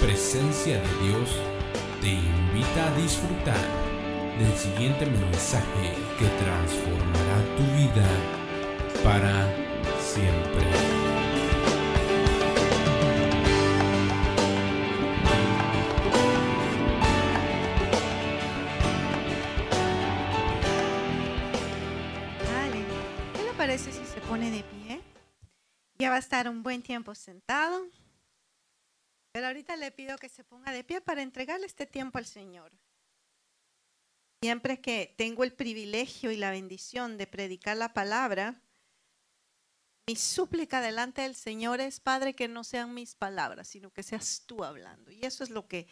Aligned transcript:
Presencia 0.00 0.80
de 0.80 1.06
Dios, 1.06 1.30
te 2.00 2.08
invita 2.08 2.86
a 2.86 2.96
disfrutar 2.96 3.66
del 4.38 4.56
siguiente 4.56 5.06
mensaje 5.06 5.92
que 6.18 6.26
transformará 6.42 7.42
tu 7.56 7.64
vida 7.76 8.06
para 9.02 9.46
siempre. 10.00 10.64
¿Qué 23.34 23.42
le 23.42 23.52
parece 23.56 23.92
si 23.92 24.04
se 24.04 24.20
pone 24.20 24.50
de 24.52 24.62
pie? 24.62 25.00
Ya 25.98 26.10
va 26.10 26.16
a 26.16 26.20
estar 26.20 26.48
un 26.48 26.62
buen 26.62 26.82
tiempo 26.82 27.16
sentado. 27.16 27.84
Pero 29.38 29.46
ahorita 29.46 29.76
le 29.76 29.92
pido 29.92 30.18
que 30.18 30.28
se 30.28 30.42
ponga 30.42 30.72
de 30.72 30.82
pie 30.82 31.00
para 31.00 31.22
entregarle 31.22 31.64
este 31.66 31.86
tiempo 31.86 32.18
al 32.18 32.26
Señor. 32.26 32.72
Siempre 34.42 34.80
que 34.80 35.14
tengo 35.16 35.44
el 35.44 35.52
privilegio 35.52 36.32
y 36.32 36.36
la 36.36 36.50
bendición 36.50 37.16
de 37.18 37.28
predicar 37.28 37.76
la 37.76 37.94
palabra, 37.94 38.60
mi 40.08 40.16
súplica 40.16 40.80
delante 40.80 41.22
del 41.22 41.36
Señor 41.36 41.80
es, 41.80 42.00
Padre, 42.00 42.34
que 42.34 42.48
no 42.48 42.64
sean 42.64 42.94
mis 42.94 43.14
palabras, 43.14 43.68
sino 43.68 43.92
que 43.92 44.02
seas 44.02 44.42
tú 44.44 44.64
hablando. 44.64 45.12
Y 45.12 45.20
eso 45.24 45.44
es 45.44 45.50
lo 45.50 45.68
que, 45.68 45.86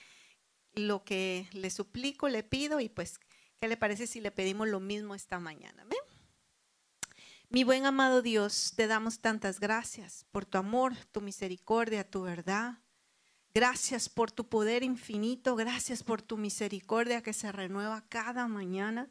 lo 0.73 1.05
que 1.05 1.49
le 1.53 1.71
suplico, 1.71 2.29
le 2.29 2.43
pido 2.43 2.81
y 2.81 2.89
pues, 2.89 3.21
¿qué 3.61 3.69
le 3.69 3.77
parece 3.77 4.09
si 4.09 4.21
le 4.21 4.33
pedimos 4.33 4.67
lo 4.67 4.81
mismo 4.81 5.15
esta 5.15 5.39
mañana? 5.39 5.85
¿Ven? 5.85 6.01
Mi 7.49 7.63
buen 7.63 7.87
amado 7.87 8.23
Dios, 8.23 8.73
te 8.75 8.89
damos 8.89 9.21
tantas 9.21 9.61
gracias 9.61 10.27
por 10.33 10.45
tu 10.47 10.59
amor, 10.59 10.97
tu 11.13 11.21
misericordia, 11.21 12.11
tu 12.11 12.23
verdad. 12.23 12.81
Gracias 13.57 14.11
por 14.11 14.31
tu 14.31 14.47
poder 14.47 14.83
infinito, 14.83 15.57
gracias 15.57 16.03
por 16.03 16.21
tu 16.21 16.37
misericordia 16.37 17.23
que 17.23 17.33
se 17.33 17.51
renueva 17.51 18.05
cada 18.11 18.49
mañana. 18.49 19.09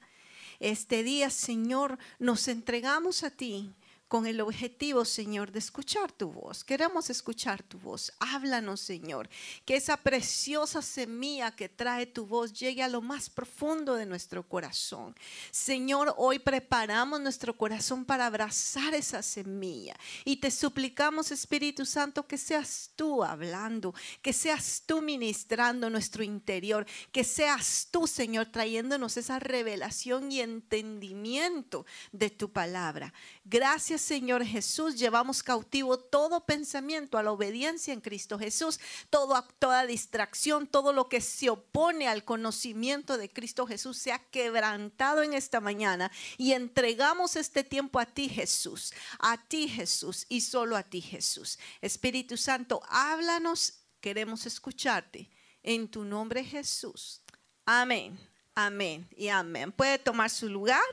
Este 0.60 1.02
día, 1.02 1.32
Señor, 1.32 1.98
nos 2.20 2.48
entregamos 2.48 3.24
a 3.24 3.32
ti 3.32 3.74
con 4.16 4.28
el 4.28 4.40
objetivo, 4.40 5.04
Señor, 5.04 5.52
de 5.52 5.60
escuchar 5.60 6.10
tu 6.10 6.32
voz. 6.32 6.64
Queremos 6.64 7.10
escuchar 7.10 7.62
tu 7.62 7.78
voz. 7.78 8.14
Háblanos, 8.20 8.80
Señor. 8.80 9.28
Que 9.66 9.76
esa 9.76 9.98
preciosa 9.98 10.82
semilla 10.82 11.54
que 11.54 11.68
trae 11.68 12.06
tu 12.06 12.26
voz 12.26 12.54
llegue 12.54 12.82
a 12.82 12.88
lo 12.88 13.02
más 13.02 13.30
profundo 13.30 13.96
de 13.96 14.06
nuestro 14.06 14.48
corazón. 14.48 15.14
Señor, 15.52 16.14
hoy 16.16 16.40
preparamos 16.40 17.20
nuestro 17.20 17.58
corazón 17.58 18.06
para 18.06 18.28
abrazar 18.28 18.94
esa 18.94 19.22
semilla. 19.22 19.98
Y 20.24 20.38
te 20.38 20.50
suplicamos, 20.50 21.32
Espíritu 21.32 21.86
Santo, 21.86 22.26
que 22.26 22.38
seas 22.38 22.92
tú 22.96 23.22
hablando, 23.22 23.94
que 24.22 24.32
seas 24.32 24.84
tú 24.86 25.02
ministrando 25.02 25.90
nuestro 25.90 26.24
interior, 26.24 26.86
que 27.12 27.26
seas 27.26 27.90
tú, 27.92 28.08
Señor, 28.08 28.46
trayéndonos 28.46 29.18
esa 29.18 29.40
revelación 29.40 30.32
y 30.32 30.40
entendimiento 30.40 31.86
de 32.14 32.30
tu 32.30 32.54
palabra. 32.54 33.14
Gracias, 33.44 34.05
Señor 34.06 34.46
Jesús. 34.46 34.96
Llevamos 34.96 35.42
cautivo 35.42 35.98
todo 35.98 36.46
pensamiento 36.46 37.18
a 37.18 37.24
la 37.24 37.32
obediencia 37.32 37.94
en 37.94 38.02
Cristo 38.02 38.38
Jesús, 38.38 38.80
todo, 39.10 39.44
toda 39.60 39.86
distracción, 39.86 40.68
todo 40.68 40.94
lo 40.94 41.10
que 41.10 41.22
se 41.22 41.50
opone 41.50 42.08
al 42.08 42.24
conocimiento 42.24 43.18
de 43.18 43.30
Cristo 43.30 43.66
Jesús 43.66 43.98
sea 43.98 44.20
quebrantado 44.20 45.24
en 45.24 45.34
esta 45.34 45.60
mañana 45.60 46.12
y 46.38 46.54
entregamos 46.54 47.36
este 47.36 47.64
tiempo 47.64 48.00
a 48.00 48.06
ti, 48.06 48.30
Jesús, 48.30 48.94
a 49.20 49.38
ti, 49.38 49.68
Jesús, 49.68 50.26
y 50.30 50.42
solo 50.42 50.78
a 50.78 50.84
ti, 50.84 51.02
Jesús. 51.02 51.58
Espíritu 51.82 52.38
Santo, 52.38 52.82
háblanos, 52.88 53.80
queremos 54.00 54.46
escucharte. 54.46 55.30
En 55.64 55.88
tu 55.88 56.04
nombre, 56.04 56.44
Jesús. 56.44 57.24
Amén, 57.66 58.20
amén 58.54 59.10
y 59.18 59.30
amén. 59.30 59.72
Puede 59.72 59.98
tomar 59.98 60.30
su 60.30 60.48
lugar. 60.48 60.84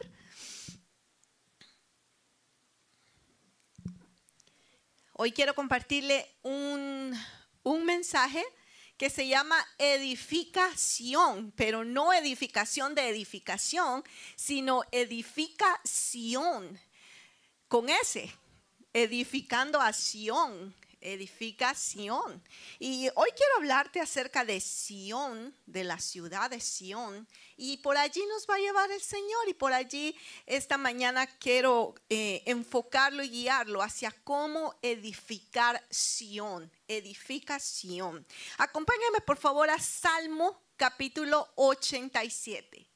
Hoy 5.15 5.33
quiero 5.33 5.55
compartirle 5.55 6.27
un, 6.43 7.13
un, 7.65 7.85
mensaje 7.85 8.43
que 8.97 9.11
se 9.11 9.29
llama 9.29 9.57
edificación, 9.77 11.53
pero 11.55 11.85
no 11.85 12.15
edificación 12.15 12.95
de 12.95 13.11
edificación, 13.11 14.03
sino 14.37 14.85
edificación. 14.91 16.81
Con 17.69 17.91
ese, 17.91 18.35
edificando 18.95 19.83
a 19.83 19.93
Sion, 19.93 20.75
edificación. 21.03 22.43
Y 22.79 23.09
hoy 23.15 23.31
quiero 23.37 23.57
hablarte 23.57 24.01
acerca 24.01 24.45
de 24.45 24.61
Sion, 24.61 25.55
de 25.67 25.85
la 25.85 25.99
ciudad 25.99 26.51
de 26.51 26.61
Sion, 26.61 27.27
y 27.57 27.79
por 27.79 27.97
allí 27.97 28.25
nos 28.27 28.47
va 28.49 28.55
a 28.55 28.61
llevar 28.61 28.91
el 28.91 29.01
Señor 29.01 29.49
y 29.49 29.55
por 29.55 29.73
allí 29.73 30.17
esta 30.47 30.79
mañana 30.79 31.27
quiero 31.27 31.95
eh, 32.09 32.43
enfocarlo 32.47 33.23
y 33.23 33.31
guiarlo 33.31 33.83
hacia 33.83 34.13
cómo 34.25 34.75
edificar 34.83 35.85
Sion, 35.91 36.71
edificación. 36.89 38.27
Acompáñame 38.59 39.21
por 39.21 39.37
favor 39.37 39.69
a 39.71 39.79
Salmo 39.79 40.63
capítulo 40.77 41.49
87. 41.57 42.89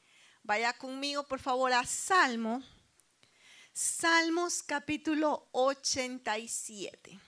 Vaya 0.43 0.73
conmigo 0.73 1.25
por 1.25 1.41
favor 1.41 1.73
a 1.73 1.85
Salmo. 1.85 2.63
Salmos 3.73 4.63
capítulo 4.63 5.49
87. 5.53 7.26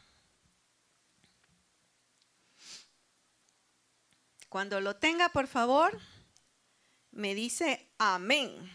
Cuando 4.49 4.81
lo 4.81 4.97
tenga, 4.97 5.29
por 5.29 5.47
favor, 5.47 6.01
me 7.11 7.35
dice 7.35 7.93
amén, 7.99 8.73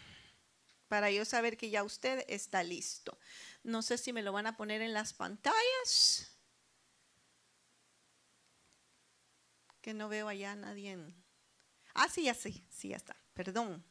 para 0.88 1.10
yo 1.10 1.24
saber 1.24 1.56
que 1.56 1.70
ya 1.70 1.82
usted 1.82 2.24
está 2.28 2.62
listo. 2.62 3.18
No 3.62 3.82
sé 3.82 3.98
si 3.98 4.12
me 4.12 4.22
lo 4.22 4.32
van 4.32 4.46
a 4.46 4.56
poner 4.56 4.82
en 4.82 4.92
las 4.92 5.12
pantallas. 5.12 6.30
Que 9.80 9.94
no 9.94 10.08
veo 10.08 10.28
allá 10.28 10.54
nadie. 10.54 10.92
En... 10.92 11.24
Ah, 11.94 12.08
sí, 12.08 12.24
ya 12.24 12.34
sí, 12.34 12.64
sí, 12.70 12.88
ya 12.90 12.96
está. 12.96 13.16
Perdón. 13.34 13.84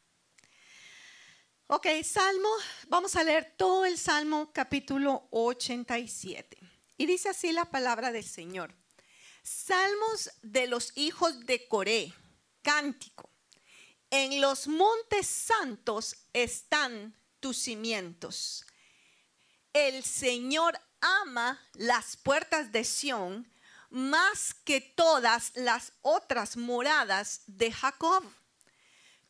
Ok, 1.68 1.88
Salmo, 2.04 2.50
vamos 2.88 3.16
a 3.16 3.24
leer 3.24 3.56
todo 3.58 3.86
el 3.86 3.98
Salmo 3.98 4.52
capítulo 4.54 5.28
87. 5.32 6.58
Y 6.98 7.06
dice 7.06 7.30
así 7.30 7.52
la 7.52 7.66
palabra 7.66 8.12
del 8.12 8.24
Señor. 8.24 8.74
Salmos 9.44 10.31
de 10.42 10.68
los 10.68 10.94
hijos 10.96 11.46
de 11.46 11.68
Coré, 11.68 12.14
cántico. 12.62 13.30
En 14.09 14.40
los 14.40 14.68
montes 14.68 15.28
santos 15.28 16.16
están 16.31 17.14
tus 17.42 17.58
cimientos. 17.58 18.66
El 19.74 20.03
Señor 20.06 20.80
ama 21.02 21.59
las 21.74 22.16
puertas 22.16 22.72
de 22.72 22.86
Sión 22.86 23.52
más 23.90 24.53
que 24.53 24.80
todas 24.80 25.52
las 25.56 25.92
otras 26.02 26.56
moradas 26.56 27.42
de 27.46 27.72
Jacob. 27.72 28.24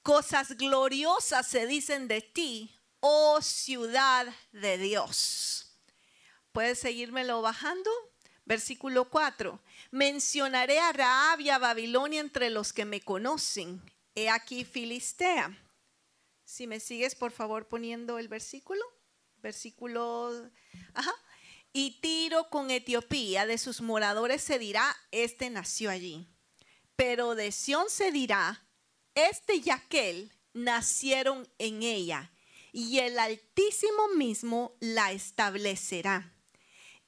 Cosas 0.03 0.57
gloriosas 0.57 1.47
se 1.47 1.65
dicen 1.65 2.07
de 2.07 2.21
ti, 2.21 2.79
oh 2.99 3.41
ciudad 3.41 4.27
de 4.51 4.77
Dios. 4.77 5.75
¿Puedes 6.51 6.79
seguírmelo 6.79 7.41
bajando? 7.41 7.89
Versículo 8.45 9.09
4. 9.09 9.59
Mencionaré 9.91 10.79
a 10.79 10.91
Raab 10.91 11.39
y 11.39 11.49
a 11.49 11.57
Babilonia 11.57 12.19
entre 12.19 12.49
los 12.49 12.73
que 12.73 12.85
me 12.85 13.01
conocen. 13.01 13.81
He 14.15 14.29
aquí 14.29 14.65
Filistea. 14.65 15.57
Si 16.43 16.67
me 16.67 16.79
sigues, 16.79 17.15
por 17.15 17.31
favor, 17.31 17.67
poniendo 17.67 18.19
el 18.19 18.27
versículo. 18.27 18.83
Versículo. 19.37 20.49
Ajá. 20.93 21.13
Y 21.71 22.01
Tiro 22.01 22.49
con 22.49 22.69
Etiopía, 22.69 23.47
de 23.47 23.57
sus 23.57 23.81
moradores 23.81 24.43
se 24.43 24.59
dirá, 24.59 24.95
este 25.11 25.49
nació 25.49 25.89
allí. 25.89 26.27
Pero 26.95 27.33
de 27.33 27.51
Sión 27.51 27.89
se 27.89 28.11
dirá, 28.11 28.67
este 29.15 29.55
y 29.55 29.71
aquel 29.71 30.31
nacieron 30.53 31.49
en 31.57 31.81
ella, 31.81 32.31
y 32.71 32.99
el 32.99 33.17
Altísimo 33.17 34.09
mismo 34.15 34.77
la 34.79 35.13
establecerá 35.13 36.32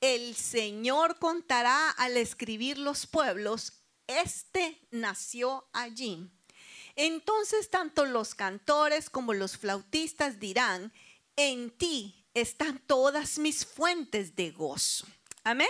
el 0.06 0.36
Señor 0.36 1.18
contará 1.18 1.90
al 1.90 2.16
escribir 2.16 2.78
los 2.78 3.08
pueblos, 3.08 3.74
este 4.06 4.80
nació 4.92 5.68
allí. 5.74 6.30
Entonces 6.96 7.72
tanto 7.72 8.06
los 8.06 8.36
cantores 8.36 9.10
como 9.10 9.34
los 9.34 9.58
flautistas 9.58 10.40
dirán, 10.40 10.94
en 11.36 11.72
ti 11.72 12.24
están 12.36 12.78
todas 12.86 13.40
mis 13.40 13.66
fuentes 13.66 14.36
de 14.36 14.52
gozo. 14.52 15.08
Amén. 15.44 15.68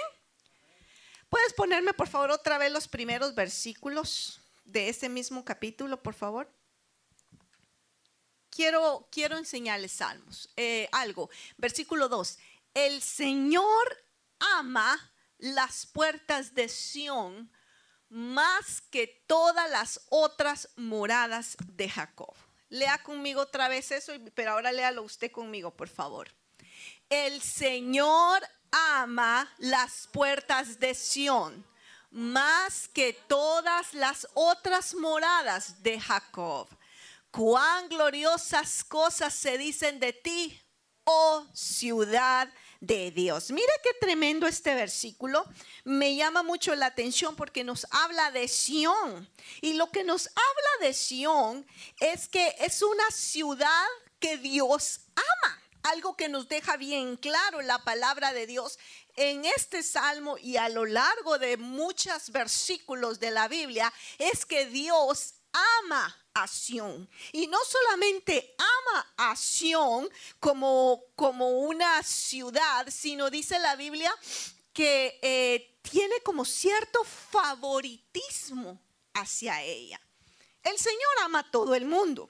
¿Puedes 1.30 1.54
ponerme 1.54 1.94
por 1.94 2.10
favor 2.10 2.32
otra 2.32 2.58
vez 2.58 2.74
los 2.74 2.90
primeros 2.90 3.36
versículos 3.36 4.42
de 4.66 4.90
ese 4.90 5.08
mismo 5.08 5.46
capítulo, 5.46 6.04
por 6.04 6.14
favor? 6.14 6.52
Quiero, 8.50 9.08
quiero 9.12 9.38
enseñarles 9.38 9.94
salmos, 9.94 10.50
eh, 10.58 10.90
algo. 10.92 11.30
Versículo 11.56 12.10
2. 12.10 12.38
El 12.74 13.02
Señor 13.02 14.05
ama 14.40 15.14
las 15.38 15.86
puertas 15.86 16.54
de 16.54 16.70
Sión 16.70 17.52
más 18.10 18.82
que 18.82 19.08
todas 19.28 19.70
las 19.70 20.02
otras 20.10 20.70
moradas 20.76 21.58
de 21.66 21.90
Jacob. 21.90 22.34
Lea 22.70 23.02
conmigo 23.04 23.42
otra 23.42 23.68
vez 23.68 23.92
eso, 23.92 24.14
pero 24.34 24.52
ahora 24.52 24.72
léalo 24.72 25.04
usted 25.04 25.32
conmigo, 25.32 25.76
por 25.76 25.90
favor. 25.90 26.34
El 27.10 27.42
Señor 27.42 28.42
ama 28.72 29.54
las 29.58 30.08
puertas 30.08 30.80
de 30.80 30.96
Sión 30.96 31.66
más 32.16 32.88
que 32.88 33.12
todas 33.28 33.94
las 33.94 34.26
otras 34.34 34.96
moradas 34.96 35.84
de 35.84 36.00
Jacob. 36.00 36.70
Cuán 37.30 37.90
gloriosas 37.90 38.86
cosas 38.86 39.34
se 39.34 39.58
dicen 39.58 40.00
de 40.00 40.14
ti, 40.14 40.62
oh 41.04 41.46
ciudad 41.54 42.50
de 42.86 43.12
Dios. 43.12 43.52
Mira 43.52 43.72
qué 43.84 43.92
tremendo 44.00 44.48
este 44.48 44.76
versículo. 44.76 45.46
Me 45.84 46.16
llama 46.16 46.44
mucho 46.44 46.76
la 46.76 46.88
atención 46.88 47.36
porque 47.36 47.64
nos 47.64 47.88
habla 47.92 48.32
de 48.32 48.48
Sión. 48.48 49.30
Y 49.62 49.74
lo 49.74 49.92
que 49.92 50.04
nos 50.04 50.28
habla 50.28 50.88
de 50.88 50.94
Sión 50.94 51.66
es 52.00 52.28
que 52.28 52.56
es 52.60 52.82
una 52.82 53.12
ciudad 53.12 53.88
que 54.20 54.38
Dios 54.38 55.02
ama. 55.16 55.62
Algo 55.84 56.16
que 56.16 56.30
nos 56.30 56.48
deja 56.48 56.78
bien 56.78 57.16
claro 57.16 57.62
la 57.62 57.84
palabra 57.84 58.34
de 58.34 58.48
Dios 58.48 58.80
en 59.16 59.46
este 59.46 59.84
salmo 59.84 60.38
y 60.38 60.58
a 60.58 60.68
lo 60.70 60.86
largo 60.86 61.38
de 61.38 61.58
muchos 61.58 62.32
versículos 62.32 63.20
de 63.20 63.32
la 63.32 63.48
Biblia 63.48 63.94
es 64.18 64.46
que 64.46 64.66
Dios 64.66 65.35
ama 65.82 66.16
a. 66.34 66.46
Y 67.32 67.48
no 67.48 67.58
solamente 67.66 68.56
ama 68.58 69.14
a 69.18 69.36
Sion 69.36 70.10
como, 70.40 71.02
como 71.16 71.62
una 71.62 72.04
ciudad, 72.04 72.88
sino 72.90 73.30
dice 73.30 73.58
la 73.60 73.76
Biblia 73.76 74.14
que 74.74 75.18
eh, 75.22 75.78
tiene 75.82 76.20
como 76.24 76.44
cierto 76.44 77.04
favoritismo 77.06 78.82
hacia 79.14 79.64
ella. 79.64 80.00
El 80.62 80.78
Señor 80.78 81.00
ama 81.24 81.40
a 81.40 81.52
todo 81.52 81.74
el 81.74 81.86
mundo. 81.86 82.28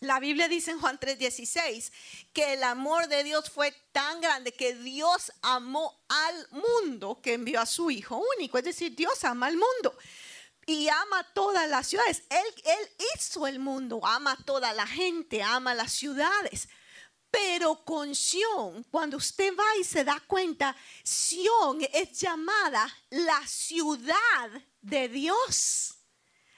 La 0.00 0.20
Biblia 0.20 0.48
dice 0.48 0.70
en 0.70 0.80
Juan 0.80 1.00
3:16 1.00 1.90
que 2.32 2.52
el 2.52 2.62
amor 2.62 3.08
de 3.08 3.24
Dios 3.24 3.50
fue 3.50 3.72
tan 3.90 4.20
grande 4.20 4.52
que 4.52 4.74
Dios 4.74 5.32
amó 5.42 5.98
al 6.08 6.48
mundo 6.50 7.20
que 7.22 7.32
envió 7.32 7.60
a 7.60 7.66
su 7.66 7.90
Hijo 7.90 8.22
único. 8.36 8.58
Es 8.58 8.64
decir, 8.64 8.94
Dios 8.94 9.24
ama 9.24 9.46
al 9.46 9.56
mundo 9.56 9.96
y 10.66 10.88
ama 10.88 11.24
todas 11.34 11.68
las 11.68 11.88
ciudades. 11.88 12.22
Él, 12.30 12.90
hizo 13.14 13.46
el 13.46 13.58
mundo, 13.58 14.00
ama 14.04 14.36
toda 14.44 14.72
la 14.72 14.86
gente, 14.86 15.42
ama 15.42 15.74
las 15.74 15.92
ciudades. 15.92 16.68
Pero 17.30 17.84
con 17.84 18.14
Sion, 18.14 18.84
cuando 18.90 19.16
usted 19.16 19.52
va 19.56 19.76
y 19.80 19.84
se 19.84 20.04
da 20.04 20.22
cuenta, 20.26 20.76
Sion 21.02 21.80
es 21.92 22.20
llamada 22.20 22.86
la 23.10 23.44
ciudad 23.46 24.50
de 24.80 25.08
Dios 25.08 26.03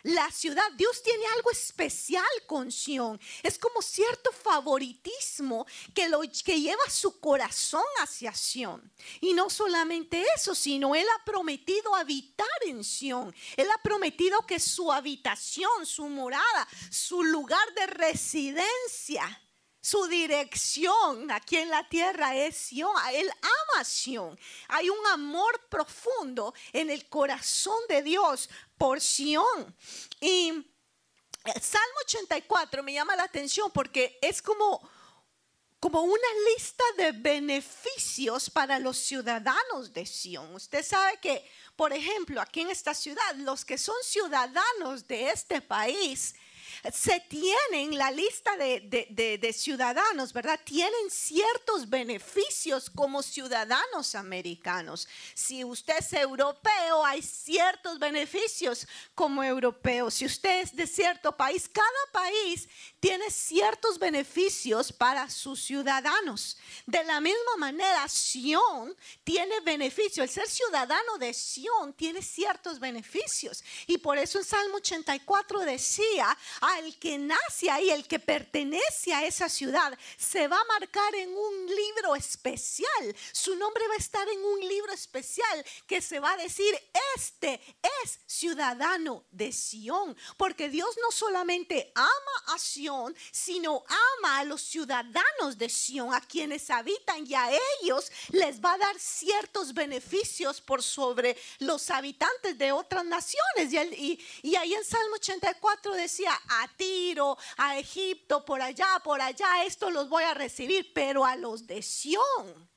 la 0.06 0.30
ciudad. 0.30 0.70
Dios 0.76 1.02
tiene 1.02 1.26
algo 1.34 1.50
especial 1.50 2.24
con 2.46 2.70
Sion. 2.70 3.20
Es 3.42 3.58
como 3.58 3.82
cierto 3.82 4.30
favoritismo 4.30 5.66
que, 5.94 6.08
lo, 6.08 6.20
que 6.44 6.60
lleva 6.60 6.88
su 6.88 7.18
corazón 7.18 7.84
hacia 8.00 8.32
Sion. 8.32 8.92
Y 9.20 9.34
no 9.34 9.50
solamente 9.50 10.24
eso, 10.36 10.54
sino 10.54 10.94
Él 10.94 11.06
ha 11.16 11.24
prometido 11.24 11.94
habitar 11.94 12.46
en 12.62 12.84
Sion. 12.84 13.34
Él 13.56 13.68
ha 13.70 13.82
prometido 13.82 14.46
que 14.46 14.60
su 14.60 14.92
habitación, 14.92 15.84
su 15.84 16.08
morada, 16.08 16.68
su 16.90 17.24
lugar 17.24 17.74
de 17.74 17.86
residencia 17.86 19.42
su 19.86 20.08
dirección 20.08 21.30
aquí 21.30 21.58
en 21.58 21.70
la 21.70 21.88
tierra 21.88 22.34
es 22.34 22.56
Sion. 22.56 22.90
Él 23.12 23.30
ama 23.40 23.84
Sion. 23.84 24.36
Hay 24.66 24.90
un 24.90 25.06
amor 25.06 25.60
profundo 25.68 26.52
en 26.72 26.90
el 26.90 27.08
corazón 27.08 27.78
de 27.88 28.02
Dios 28.02 28.50
por 28.76 29.00
Sion. 29.00 29.76
Y 30.20 30.52
Salmo 31.60 31.94
84 32.04 32.82
me 32.82 32.92
llama 32.92 33.16
la 33.16 33.24
atención 33.24 33.70
porque 33.72 34.18
es 34.20 34.42
como 34.42 34.88
como 35.78 36.02
una 36.02 36.28
lista 36.52 36.84
de 36.96 37.12
beneficios 37.12 38.50
para 38.50 38.78
los 38.78 38.96
ciudadanos 38.96 39.92
de 39.92 40.06
Sion. 40.06 40.54
Usted 40.54 40.84
sabe 40.84 41.18
que, 41.20 41.48
por 41.76 41.92
ejemplo, 41.92 42.40
aquí 42.40 42.62
en 42.62 42.70
esta 42.70 42.94
ciudad, 42.94 43.34
los 43.36 43.64
que 43.64 43.78
son 43.78 43.94
ciudadanos 44.02 45.06
de 45.06 45.30
este 45.30 45.60
país, 45.60 46.34
se 46.92 47.20
tienen 47.28 47.96
la 47.96 48.10
lista 48.10 48.56
de, 48.56 49.54
ciudadanos, 49.56 50.32
¿verdad? 50.32 50.60
Tienen 50.64 51.10
ciertos 51.10 51.88
beneficios 51.88 52.90
como 52.90 53.22
ciudadanos 53.22 54.14
americanos. 54.14 55.08
Si 55.34 55.64
usted 55.64 55.98
es 55.98 56.12
europeo, 56.12 57.04
hay 57.04 57.22
ciertos 57.22 57.98
beneficios 57.98 58.86
como 59.14 59.42
europeo. 59.42 60.10
Si 60.10 60.26
usted 60.26 60.60
es 60.62 60.76
de 60.76 60.86
cierto 60.86 61.36
país, 61.36 61.68
cada 61.68 61.86
país 62.12 62.68
tiene 63.00 63.30
ciertos 63.30 63.98
beneficios 63.98 64.92
para 64.92 65.28
sus 65.30 65.62
ciudadanos. 65.62 66.56
De 66.86 67.02
la 67.04 67.20
misma 67.20 67.56
manera, 67.58 68.08
Sion 68.08 68.96
tiene 69.24 69.60
beneficios. 69.60 70.18
El 70.18 70.30
ser 70.30 70.48
ciudadano 70.48 71.18
de 71.18 71.32
Sion 71.32 71.92
tiene 71.94 72.22
ciertos 72.22 72.78
beneficios. 72.78 73.62
Y 73.86 73.98
por 73.98 74.18
eso 74.18 74.38
en 74.38 74.44
Salmo 74.44 74.76
84 74.76 75.60
decía, 75.60 76.36
al 76.76 76.98
que 76.98 77.18
nace 77.18 77.70
ahí, 77.70 77.90
el 77.90 78.06
que 78.06 78.18
pertenece 78.18 79.12
a 79.14 79.24
esa 79.24 79.48
ciudad, 79.48 79.96
se 80.16 80.46
va 80.48 80.60
a 80.60 80.64
marcar 80.64 81.14
en 81.14 81.30
un 81.30 81.66
libro 81.66 82.14
especial. 82.14 83.16
Su 83.32 83.56
nombre 83.56 83.86
va 83.88 83.94
a 83.94 83.98
estar 83.98 84.28
en 84.28 84.44
un 84.44 84.60
libro 84.60 84.92
especial 84.92 85.64
que 85.86 86.00
se 86.00 86.20
va 86.20 86.32
a 86.32 86.36
decir, 86.36 86.74
este 87.16 87.60
es 88.02 88.18
ciudadano 88.26 89.24
de 89.30 89.52
Sion. 89.52 90.16
Porque 90.36 90.68
Dios 90.68 90.96
no 91.02 91.10
solamente 91.10 91.92
ama 91.94 92.54
a 92.54 92.58
Sion, 92.58 93.14
sino 93.30 93.84
ama 94.20 94.38
a 94.38 94.44
los 94.44 94.62
ciudadanos 94.62 95.56
de 95.56 95.68
Sion, 95.68 96.14
a 96.14 96.20
quienes 96.20 96.70
habitan 96.70 97.26
y 97.26 97.34
a 97.34 97.50
ellos 97.80 98.10
les 98.30 98.60
va 98.60 98.74
a 98.74 98.78
dar 98.78 98.98
ciertos 98.98 99.72
beneficios 99.72 100.60
por 100.60 100.82
sobre 100.82 101.36
los 101.58 101.90
habitantes 101.90 102.58
de 102.58 102.72
otras 102.72 103.04
naciones. 103.04 103.72
Y, 103.72 104.18
y 104.42 104.56
ahí 104.56 104.74
en 104.74 104.84
Salmo 104.84 105.16
84 105.16 105.94
decía, 105.94 106.38
a 106.62 106.68
Tiro, 106.68 107.36
a 107.56 107.78
Egipto, 107.78 108.44
por 108.44 108.60
allá, 108.60 109.00
por 109.02 109.20
allá, 109.20 109.64
esto 109.64 109.90
los 109.90 110.08
voy 110.08 110.24
a 110.24 110.34
recibir, 110.34 110.92
pero 110.92 111.24
a 111.24 111.36
los 111.36 111.66
de 111.66 111.82
Sion 111.82 112.68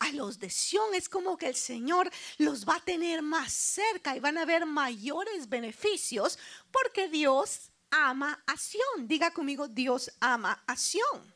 a 0.00 0.12
los 0.12 0.38
de 0.38 0.50
Sion 0.50 0.94
es 0.94 1.08
como 1.08 1.38
que 1.38 1.48
el 1.48 1.54
Señor 1.54 2.10
los 2.36 2.68
va 2.68 2.76
a 2.76 2.84
tener 2.84 3.22
más 3.22 3.52
cerca 3.52 4.14
y 4.14 4.20
van 4.20 4.36
a 4.36 4.42
haber 4.42 4.66
mayores 4.66 5.48
beneficios 5.48 6.38
porque 6.70 7.08
Dios 7.08 7.70
ama 7.90 8.42
a 8.46 8.56
Sión. 8.56 9.06
Diga 9.06 9.32
conmigo, 9.32 9.68
Dios 9.68 10.10
ama 10.20 10.62
a 10.66 10.76
Sión. 10.76 11.34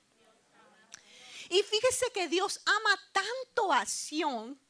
Y 1.49 1.63
fíjese 1.63 2.13
que 2.13 2.29
Dios 2.29 2.61
ama 2.67 3.01
tanto 3.13 3.73
a 3.73 3.87
Sión 3.87 4.61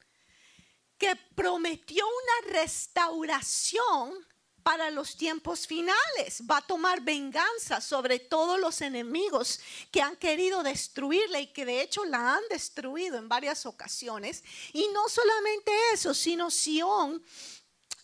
que 0.97 1.17
prometió 1.35 2.05
una 2.07 2.53
restauración 2.53 4.27
para 4.69 4.91
los 4.91 5.17
tiempos 5.17 5.67
finales. 5.67 6.43
Va 6.43 6.59
a 6.59 6.67
tomar 6.67 7.01
venganza 7.01 7.81
sobre 7.81 8.19
todos 8.19 8.61
los 8.61 8.83
enemigos 8.83 9.61
que 9.91 10.03
han 10.03 10.15
querido 10.15 10.63
destruirla 10.63 11.41
y 11.41 11.47
que 11.47 11.65
de 11.65 11.81
hecho 11.81 12.05
la 12.05 12.35
han 12.35 12.43
destruido 12.51 13.17
en 13.17 13.31
varias 13.31 13.65
ocasiones. 13.65 14.45
Y 14.75 14.87
no 14.89 15.09
solamente 15.09 15.73
eso, 15.95 16.13
sino 16.13 16.51
Sión 16.51 17.23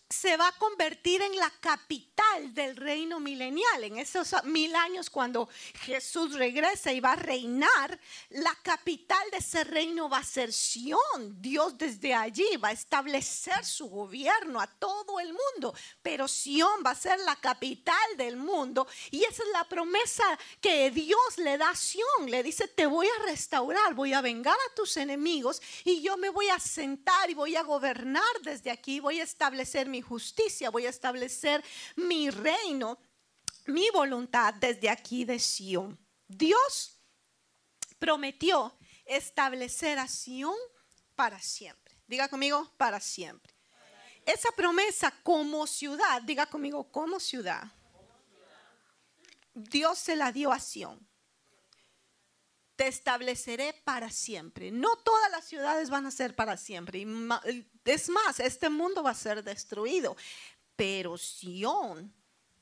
se 0.08 0.36
va 0.36 0.48
a 0.48 0.58
convertir 0.58 1.22
en 1.22 1.36
la 1.36 1.50
capital 1.60 2.54
del 2.54 2.76
reino 2.76 3.20
milenial. 3.20 3.84
En 3.84 3.98
esos 3.98 4.32
mil 4.44 4.74
años 4.74 5.10
cuando 5.10 5.48
Jesús 5.80 6.34
regresa 6.34 6.92
y 6.92 7.00
va 7.00 7.12
a 7.12 7.16
reinar, 7.16 7.98
la 8.30 8.54
capital 8.62 9.22
de 9.30 9.38
ese 9.38 9.64
reino 9.64 10.08
va 10.08 10.18
a 10.18 10.24
ser 10.24 10.52
Sión. 10.52 11.40
Dios 11.40 11.76
desde 11.78 12.14
allí 12.14 12.56
va 12.62 12.68
a 12.68 12.72
establecer 12.72 13.64
su 13.64 13.88
gobierno 13.88 14.60
a 14.60 14.66
todo 14.66 15.18
el 15.20 15.32
mundo, 15.32 15.74
pero 16.02 16.28
Sión 16.28 16.82
va 16.84 16.90
a 16.90 16.94
ser 16.94 17.18
la 17.20 17.36
capital 17.36 18.16
del 18.16 18.36
mundo 18.36 18.86
y 19.10 19.24
esa 19.24 19.42
es 19.42 19.48
la 19.52 19.64
promesa 19.64 20.24
que 20.60 20.90
Dios 20.90 21.38
le 21.38 21.58
da 21.58 21.70
a 21.70 21.76
Sión. 21.76 22.28
Le 22.28 22.42
dice, 22.42 22.68
te 22.68 22.86
voy 22.86 23.06
a 23.06 23.24
restaurar, 23.24 23.94
voy 23.94 24.12
a 24.12 24.20
vengar 24.20 24.54
a 24.54 24.74
tus 24.74 24.96
enemigos 24.96 25.60
y 25.84 26.02
yo 26.02 26.16
me 26.16 26.28
voy 26.28 26.48
a 26.48 26.58
sentar 26.58 27.30
y 27.30 27.34
voy 27.34 27.56
a 27.56 27.62
gobernar 27.62 28.22
desde 28.42 28.70
aquí, 28.70 29.00
voy 29.00 29.20
a 29.20 29.24
establecer 29.24 29.88
mi 29.88 30.03
justicia, 30.04 30.70
voy 30.70 30.86
a 30.86 30.90
establecer 30.90 31.64
mi 31.96 32.30
reino, 32.30 32.98
mi 33.66 33.90
voluntad 33.90 34.54
desde 34.54 34.88
aquí 34.88 35.24
de 35.24 35.38
Sion. 35.38 35.98
Dios 36.28 37.00
prometió 37.98 38.78
establecer 39.04 39.98
a 39.98 40.06
Sion 40.06 40.56
para 41.16 41.40
siempre. 41.40 41.96
Diga 42.06 42.28
conmigo, 42.28 42.72
para 42.76 43.00
siempre. 43.00 43.52
Esa 44.24 44.50
promesa 44.52 45.12
como 45.22 45.66
ciudad, 45.66 46.22
diga 46.22 46.46
conmigo, 46.46 46.90
como 46.92 47.18
ciudad. 47.18 47.64
Dios 49.54 49.98
se 49.98 50.16
la 50.16 50.30
dio 50.30 50.52
a 50.52 50.60
Sion 50.60 51.04
te 52.76 52.88
estableceré 52.88 53.72
para 53.84 54.10
siempre. 54.10 54.70
No 54.70 54.96
todas 54.96 55.30
las 55.30 55.44
ciudades 55.44 55.90
van 55.90 56.06
a 56.06 56.10
ser 56.10 56.34
para 56.34 56.56
siempre. 56.56 57.04
Es 57.84 58.08
más, 58.08 58.40
este 58.40 58.70
mundo 58.70 59.02
va 59.02 59.10
a 59.10 59.14
ser 59.14 59.42
destruido. 59.42 60.16
pero 60.76 61.16
Sión, 61.16 62.12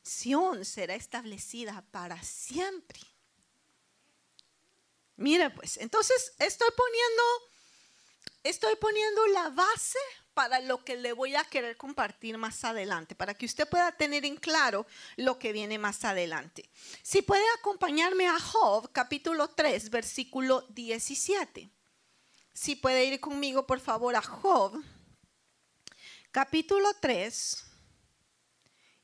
Sión 0.03 0.65
será 0.65 0.95
establecida 0.95 1.83
para 1.91 2.23
siempre. 2.23 3.01
Mire 5.17 5.51
pues, 5.51 5.77
entonces 5.77 6.33
estoy 6.39 6.69
poniendo, 6.77 7.23
estoy 8.43 8.77
poniendo 8.77 9.27
la 9.29 9.51
base 9.51 9.99
para 10.35 10.61
lo 10.61 10.85
que 10.85 10.97
le 10.97 11.13
voy 11.13 11.37
a 11.37 11.45
querer 11.45 11.77
compartir 11.77 12.39
más 12.39 12.65
adelante, 12.65 13.15
para 13.15 13.35
que 13.35 13.47
usted 13.47 13.69
pueda 13.69 13.93
tener 13.93 14.25
en 14.25 14.37
claro 14.37 14.87
lo 15.17 15.39
que 15.39 15.53
viene 15.53 15.79
más 15.79 16.05
adelante. 16.05 16.69
Si 17.03 17.23
puede 17.23 17.45
acompañarme 17.59 18.27
a 18.27 18.39
Job, 18.41 18.91
capítulo 18.93 19.49
3, 19.49 19.91
versículo 19.91 20.63
17. 20.71 21.71
Si 22.55 22.77
puede 22.77 23.05
ir 23.05 23.21
conmigo, 23.21 23.67
por 23.67 23.81
favor, 23.81 24.17
a 24.17 24.23
Job, 24.23 24.83
capítulo 26.33 26.89
3 26.99 27.63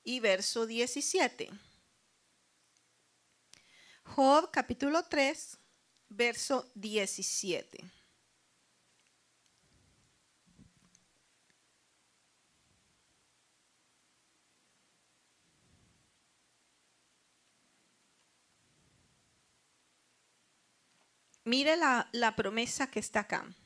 y 0.02 0.18
verso 0.20 0.66
17. 0.66 1.50
Job, 4.02 4.50
capítulo 4.50 5.04
3, 5.04 5.58
verso 6.08 6.72
17. 6.74 7.84
Mire 21.44 21.76
la, 21.76 22.08
la 22.12 22.34
promesa 22.34 22.90
que 22.90 23.00
está 23.00 23.20
acá. 23.20 23.57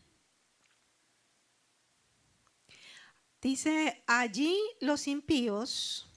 Dice, 3.43 4.05
allí 4.07 4.57
los 4.81 5.09
impíos 5.09 6.09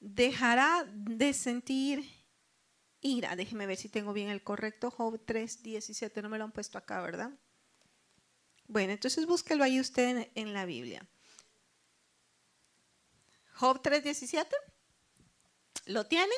dejará 0.00 0.84
de 0.92 1.32
sentir 1.32 2.08
ira. 3.00 3.34
Déjeme 3.36 3.66
ver 3.66 3.78
si 3.78 3.88
tengo 3.88 4.12
bien 4.12 4.28
el 4.28 4.44
correcto. 4.44 4.90
Job 4.90 5.18
3, 5.24 5.62
17. 5.62 6.20
No 6.20 6.28
me 6.28 6.36
lo 6.36 6.44
han 6.44 6.52
puesto 6.52 6.76
acá, 6.76 7.00
¿verdad? 7.00 7.30
Bueno, 8.66 8.92
entonces 8.92 9.24
búsquelo 9.24 9.64
ahí 9.64 9.80
usted 9.80 10.08
en, 10.08 10.30
en 10.34 10.52
la 10.52 10.66
Biblia. 10.66 11.08
Job 13.54 13.80
3, 13.82 14.04
17. 14.04 14.54
¿Lo 15.86 16.06
tienen? 16.06 16.28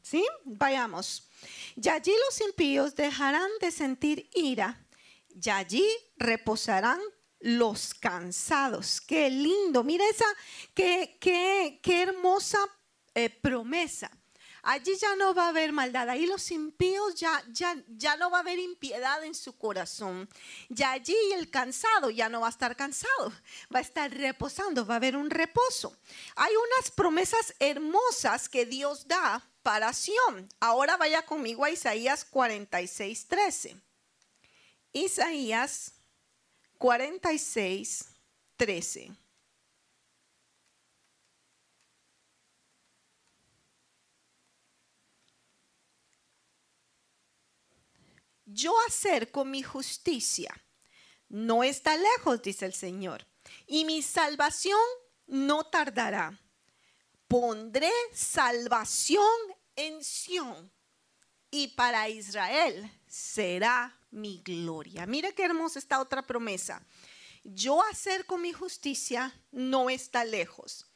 ¿Sí? 0.00 0.26
Vayamos. 0.44 1.28
Y 1.76 1.86
allí 1.90 2.12
los 2.26 2.40
impíos 2.40 2.94
dejarán 2.94 3.50
de 3.60 3.70
sentir 3.70 4.30
ira, 4.34 4.86
y 5.28 5.50
allí 5.50 5.86
reposarán 6.16 7.00
los 7.44 7.92
cansados. 7.92 9.02
Qué 9.02 9.28
lindo, 9.28 9.84
mira 9.84 10.04
esa, 10.08 10.24
qué, 10.72 11.18
qué, 11.20 11.78
qué 11.82 12.02
hermosa 12.02 12.58
eh, 13.14 13.28
promesa. 13.28 14.10
Allí 14.62 14.96
ya 14.96 15.14
no 15.16 15.34
va 15.34 15.44
a 15.44 15.48
haber 15.50 15.72
maldad, 15.72 16.08
ahí 16.08 16.24
los 16.24 16.50
impíos 16.50 17.16
ya, 17.16 17.44
ya, 17.52 17.76
ya 17.86 18.16
no 18.16 18.30
va 18.30 18.38
a 18.38 18.40
haber 18.40 18.58
impiedad 18.58 19.22
en 19.24 19.34
su 19.34 19.58
corazón. 19.58 20.26
Y 20.74 20.82
allí 20.84 21.14
el 21.34 21.50
cansado 21.50 22.08
ya 22.08 22.30
no 22.30 22.40
va 22.40 22.46
a 22.46 22.50
estar 22.50 22.74
cansado, 22.76 23.30
va 23.72 23.80
a 23.80 23.82
estar 23.82 24.10
reposando, 24.10 24.86
va 24.86 24.94
a 24.94 24.96
haber 24.96 25.16
un 25.16 25.28
reposo. 25.28 25.94
Hay 26.36 26.52
unas 26.56 26.90
promesas 26.90 27.54
hermosas 27.58 28.48
que 28.48 28.64
Dios 28.64 29.06
da 29.06 29.46
para 29.62 29.92
Sión. 29.92 30.48
Ahora 30.60 30.96
vaya 30.96 31.26
conmigo 31.26 31.62
a 31.62 31.70
Isaías 31.70 32.24
46, 32.24 33.28
13. 33.28 33.76
Isaías 34.94 35.93
46, 36.78 38.04
13. 38.56 39.10
Yo 48.46 48.72
acerco 48.86 49.44
mi 49.44 49.62
justicia. 49.62 50.54
No 51.28 51.64
está 51.64 51.96
lejos, 51.96 52.40
dice 52.42 52.66
el 52.66 52.74
Señor. 52.74 53.26
Y 53.66 53.84
mi 53.84 54.02
salvación 54.02 54.78
no 55.26 55.64
tardará. 55.64 56.38
Pondré 57.26 57.90
salvación 58.12 59.26
en 59.74 60.04
Sión 60.04 60.70
y 61.50 61.68
para 61.68 62.08
Israel 62.08 62.90
será 63.06 63.98
mi 64.14 64.40
gloria. 64.42 65.06
Mire 65.06 65.34
qué 65.34 65.44
hermosa 65.44 65.78
esta 65.78 66.00
otra 66.00 66.22
promesa. 66.22 66.82
Yo 67.42 67.82
acerco 67.82 68.38
mi 68.38 68.52
justicia, 68.52 69.38
no 69.52 69.90
está 69.90 70.24
lejos, 70.24 70.86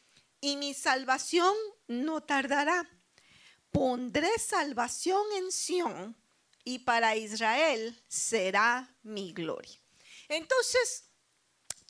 y 0.41 0.57
mi 0.57 0.73
salvación 0.73 1.55
no 1.87 2.23
tardará. 2.23 2.89
Pondré 3.71 4.31
salvación 4.39 5.23
en 5.37 5.53
Sión, 5.53 6.17
y 6.65 6.81
para 6.81 7.17
Israel 7.17 7.99
será 8.09 8.95
mi 9.03 9.33
gloria. 9.33 9.79
Entonces, 10.29 11.05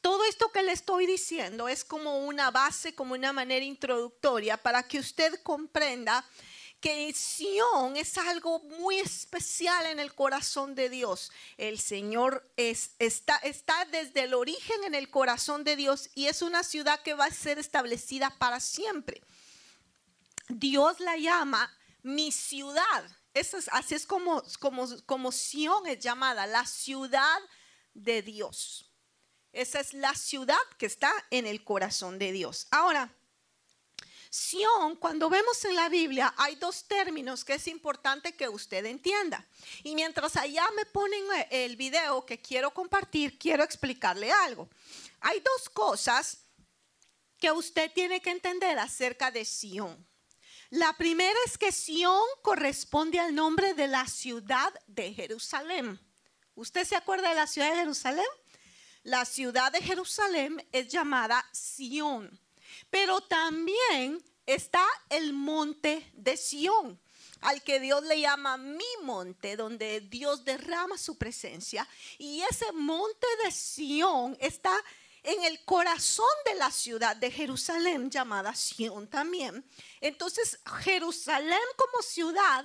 todo 0.01 0.25
esto 0.25 0.51
que 0.53 0.63
le 0.63 0.73
estoy 0.73 1.07
diciendo 1.07 1.69
es 1.69 1.85
como 1.85 2.27
una 2.27 2.51
base, 2.51 2.95
como 2.95 3.15
una 3.15 3.33
manera 3.33 3.65
introductoria 3.65 4.57
para 4.57 4.85
que 4.85 4.99
usted 5.01 5.41
comprenda 5.43 6.25
que 6.81 7.13
Sión 7.13 7.97
es 7.97 8.17
algo 8.19 8.61
muy 8.61 8.99
especial 8.99 9.87
en 9.87 9.99
el 9.99 10.15
corazón 10.15 10.75
de 10.75 10.89
Dios. 10.89 11.33
El 11.57 11.81
Señor 11.81 12.49
está, 12.57 13.37
está 13.39 13.85
desde 13.87 14.25
el 14.25 14.35
origen 14.35 14.85
en 14.85 14.95
el 14.95 15.11
corazón 15.11 15.65
de 15.65 15.77
Dios 15.77 16.11
y 16.15 16.27
es 16.27 16.43
una 16.43 16.63
ciudad 16.63 17.03
que 17.03 17.15
va 17.15 17.27
a 17.27 17.33
ser 17.33 17.59
establecida 17.59 18.37
para 18.39 18.61
siempre. 18.61 19.23
Dios 20.49 21.01
la 21.01 21.17
llama 21.17 21.73
mi 22.03 22.31
ciudad. 22.31 23.05
Eso 23.35 23.57
es, 23.57 23.69
así 23.73 23.95
es 23.95 24.07
como, 24.07 24.43
como, 24.61 24.87
como 25.05 25.33
Sión 25.33 25.87
es 25.87 25.99
llamada, 25.99 26.47
la 26.47 26.65
ciudad 26.65 27.39
de 27.95 28.23
Dios. 28.23 28.93
Esa 29.53 29.81
es 29.81 29.95
la 29.95 30.15
ciudad 30.15 30.57
que 30.79 30.87
está 30.87 31.13
en 31.31 31.47
el 31.47 31.65
corazón 31.65 32.19
de 32.19 32.33
Dios. 32.33 32.69
Ahora, 32.71 33.18
Sión, 34.31 34.97
cuando 34.97 35.31
vemos 35.31 35.65
en 35.65 35.75
la 35.75 35.89
Biblia, 35.89 36.35
hay 36.37 36.57
dos 36.57 36.85
términos 36.85 37.45
que 37.45 37.55
es 37.55 37.67
importante 37.67 38.35
que 38.35 38.49
usted 38.49 38.85
entienda. 38.85 39.47
Y 39.83 39.95
mientras 39.95 40.37
allá 40.37 40.67
me 40.77 40.85
ponen 40.87 41.25
eh, 41.35 41.65
el 41.65 41.77
video 41.77 42.27
que 42.27 42.41
quiero 42.41 42.73
compartir, 42.73 43.39
quiero 43.39 43.65
explicarle 43.65 44.31
algo. 44.31 44.69
Hay 45.21 45.41
dos 45.41 45.69
cosas 45.71 46.39
que 47.39 47.51
usted 47.53 47.91
tiene 47.93 48.21
que 48.21 48.31
entender 48.31 48.79
acerca 48.79 49.31
de 49.31 49.45
Sión. 49.45 50.07
La 50.71 50.93
primera 50.99 51.39
es 51.47 51.57
que 51.57 51.73
Sión 51.73 52.23
corresponde 52.43 53.19
al 53.19 53.35
nombre 53.35 53.73
de 53.73 53.89
la 53.89 54.07
ciudad 54.07 54.73
de 54.87 55.15
Jerusalén. 55.15 55.99
¿Usted 56.55 56.85
se 56.85 56.97
acuerda 56.97 57.31
de 57.31 57.37
la 57.37 57.47
ciudad 57.47 57.71
de 57.71 57.77
Jerusalén? 57.77 58.27
La 59.03 59.25
ciudad 59.25 59.73
de 59.73 59.81
Jerusalén 59.81 60.69
es 60.73 60.89
llamada 60.89 61.49
Sión. 61.53 62.39
Pero 62.91 63.21
también 63.21 64.23
está 64.47 64.85
el 65.11 65.33
monte 65.33 66.11
de 66.15 66.37
Sión, 66.37 67.01
al 67.41 67.63
que 67.63 67.81
Dios 67.81 68.03
le 68.05 68.21
llama 68.21 68.57
mi 68.57 68.85
monte, 69.03 69.57
donde 69.57 70.01
Dios 70.01 70.45
derrama 70.45 70.97
su 70.97 71.17
presencia. 71.19 71.87
Y 72.17 72.41
ese 72.43 72.73
monte 72.73 73.27
de 73.45 73.53
Sión 73.53 74.37
está 74.41 74.75
en 75.23 75.45
el 75.45 75.65
corazón 75.65 76.27
de 76.47 76.55
la 76.55 76.71
ciudad 76.71 77.17
de 77.17 77.31
Jerusalén, 77.31 78.11
llamada 78.11 78.55
Sión 78.55 79.09
también. 79.09 79.65
Entonces, 80.01 80.59
Jerusalén 80.83 81.59
como 81.77 82.03
ciudad 82.03 82.65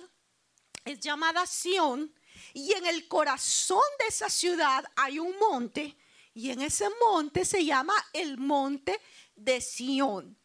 es 0.85 0.99
llamada 0.99 1.45
Sión, 1.45 2.13
y 2.53 2.73
en 2.73 2.85
el 2.85 3.07
corazón 3.07 3.83
de 3.99 4.07
esa 4.07 4.29
ciudad 4.29 4.85
hay 4.95 5.19
un 5.19 5.37
monte, 5.39 5.97
y 6.33 6.51
en 6.51 6.61
ese 6.61 6.87
monte 7.01 7.45
se 7.45 7.63
llama 7.63 7.93
el 8.13 8.37
monte 8.37 8.99
de 9.35 9.61
Sión. 9.61 10.37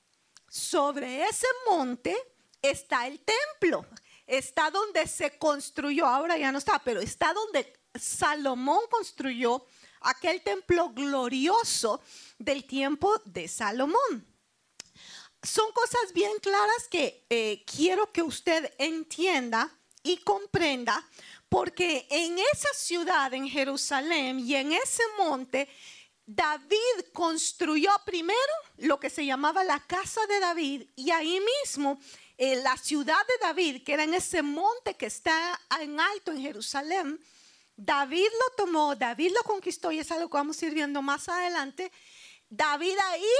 Sobre 0.49 1.25
ese 1.25 1.47
monte 1.69 2.17
está 2.63 3.07
el 3.07 3.21
templo, 3.21 3.87
está 4.27 4.71
donde 4.71 5.07
se 5.07 5.39
construyó, 5.39 6.07
ahora 6.07 6.39
ya 6.39 6.51
no 6.53 6.59
está, 6.59 6.79
pero 6.79 7.01
está 7.01 7.33
donde 7.33 7.73
Salomón 7.95 8.81
construyó 8.91 9.65
aquel 10.01 10.43
templo 10.43 10.91
glorioso 10.91 12.01
del 12.39 12.65
tiempo 12.65 13.21
de 13.25 13.49
Salomón. 13.49 14.27
Son 15.43 15.71
cosas 15.73 16.13
bien 16.13 16.33
claras 16.41 16.89
que 16.91 17.25
eh, 17.31 17.65
quiero 17.65 18.11
que 18.13 18.23
usted 18.23 18.75
entienda 18.79 19.71
y 20.03 20.19
comprenda, 20.19 21.07
porque 21.49 22.07
en 22.11 22.39
esa 22.39 22.69
ciudad, 22.75 23.33
en 23.35 23.49
Jerusalén 23.49 24.41
y 24.41 24.55
en 24.55 24.73
ese 24.73 25.03
monte, 25.17 25.69
David 26.31 27.07
construyó 27.15 27.91
primero 28.05 28.39
lo 28.77 29.01
que 29.01 29.09
se 29.09 29.25
llamaba 29.25 29.65
la 29.65 29.81
casa 29.81 30.21
de 30.27 30.39
David 30.41 30.83
y 30.95 31.11
ahí 31.11 31.41
mismo 31.41 31.99
en 32.37 32.63
la 32.63 32.77
ciudad 32.77 33.17
de 33.27 33.47
David, 33.47 33.83
que 33.83 33.95
era 33.95 34.05
en 34.05 34.13
ese 34.13 34.43
monte 34.43 34.93
que 34.93 35.07
está 35.07 35.59
en 35.81 35.99
alto 35.99 36.31
en 36.31 36.43
Jerusalén, 36.43 37.19
David 37.75 38.27
lo 38.27 38.57
tomó, 38.63 38.95
David 38.95 39.33
lo 39.35 39.43
conquistó 39.43 39.91
y 39.91 40.01
es 40.01 40.13
algo 40.13 40.29
que 40.29 40.37
vamos 40.37 40.61
a 40.61 40.67
ir 40.67 40.75
viendo 40.75 41.01
más 41.01 41.31
adelante. 41.31 41.91
David 42.51 42.99
ahí 43.11 43.33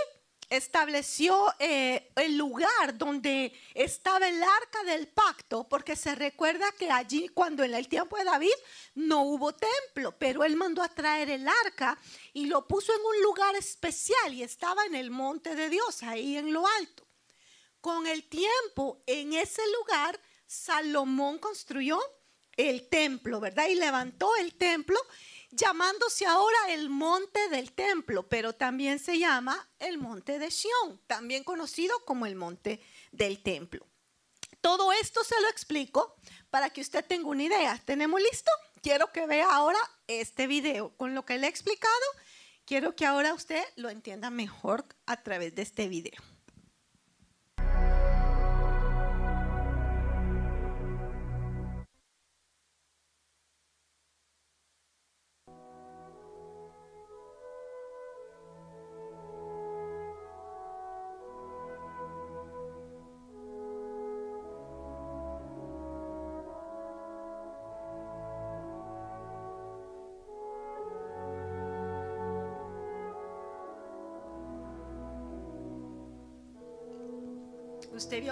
estableció 0.51 1.53
eh, 1.59 2.11
el 2.17 2.39
lugar 2.39 2.97
donde 2.97 3.53
estaba 3.75 4.29
el 4.29 4.43
arca 4.43 4.83
del 4.85 5.09
pacto, 5.09 5.69
porque 5.69 5.95
se 5.95 6.15
recuerda 6.15 6.73
que 6.73 6.91
allí 6.91 7.29
cuando 7.29 7.65
en 7.65 7.75
el 7.75 7.89
tiempo 7.89 8.17
de 8.17 8.25
David 8.25 8.55
no 8.95 9.23
hubo 9.23 9.53
templo, 9.53 10.15
pero 10.19 10.45
él 10.45 10.57
mandó 10.57 10.83
a 10.83 10.89
traer 10.89 11.31
el 11.31 11.47
arca 11.47 11.99
y 12.39 12.47
lo 12.47 12.69
puso 12.69 12.95
en 12.95 13.01
un 13.01 13.23
lugar 13.25 13.57
especial 13.57 14.33
y 14.33 14.45
estaba 14.45 14.85
en 14.85 14.95
el 14.95 15.11
monte 15.11 15.57
de 15.57 15.69
Dios, 15.69 16.05
ahí 16.05 16.37
en 16.37 16.53
lo 16.53 16.65
alto. 16.69 17.05
Con 17.81 18.07
el 18.07 18.29
tiempo, 18.29 19.03
en 19.07 19.33
ese 19.33 19.63
lugar, 19.81 20.21
Salomón 20.47 21.39
construyó 21.39 21.99
el 22.57 22.89
templo, 22.89 23.41
¿verdad? 23.41 23.67
Y 23.67 23.75
levantó 23.75 24.37
el 24.37 24.55
templo 24.55 24.97
llamándose 25.51 26.27
ahora 26.27 26.59
el 26.69 26.89
monte 26.91 27.49
del 27.49 27.73
templo, 27.73 28.29
pero 28.29 28.53
también 28.53 29.01
se 29.01 29.19
llama 29.19 29.69
el 29.81 29.99
monte 29.99 30.39
de 30.39 30.53
Sión, 30.53 31.01
también 31.09 31.43
conocido 31.43 32.05
como 32.05 32.25
el 32.25 32.37
monte 32.37 32.81
del 33.11 33.43
templo. 33.43 33.85
Todo 34.61 34.93
esto 34.93 35.25
se 35.25 35.41
lo 35.41 35.49
explico 35.49 36.15
para 36.51 36.71
que 36.71 36.83
usted 36.83 37.05
tenga 37.05 37.29
una 37.31 37.43
idea. 37.43 37.83
¿Tenemos 37.85 38.21
listo? 38.21 38.53
Quiero 38.81 39.11
que 39.11 39.27
vea 39.27 39.51
ahora 39.51 39.79
este 40.07 40.47
video. 40.47 40.97
Con 40.97 41.17
lo 41.17 41.25
que 41.25 41.37
le 41.37 41.47
he 41.47 41.51
explicado, 41.51 41.95
quiero 42.69 42.95
que 42.95 43.07
ahora 43.07 43.33
usted 43.33 43.63
lo 43.77 43.89
entienda 43.89 44.29
mejor 44.29 44.85
a 45.07 45.23
través 45.23 45.55
de 45.55 45.63
este 45.63 45.89
video. 45.89 46.21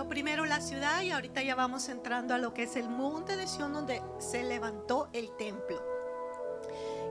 Primero 0.09 0.47
la 0.47 0.61
ciudad 0.61 1.03
y 1.03 1.11
ahorita 1.11 1.43
ya 1.43 1.55
vamos 1.55 1.89
entrando 1.89 2.33
a 2.35 2.39
lo 2.39 2.55
que 2.55 2.63
es 2.63 2.77
el 2.77 2.89
monte 2.89 3.37
de 3.37 3.47
Sion 3.47 3.73
donde 3.73 4.03
se 4.19 4.45
levantó 4.45 5.09
el 5.13 5.31
templo. 5.37 5.83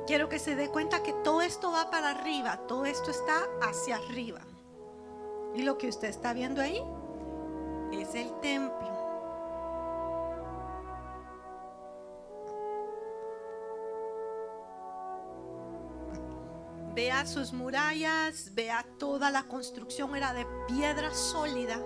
Quiero 0.08 0.30
que 0.30 0.40
se 0.40 0.56
dé 0.56 0.70
cuenta 0.70 1.04
que 1.04 1.14
todo 1.24 1.42
esto 1.42 1.72
va 1.72 1.90
para 1.90 2.12
arriba, 2.12 2.58
todo 2.68 2.86
esto 2.86 3.12
está 3.12 3.44
hacia 3.62 3.98
arriba. 3.98 4.42
Y 5.56 5.64
lo 5.64 5.78
que 5.78 5.90
usted 5.90 6.08
está 6.08 6.34
viendo 6.34 6.62
ahí 6.62 6.82
es 7.92 8.16
el 8.16 8.32
templo. 8.40 8.96
Vea 16.94 17.26
sus 17.26 17.52
murallas, 17.52 18.54
vea 18.54 18.86
toda 18.98 19.30
la 19.30 19.44
construcción, 19.44 20.16
era 20.16 20.34
de 20.34 20.46
piedra 20.68 21.14
sólida. 21.14 21.78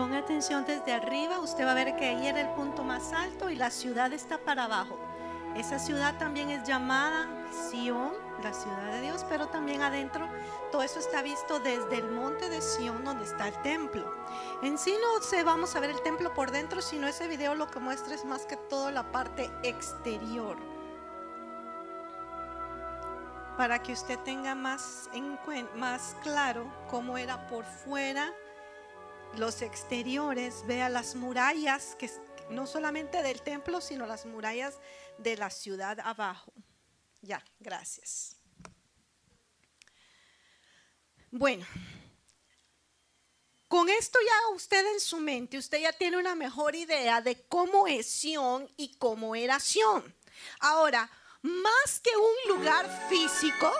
Ponga 0.00 0.16
atención 0.16 0.64
desde 0.64 0.94
arriba, 0.94 1.40
usted 1.40 1.66
va 1.66 1.72
a 1.72 1.74
ver 1.74 1.94
que 1.94 2.06
ahí 2.06 2.26
era 2.26 2.40
el 2.40 2.48
punto 2.54 2.82
más 2.82 3.12
alto 3.12 3.50
y 3.50 3.54
la 3.54 3.70
ciudad 3.70 4.10
está 4.14 4.38
para 4.38 4.64
abajo. 4.64 4.98
Esa 5.54 5.78
ciudad 5.78 6.16
también 6.16 6.48
es 6.48 6.66
llamada 6.66 7.28
Sión, 7.52 8.12
la 8.42 8.54
ciudad 8.54 8.92
de 8.92 9.02
Dios, 9.02 9.26
pero 9.28 9.48
también 9.48 9.82
adentro 9.82 10.26
todo 10.72 10.82
eso 10.82 11.00
está 11.00 11.20
visto 11.20 11.60
desde 11.60 11.98
el 11.98 12.10
monte 12.12 12.48
de 12.48 12.62
Sión 12.62 13.04
donde 13.04 13.24
está 13.24 13.48
el 13.48 13.60
templo. 13.60 14.10
En 14.62 14.78
sí 14.78 14.96
no 15.02 15.22
se 15.22 15.44
vamos 15.44 15.76
a 15.76 15.80
ver 15.80 15.90
el 15.90 16.00
templo 16.00 16.32
por 16.32 16.50
dentro, 16.50 16.80
sino 16.80 17.06
ese 17.06 17.28
video 17.28 17.54
lo 17.54 17.70
que 17.70 17.78
muestra 17.78 18.14
es 18.14 18.24
más 18.24 18.46
que 18.46 18.56
todo 18.56 18.90
la 18.90 19.12
parte 19.12 19.50
exterior. 19.62 20.56
Para 23.58 23.82
que 23.82 23.92
usted 23.92 24.18
tenga 24.20 24.54
más, 24.54 25.10
en 25.12 25.38
más 25.74 26.16
claro 26.22 26.72
cómo 26.88 27.18
era 27.18 27.46
por 27.48 27.66
fuera, 27.66 28.32
los 29.36 29.62
exteriores, 29.62 30.66
vea 30.66 30.88
las 30.88 31.14
murallas, 31.14 31.96
que 31.98 32.10
no 32.50 32.66
solamente 32.66 33.22
del 33.22 33.42
templo, 33.42 33.80
sino 33.80 34.06
las 34.06 34.26
murallas 34.26 34.78
de 35.18 35.36
la 35.36 35.50
ciudad 35.50 35.98
abajo. 36.00 36.52
Ya, 37.22 37.44
gracias. 37.58 38.36
Bueno, 41.30 41.64
con 43.68 43.88
esto 43.88 44.18
ya 44.26 44.54
usted 44.54 44.84
en 44.94 44.98
su 44.98 45.18
mente, 45.18 45.56
usted 45.56 45.80
ya 45.80 45.92
tiene 45.92 46.16
una 46.16 46.34
mejor 46.34 46.74
idea 46.74 47.20
de 47.20 47.46
cómo 47.46 47.86
es 47.86 48.06
Sion 48.06 48.68
y 48.76 48.96
cómo 48.96 49.36
era 49.36 49.60
Sion. 49.60 50.12
Ahora, 50.58 51.08
más 51.42 52.00
que 52.02 52.10
un 52.16 52.56
lugar 52.56 53.08
físico, 53.08 53.72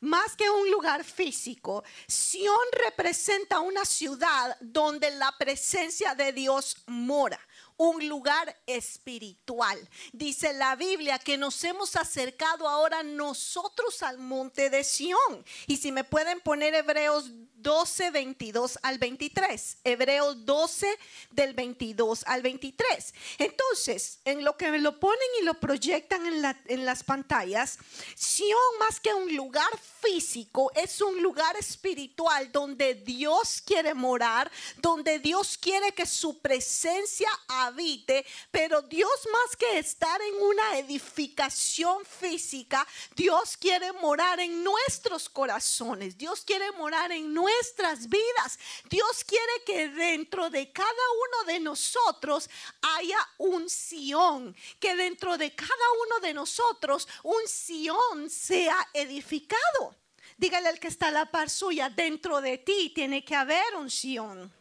más 0.00 0.36
que 0.36 0.48
un 0.50 0.70
lugar 0.70 1.04
físico, 1.04 1.84
Sion 2.06 2.56
representa 2.84 3.60
una 3.60 3.84
ciudad 3.84 4.56
donde 4.60 5.10
la 5.12 5.32
presencia 5.38 6.14
de 6.14 6.32
Dios 6.32 6.76
mora 6.86 7.40
un 7.78 8.08
lugar 8.08 8.56
espiritual. 8.66 9.78
Dice 10.12 10.52
la 10.52 10.76
Biblia 10.76 11.18
que 11.18 11.36
nos 11.36 11.62
hemos 11.64 11.96
acercado 11.96 12.68
ahora 12.68 13.02
nosotros 13.02 14.02
al 14.02 14.18
monte 14.18 14.70
de 14.70 14.84
Sión. 14.84 15.44
Y 15.66 15.76
si 15.76 15.92
me 15.92 16.04
pueden 16.04 16.40
poner 16.40 16.74
Hebreos 16.74 17.30
12, 17.56 18.10
22 18.10 18.78
al 18.82 18.98
23. 18.98 19.78
Hebreos 19.84 20.44
12 20.44 20.86
del 21.30 21.54
22 21.54 22.24
al 22.26 22.42
23. 22.42 23.14
Entonces, 23.38 24.20
en 24.24 24.44
lo 24.44 24.56
que 24.56 24.70
lo 24.78 25.00
ponen 25.00 25.28
y 25.40 25.44
lo 25.44 25.54
proyectan 25.54 26.26
en, 26.26 26.56
en 26.66 26.84
las 26.84 27.02
pantallas, 27.02 27.78
Sion 28.14 28.56
más 28.78 29.00
que 29.00 29.12
un 29.12 29.34
lugar 29.34 29.68
físico, 30.00 30.70
es 30.74 31.00
un 31.00 31.22
lugar 31.22 31.56
espiritual 31.56 32.50
donde 32.52 32.94
Dios 32.94 33.62
quiere 33.64 33.94
morar, 33.94 34.50
donde 34.78 35.18
Dios 35.18 35.58
quiere 35.58 35.92
que 35.92 36.06
su 36.06 36.38
presencia 36.38 37.28
habite, 37.48 38.24
pero 38.50 38.82
Dios 38.82 39.10
más 39.32 39.56
que 39.56 39.78
estar 39.78 40.20
en 40.20 40.42
una 40.42 40.78
edificación 40.78 42.04
física, 42.04 42.86
Dios 43.14 43.56
quiere 43.56 43.92
morar 43.94 44.40
en 44.40 44.62
nuestros 44.62 45.28
corazones, 45.28 46.16
Dios 46.16 46.42
quiere 46.44 46.70
morar 46.72 47.10
en 47.12 47.32
nuestros 47.32 47.55
nuestras 47.56 48.08
vidas. 48.08 48.58
Dios 48.88 49.24
quiere 49.24 49.64
que 49.64 49.88
dentro 49.88 50.50
de 50.50 50.72
cada 50.72 50.88
uno 50.88 51.52
de 51.52 51.60
nosotros 51.60 52.48
haya 52.82 53.18
un 53.38 53.68
Sión, 53.68 54.54
que 54.78 54.94
dentro 54.96 55.36
de 55.38 55.54
cada 55.54 55.92
uno 56.06 56.20
de 56.20 56.34
nosotros 56.34 57.08
un 57.22 57.46
Sión 57.46 58.30
sea 58.30 58.76
edificado. 58.92 59.96
Dígale 60.36 60.68
al 60.68 60.80
que 60.80 60.88
está 60.88 61.08
a 61.08 61.12
la 61.12 61.30
par 61.30 61.48
suya, 61.48 61.88
dentro 61.88 62.40
de 62.40 62.58
ti 62.58 62.92
tiene 62.94 63.24
que 63.24 63.34
haber 63.34 63.76
un 63.76 63.90
Sión. 63.90 64.52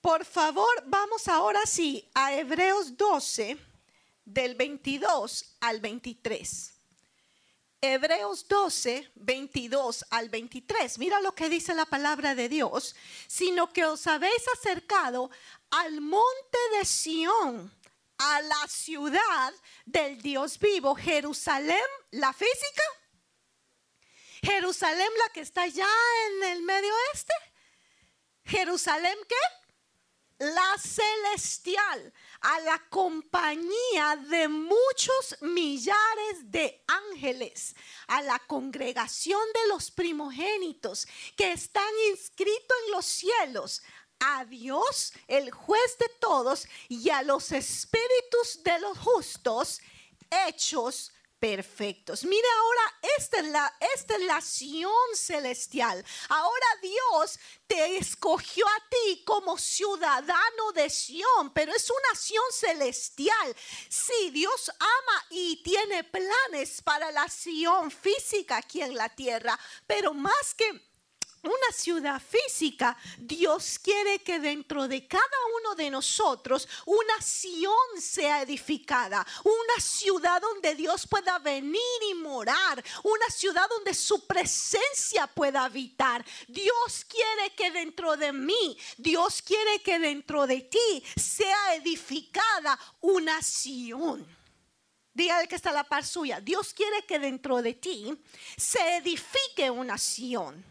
Por 0.00 0.24
favor, 0.24 0.82
vamos 0.86 1.28
ahora 1.28 1.60
sí 1.66 2.08
a 2.14 2.34
Hebreos 2.34 2.96
12, 2.96 3.58
del 4.24 4.54
22 4.54 5.56
al 5.60 5.80
23. 5.80 6.79
Hebreos 7.82 8.46
12, 8.46 9.10
22 9.14 10.04
al 10.10 10.28
23. 10.28 10.98
Mira 10.98 11.20
lo 11.20 11.34
que 11.34 11.48
dice 11.48 11.74
la 11.74 11.86
palabra 11.86 12.34
de 12.34 12.48
Dios. 12.48 12.94
Sino 13.26 13.72
que 13.72 13.84
os 13.84 14.06
habéis 14.06 14.44
acercado 14.58 15.30
al 15.70 16.00
monte 16.00 16.58
de 16.78 16.84
Sión, 16.84 17.72
a 18.18 18.42
la 18.42 18.68
ciudad 18.68 19.54
del 19.86 20.20
Dios 20.20 20.58
vivo, 20.58 20.94
Jerusalén, 20.94 21.80
la 22.10 22.32
física. 22.32 22.82
Jerusalén, 24.42 25.08
la 25.26 25.32
que 25.32 25.40
está 25.40 25.66
ya 25.66 25.88
en 26.28 26.44
el 26.52 26.62
medio 26.62 26.92
oeste. 27.08 27.34
Jerusalén, 28.44 29.16
¿qué? 29.28 29.59
La 30.40 30.78
celestial, 30.78 32.12
a 32.40 32.60
la 32.60 32.78
compañía 32.88 34.16
de 34.30 34.48
muchos 34.48 35.36
millares 35.42 36.50
de 36.50 36.82
ángeles, 36.86 37.76
a 38.06 38.22
la 38.22 38.38
congregación 38.38 39.40
de 39.52 39.68
los 39.68 39.90
primogénitos 39.90 41.06
que 41.36 41.52
están 41.52 41.92
inscritos 42.10 42.76
en 42.86 42.92
los 42.92 43.04
cielos, 43.04 43.82
a 44.18 44.46
Dios, 44.46 45.12
el 45.28 45.50
juez 45.50 45.98
de 45.98 46.08
todos, 46.20 46.66
y 46.88 47.10
a 47.10 47.22
los 47.22 47.52
espíritus 47.52 48.62
de 48.64 48.80
los 48.80 48.96
justos 48.98 49.80
hechos 50.48 51.12
perfectos. 51.40 52.24
Mira 52.24 52.48
ahora, 52.60 52.98
esta 53.16 53.38
es 53.38 53.46
la, 53.46 53.76
esta 53.94 54.14
es 54.14 54.22
la 54.22 54.40
celestial. 55.16 56.04
Ahora 56.28 56.66
Dios 56.82 57.40
te 57.66 57.96
escogió 57.96 58.66
a 58.66 58.88
ti 58.90 59.24
como 59.24 59.56
ciudadano 59.56 60.72
de 60.74 60.90
Sion, 60.90 61.50
pero 61.54 61.74
es 61.74 61.90
una 61.90 62.14
Sion 62.14 62.52
celestial. 62.52 63.56
Sí, 63.88 64.30
Dios 64.30 64.70
ama 64.78 65.26
y 65.30 65.62
tiene 65.62 66.04
planes 66.04 66.82
para 66.82 67.10
la 67.10 67.28
Sion 67.28 67.90
física 67.90 68.58
aquí 68.58 68.82
en 68.82 68.94
la 68.94 69.08
tierra, 69.08 69.58
pero 69.86 70.12
más 70.12 70.54
que 70.54 70.89
una 71.42 71.72
ciudad 71.72 72.20
física, 72.20 72.96
Dios 73.18 73.78
quiere 73.78 74.18
que 74.20 74.38
dentro 74.38 74.86
de 74.86 75.06
cada 75.06 75.24
uno 75.60 75.74
de 75.74 75.90
nosotros 75.90 76.68
una 76.84 77.20
Sion 77.20 78.00
sea 78.00 78.42
edificada, 78.42 79.26
una 79.44 79.80
ciudad 79.80 80.40
donde 80.40 80.74
Dios 80.74 81.06
pueda 81.06 81.38
venir 81.38 81.80
y 82.10 82.14
morar, 82.14 82.82
una 83.02 83.26
ciudad 83.30 83.68
donde 83.70 83.94
su 83.94 84.26
presencia 84.26 85.26
pueda 85.26 85.64
habitar. 85.64 86.24
Dios 86.46 87.06
quiere 87.08 87.54
que 87.56 87.70
dentro 87.70 88.16
de 88.16 88.32
mí, 88.32 88.76
Dios 88.98 89.40
quiere 89.42 89.80
que 89.82 89.98
dentro 89.98 90.46
de 90.46 90.60
ti 90.60 91.04
sea 91.16 91.74
edificada 91.74 92.78
una 93.00 93.42
Sion. 93.42 94.26
Dígale 95.12 95.48
que 95.48 95.56
está 95.56 95.72
la 95.72 95.84
par 95.84 96.06
suya. 96.06 96.40
Dios 96.40 96.72
quiere 96.72 97.04
que 97.04 97.18
dentro 97.18 97.60
de 97.62 97.74
ti 97.74 98.16
se 98.56 98.96
edifique 98.96 99.70
una 99.70 99.98
Sion. 99.98 100.69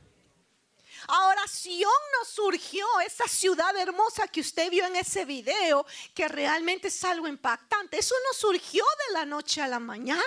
Ahora, 1.11 1.47
Sion 1.47 1.91
no 2.19 2.25
surgió, 2.25 2.85
esa 2.99 3.27
ciudad 3.27 3.75
hermosa 3.75 4.27
que 4.27 4.41
usted 4.41 4.69
vio 4.69 4.85
en 4.85 4.95
ese 4.95 5.25
video, 5.25 5.83
que 6.13 6.27
realmente 6.27 6.89
es 6.89 7.03
algo 7.03 7.27
impactante. 7.27 7.97
Eso 7.97 8.13
no 8.27 8.37
surgió 8.37 8.85
de 9.07 9.13
la 9.13 9.25
noche 9.25 9.59
a 9.59 9.67
la 9.67 9.79
mañana. 9.79 10.23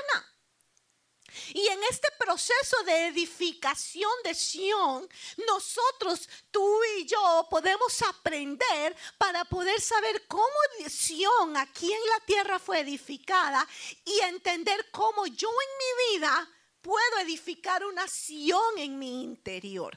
Y 1.54 1.68
en 1.68 1.80
este 1.84 2.08
proceso 2.18 2.82
de 2.84 3.06
edificación 3.06 4.10
de 4.24 4.34
Sion, 4.34 5.08
nosotros, 5.46 6.28
tú 6.50 6.80
y 6.98 7.06
yo, 7.06 7.46
podemos 7.48 8.02
aprender 8.02 8.96
para 9.18 9.44
poder 9.44 9.80
saber 9.80 10.26
cómo 10.26 10.46
Sion 10.88 11.56
aquí 11.58 11.92
en 11.92 12.06
la 12.08 12.26
tierra 12.26 12.58
fue 12.58 12.80
edificada 12.80 13.66
y 14.04 14.18
entender 14.20 14.90
cómo 14.90 15.26
yo 15.28 15.48
en 15.48 15.78
mi 15.78 16.18
vida 16.18 16.50
puedo 16.80 17.18
edificar 17.20 17.84
una 17.84 18.08
Sion 18.08 18.78
en 18.78 18.98
mi 18.98 19.22
interior. 19.22 19.96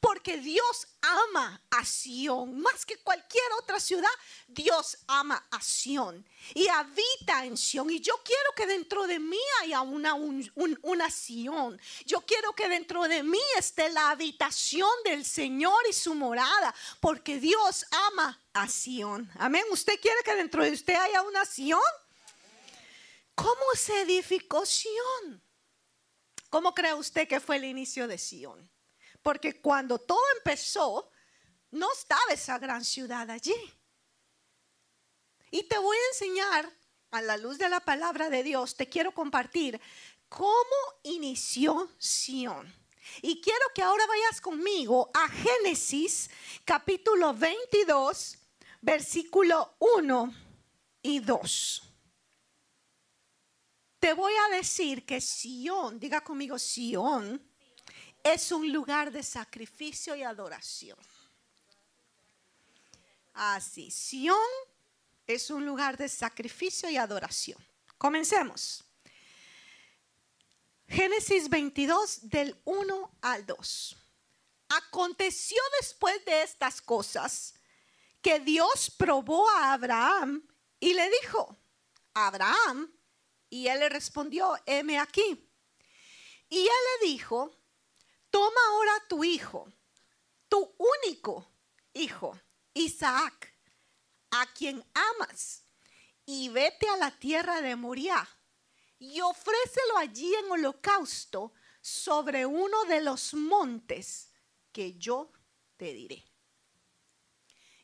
Porque 0.00 0.38
Dios 0.38 0.88
ama 1.00 1.62
a 1.70 1.84
Sion 1.84 2.60
más 2.60 2.84
que 2.84 2.96
cualquier 2.98 3.44
otra 3.58 3.78
ciudad. 3.78 4.10
Dios 4.48 4.98
ama 5.06 5.46
a 5.50 5.60
Sion 5.62 6.26
y 6.54 6.66
habita 6.68 7.44
en 7.44 7.56
Sion. 7.56 7.90
Y 7.90 8.00
yo 8.00 8.14
quiero 8.24 8.52
que 8.56 8.66
dentro 8.66 9.06
de 9.06 9.18
mí 9.18 9.38
haya 9.62 9.80
una, 9.82 10.14
una 10.14 11.10
Sion. 11.10 11.80
Yo 12.04 12.20
quiero 12.22 12.52
que 12.52 12.68
dentro 12.68 13.04
de 13.04 13.22
mí 13.22 13.40
esté 13.58 13.88
la 13.90 14.10
habitación 14.10 14.90
del 15.04 15.24
Señor 15.24 15.78
y 15.88 15.92
su 15.92 16.14
morada. 16.14 16.74
Porque 17.00 17.38
Dios 17.38 17.86
ama 17.90 18.40
a 18.52 18.68
Sion. 18.68 19.30
Amén. 19.38 19.64
¿Usted 19.70 20.00
quiere 20.00 20.22
que 20.24 20.34
dentro 20.34 20.64
de 20.64 20.72
usted 20.72 20.94
haya 20.94 21.22
una 21.22 21.44
Sion? 21.44 21.80
¿Cómo 23.34 23.74
se 23.76 24.00
edificó 24.00 24.64
Sion? 24.64 25.42
¿Cómo 26.48 26.74
cree 26.74 26.94
usted 26.94 27.28
que 27.28 27.38
fue 27.38 27.56
el 27.56 27.64
inicio 27.64 28.08
de 28.08 28.18
Sion? 28.18 28.70
Porque 29.26 29.60
cuando 29.60 29.98
todo 29.98 30.22
empezó, 30.36 31.10
no 31.72 31.92
estaba 31.92 32.32
esa 32.32 32.60
gran 32.60 32.84
ciudad 32.84 33.28
allí. 33.28 33.56
Y 35.50 35.64
te 35.64 35.76
voy 35.78 35.96
a 35.96 36.08
enseñar, 36.12 36.72
a 37.10 37.20
la 37.22 37.36
luz 37.36 37.58
de 37.58 37.68
la 37.68 37.80
palabra 37.80 38.30
de 38.30 38.44
Dios, 38.44 38.76
te 38.76 38.88
quiero 38.88 39.10
compartir 39.10 39.80
cómo 40.28 40.76
inició 41.02 41.90
Sion. 41.98 42.72
Y 43.20 43.40
quiero 43.40 43.66
que 43.74 43.82
ahora 43.82 44.06
vayas 44.06 44.40
conmigo 44.40 45.10
a 45.12 45.28
Génesis 45.28 46.30
capítulo 46.64 47.34
22, 47.34 48.38
versículo 48.80 49.74
1 49.80 50.34
y 51.02 51.18
2. 51.18 51.82
Te 53.98 54.12
voy 54.12 54.34
a 54.48 54.54
decir 54.54 55.04
que 55.04 55.20
Sión, 55.20 55.98
diga 55.98 56.20
conmigo 56.22 56.60
Sión, 56.60 57.44
es 58.32 58.50
un 58.50 58.72
lugar 58.72 59.12
de 59.12 59.22
sacrificio 59.22 60.16
y 60.16 60.24
adoración. 60.24 60.98
Así, 63.32 63.90
Sión 63.90 64.36
es 65.26 65.48
un 65.48 65.64
lugar 65.64 65.96
de 65.96 66.08
sacrificio 66.08 66.90
y 66.90 66.96
adoración. 66.96 67.64
Comencemos. 67.98 68.82
Génesis 70.88 71.48
22 71.48 72.28
del 72.28 72.60
1 72.64 73.18
al 73.20 73.46
2. 73.46 73.96
Aconteció 74.70 75.62
después 75.80 76.24
de 76.24 76.42
estas 76.42 76.82
cosas 76.82 77.54
que 78.20 78.40
Dios 78.40 78.90
probó 78.90 79.48
a 79.50 79.72
Abraham 79.72 80.42
y 80.80 80.94
le 80.94 81.08
dijo, 81.22 81.56
Abraham, 82.12 82.92
y 83.48 83.68
él 83.68 83.78
le 83.78 83.88
respondió, 83.88 84.56
heme 84.66 84.98
aquí. 84.98 85.48
Y 86.48 86.62
él 86.62 87.00
le 87.00 87.06
dijo, 87.06 87.55
toma 88.36 88.60
ahora 88.68 88.92
tu 89.08 89.24
hijo, 89.24 89.66
tu 90.46 90.74
único 90.76 91.48
hijo, 91.94 92.38
Isaac, 92.74 93.50
a 94.30 94.44
quien 94.52 94.84
amas, 94.92 95.64
y 96.26 96.50
vete 96.50 96.86
a 96.86 96.98
la 96.98 97.10
tierra 97.18 97.62
de 97.62 97.76
Moriah 97.76 98.28
y 98.98 99.22
ofrécelo 99.22 99.96
allí 99.96 100.34
en 100.34 100.50
holocausto 100.50 101.54
sobre 101.80 102.44
uno 102.44 102.84
de 102.84 103.00
los 103.00 103.32
montes 103.32 104.28
que 104.70 104.98
yo 104.98 105.32
te 105.78 105.94
diré. 105.94 106.22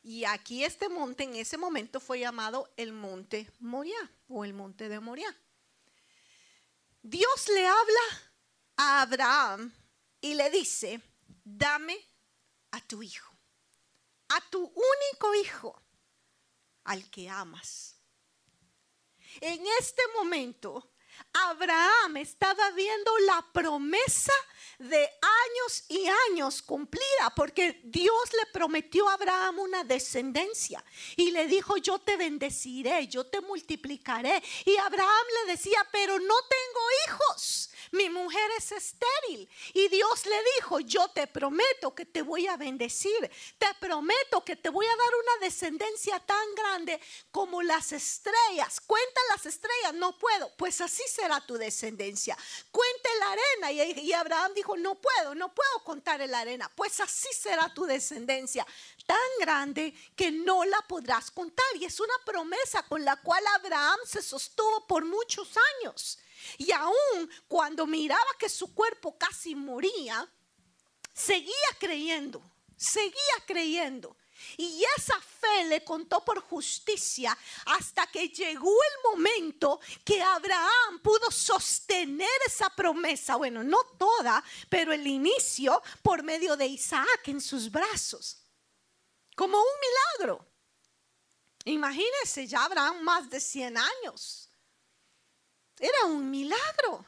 Y 0.03 0.23
aquí 0.25 0.63
este 0.63 0.87
monte 0.87 1.23
en 1.23 1.35
ese 1.35 1.57
momento 1.57 1.99
fue 1.99 2.19
llamado 2.19 2.71
el 2.77 2.93
monte 2.93 3.49
Moriah 3.59 4.11
o 4.27 4.45
el 4.45 4.53
monte 4.53 4.87
de 4.87 4.99
Moriah. 4.99 5.35
Dios 7.01 7.47
le 7.47 7.65
habla 7.65 8.31
a 8.77 9.01
Abraham 9.01 9.73
y 10.23 10.35
le 10.35 10.49
dice, 10.49 11.01
dame 11.43 11.99
a 12.71 12.79
tu 12.79 13.03
hijo, 13.03 13.29
a 14.29 14.39
tu 14.49 14.61
único 14.63 15.35
hijo, 15.35 15.83
al 16.85 17.09
que 17.11 17.29
amas. 17.29 17.97
En 19.41 19.61
este 19.79 20.01
momento, 20.15 20.93
Abraham 21.33 22.17
estaba 22.17 22.71
viendo 22.71 23.17
la 23.19 23.45
promesa 23.51 24.31
de 24.79 24.97
años 24.97 25.83
y 25.89 26.07
años 26.31 26.61
cumplida, 26.61 27.33
porque 27.35 27.81
Dios 27.83 28.31
le 28.31 28.45
prometió 28.53 29.09
a 29.09 29.15
Abraham 29.15 29.59
una 29.59 29.83
descendencia 29.83 30.81
y 31.17 31.31
le 31.31 31.47
dijo, 31.47 31.75
yo 31.75 31.99
te 31.99 32.15
bendeciré, 32.15 33.09
yo 33.09 33.25
te 33.25 33.41
multiplicaré. 33.41 34.41
Y 34.63 34.77
Abraham 34.77 35.25
le 35.41 35.51
decía, 35.51 35.85
pero 35.91 36.17
no 36.17 36.35
tengo 36.47 36.81
hijos 37.07 37.72
mi 37.93 38.09
mujer 38.09 38.49
es 38.57 38.71
estéril. 38.71 39.47
Y 39.73 39.87
Dios 39.87 40.25
le 40.25 40.43
dijo, 40.55 40.79
yo 40.79 41.07
te 41.09 41.27
prometo 41.27 41.93
que 41.93 42.05
te 42.05 42.23
voy 42.23 42.47
a 42.47 42.57
bendecir, 42.57 43.31
te 43.59 43.67
prometo 43.79 44.43
que 44.43 44.55
te 44.55 44.69
voy 44.69 44.85
a 44.85 44.89
dar 44.89 45.15
una 45.15 45.45
descendencia 45.45 46.19
tan 46.19 46.55
grande 46.55 46.99
como 47.31 47.61
las 47.61 47.91
estrellas. 47.91 48.81
Cuenta 48.81 49.21
las 49.29 49.45
estrellas, 49.45 49.93
no 49.93 50.17
puedo, 50.17 50.51
pues 50.57 50.81
así 50.81 51.03
será 51.07 51.39
tu 51.45 51.53
descendencia. 51.53 52.35
Cuente 52.71 53.09
la 53.19 53.31
arena. 53.31 53.71
Y, 53.71 54.11
Abraham 54.13 54.53
dijo, 54.55 54.75
no 54.75 54.95
puedo, 54.95 55.35
no 55.35 55.53
puedo 55.53 55.83
contar 55.83 56.19
la 56.27 56.39
arena, 56.39 56.71
pues 56.75 56.99
así 56.99 57.27
será 57.31 57.71
tu 57.73 57.85
descendencia 57.85 58.65
tan 59.05 59.17
grande 59.39 59.93
que 60.15 60.31
no 60.31 60.65
la 60.65 60.81
podrás 60.87 61.29
contar. 61.29 61.65
Y 61.75 61.85
es 61.85 61.99
una 61.99 62.13
promesa 62.25 62.81
con 62.83 63.05
la 63.05 63.17
cual 63.17 63.43
Abraham 63.55 63.99
se 64.03 64.23
sostuvo 64.23 64.87
por 64.87 65.05
muchos 65.05 65.47
años. 65.79 66.17
Y 66.57 66.71
aún 66.71 67.29
cuando 67.47 67.85
miraba 67.85 68.21
que 68.37 68.49
su 68.49 68.73
cuerpo 68.73 69.17
casi 69.17 69.55
moría, 69.55 70.29
seguía 71.13 71.69
creyendo, 71.79 72.41
seguía 72.75 73.43
creyendo. 73.45 74.15
Y 74.57 74.83
esa 74.97 75.19
fe 75.19 75.65
le 75.65 75.83
contó 75.83 76.23
por 76.23 76.41
justicia 76.41 77.37
hasta 77.65 78.07
que 78.07 78.29
llegó 78.29 78.71
el 78.71 79.11
momento 79.11 79.79
que 80.03 80.21
Abraham 80.21 80.99
pudo 81.01 81.31
sostener 81.31 82.29
esa 82.45 82.69
promesa. 82.69 83.35
Bueno, 83.35 83.63
no 83.63 83.83
toda, 83.97 84.43
pero 84.69 84.93
el 84.93 85.05
inicio 85.07 85.81
por 86.01 86.23
medio 86.23 86.55
de 86.57 86.67
Isaac 86.67 87.27
en 87.27 87.41
sus 87.41 87.71
brazos. 87.71 88.37
Como 89.35 89.57
un 89.57 90.19
milagro. 90.19 90.45
Imagínense, 91.65 92.45
ya 92.45 92.65
Abraham 92.65 93.01
más 93.01 93.29
de 93.29 93.39
100 93.39 93.77
años. 93.77 94.49
Era 95.83 96.05
un 96.05 96.31
milagro. 96.31 97.05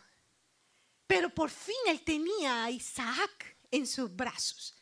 Pero 1.07 1.29
por 1.29 1.49
fin 1.49 1.75
él 1.87 2.03
tenía 2.03 2.65
a 2.65 2.71
Isaac 2.71 3.57
en 3.71 3.87
sus 3.87 4.13
brazos. 4.13 4.75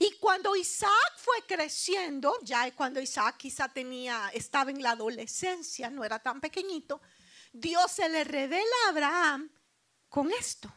Y 0.00 0.16
cuando 0.18 0.56
Isaac 0.56 1.12
fue 1.16 1.36
creciendo, 1.46 2.36
ya 2.42 2.74
cuando 2.74 3.00
Isaac 3.00 3.36
quizá 3.36 3.68
tenía, 3.68 4.30
estaba 4.34 4.72
en 4.72 4.82
la 4.82 4.92
adolescencia, 4.92 5.90
no 5.90 6.02
era 6.02 6.18
tan 6.18 6.40
pequeñito, 6.40 7.00
Dios 7.52 7.92
se 7.92 8.08
le 8.08 8.24
revela 8.24 8.64
a 8.86 8.88
Abraham 8.88 9.50
con 10.08 10.32
esto 10.32 10.72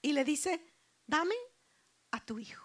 y 0.00 0.12
le 0.12 0.24
dice, 0.24 0.60
dame 1.06 1.36
a 2.10 2.24
tu 2.24 2.40
hijo. 2.40 2.61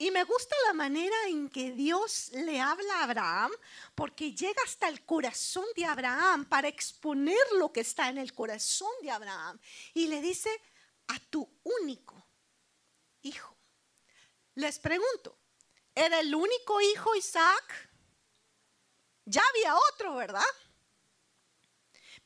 Y 0.00 0.10
me 0.10 0.24
gusta 0.24 0.56
la 0.66 0.72
manera 0.72 1.14
en 1.26 1.50
que 1.50 1.72
Dios 1.72 2.30
le 2.32 2.58
habla 2.58 3.00
a 3.00 3.04
Abraham, 3.04 3.52
porque 3.94 4.34
llega 4.34 4.62
hasta 4.64 4.88
el 4.88 5.04
corazón 5.04 5.66
de 5.76 5.84
Abraham 5.84 6.46
para 6.46 6.68
exponer 6.68 7.36
lo 7.58 7.70
que 7.70 7.80
está 7.80 8.08
en 8.08 8.16
el 8.16 8.32
corazón 8.32 8.90
de 9.02 9.10
Abraham. 9.10 9.60
Y 9.92 10.06
le 10.06 10.22
dice, 10.22 10.48
a 11.08 11.18
tu 11.28 11.46
único 11.82 12.26
hijo. 13.20 13.54
Les 14.54 14.78
pregunto, 14.78 15.36
¿era 15.94 16.20
el 16.20 16.34
único 16.34 16.80
hijo 16.80 17.14
Isaac? 17.14 17.90
Ya 19.26 19.42
había 19.50 19.76
otro, 19.92 20.14
¿verdad? 20.14 20.54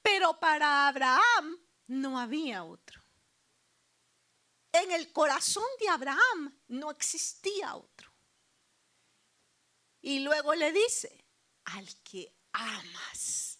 Pero 0.01 0.39
para 0.39 0.87
Abraham 0.87 1.59
no 1.89 2.21
había 2.21 2.63
otro 2.63 3.04
en 4.75 4.91
el 4.91 5.13
corazón 5.13 5.65
de 5.79 5.89
Abraham 5.89 6.61
no 6.69 6.91
existía 6.91 7.77
otro. 7.77 8.13
Y 10.01 10.19
luego 10.19 10.55
le 10.55 10.73
dice, 10.73 11.25
al 11.65 11.89
que 12.03 12.35
amas. 12.53 13.59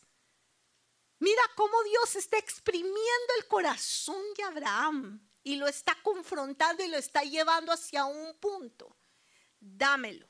Mira 1.21 1.43
cómo 1.55 1.83
Dios 1.85 2.17
está 2.17 2.37
exprimiendo 2.37 3.35
el 3.39 3.47
corazón 3.47 4.23
de 4.37 4.43
Abraham 4.43 5.27
y 5.45 5.57
lo 5.57 5.69
está 5.69 5.97
confrontando 6.03 6.83
y 6.83 6.89
lo 6.89 6.99
está 6.99 7.23
llevando 7.23 7.73
hacia 7.73 8.05
un 8.05 8.35
punto. 8.39 8.97
Dámelo, 9.61 10.29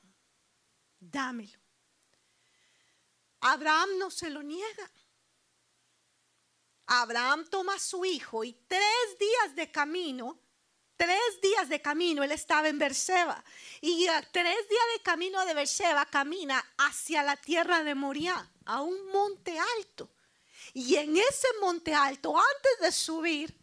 dámelo. 1.01 1.59
Abraham 3.41 3.99
no 3.99 4.11
se 4.11 4.31
lo 4.31 4.43
niega. 4.43 4.91
Abraham 6.87 7.49
toma 7.49 7.75
a 7.75 7.79
su 7.79 8.05
hijo 8.05 8.45
y 8.45 8.53
tres 8.53 9.19
días 9.19 9.57
de 9.57 9.71
camino 9.71 10.44
Tres 10.97 11.41
días 11.43 11.69
de 11.69 11.83
camino 11.83 12.23
él 12.23 12.31
estaba 12.31 12.69
en 12.69 12.79
Berseba 12.79 13.43
y 13.81 14.07
a 14.07 14.23
tres 14.23 14.69
días 14.69 14.85
de 14.97 15.03
camino 15.03 15.45
de 15.45 15.55
Berseba 15.55 16.07
camina 16.07 16.65
hacia 16.79 17.23
la 17.23 17.37
tierra 17.37 17.83
de 17.83 17.95
Moriah, 17.95 18.49
a 18.65 18.81
un 18.81 19.11
monte 19.11 19.59
alto. 19.79 20.09
Y 20.73 20.97
en 20.97 21.17
ese 21.17 21.49
monte 21.61 21.95
alto, 21.95 22.37
antes 22.37 22.81
de 22.81 22.93
subir, 22.93 23.55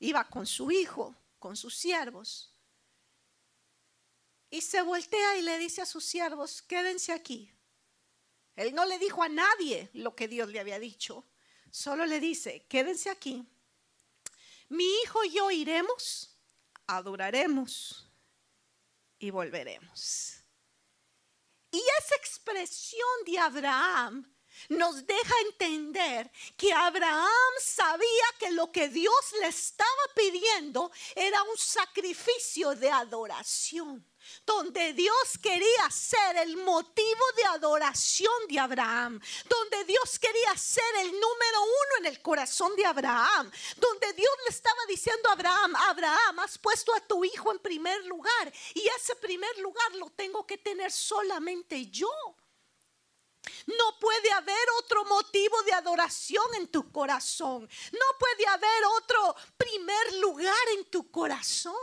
iba 0.00 0.28
con 0.28 0.46
su 0.46 0.70
hijo, 0.70 1.14
con 1.38 1.56
sus 1.56 1.76
siervos. 1.76 2.52
Y 4.50 4.60
se 4.60 4.82
voltea 4.82 5.36
y 5.36 5.42
le 5.42 5.58
dice 5.58 5.82
a 5.82 5.86
sus 5.86 6.04
siervos, 6.04 6.62
quédense 6.62 7.12
aquí. 7.12 7.50
Él 8.56 8.74
no 8.74 8.84
le 8.84 8.98
dijo 8.98 9.22
a 9.22 9.28
nadie 9.28 9.90
lo 9.94 10.14
que 10.14 10.28
Dios 10.28 10.48
le 10.48 10.60
había 10.60 10.78
dicho, 10.78 11.24
solo 11.70 12.04
le 12.06 12.20
dice, 12.20 12.66
quédense 12.68 13.10
aquí. 13.10 13.44
Mi 14.68 14.88
hijo 15.02 15.24
y 15.24 15.30
yo 15.30 15.50
iremos 15.50 16.33
adoraremos 16.86 18.10
y 19.18 19.30
volveremos. 19.30 20.40
Y 21.70 21.82
esa 21.98 22.14
expresión 22.16 23.24
de 23.26 23.38
Abraham 23.38 24.34
nos 24.68 25.04
deja 25.06 25.34
entender 25.50 26.30
que 26.56 26.72
Abraham 26.72 27.28
sabía 27.60 28.24
que 28.38 28.52
lo 28.52 28.70
que 28.70 28.88
Dios 28.88 29.34
le 29.40 29.48
estaba 29.48 29.88
pidiendo 30.14 30.90
era 31.16 31.42
un 31.42 31.56
sacrificio 31.56 32.74
de 32.74 32.90
adoración. 32.90 34.06
Donde 34.46 34.92
Dios 34.92 35.38
quería 35.42 35.90
ser 35.90 36.36
el 36.36 36.56
motivo 36.56 37.24
de 37.36 37.44
adoración 37.44 38.32
de 38.48 38.58
Abraham, 38.58 39.20
donde 39.48 39.84
Dios 39.84 40.18
quería 40.18 40.56
ser 40.56 40.96
el 41.00 41.12
número 41.12 41.62
uno 41.62 41.98
en 42.00 42.06
el 42.06 42.20
corazón 42.22 42.74
de 42.76 42.84
Abraham, 42.84 43.50
donde 43.76 44.12
Dios 44.12 44.32
le 44.44 44.54
estaba 44.54 44.80
diciendo 44.88 45.28
a 45.28 45.32
Abraham, 45.32 45.76
Abraham, 45.76 46.38
has 46.40 46.58
puesto 46.58 46.94
a 46.94 47.00
tu 47.00 47.24
hijo 47.24 47.52
en 47.52 47.58
primer 47.58 48.04
lugar 48.06 48.52
y 48.74 48.86
ese 48.98 49.16
primer 49.16 49.56
lugar 49.58 49.94
lo 49.96 50.10
tengo 50.10 50.46
que 50.46 50.58
tener 50.58 50.90
solamente 50.92 51.86
yo. 51.86 52.10
No 53.66 53.98
puede 53.98 54.30
haber 54.32 54.70
otro 54.78 55.04
motivo 55.04 55.62
de 55.62 55.72
adoración 55.72 56.54
en 56.54 56.68
tu 56.68 56.90
corazón. 56.90 57.68
No 57.92 58.18
puede 58.18 58.46
haber 58.46 58.84
otro 58.96 59.36
primer 59.56 60.14
lugar 60.14 60.68
en 60.76 60.84
tu 60.86 61.10
corazón. 61.10 61.74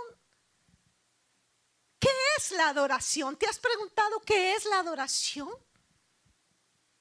¿Qué 2.02 2.10
es 2.38 2.52
la 2.52 2.70
adoración? 2.70 3.38
¿Te 3.38 3.46
has 3.46 3.60
preguntado 3.60 4.20
qué 4.22 4.56
es 4.56 4.66
la 4.66 4.80
adoración? 4.80 5.50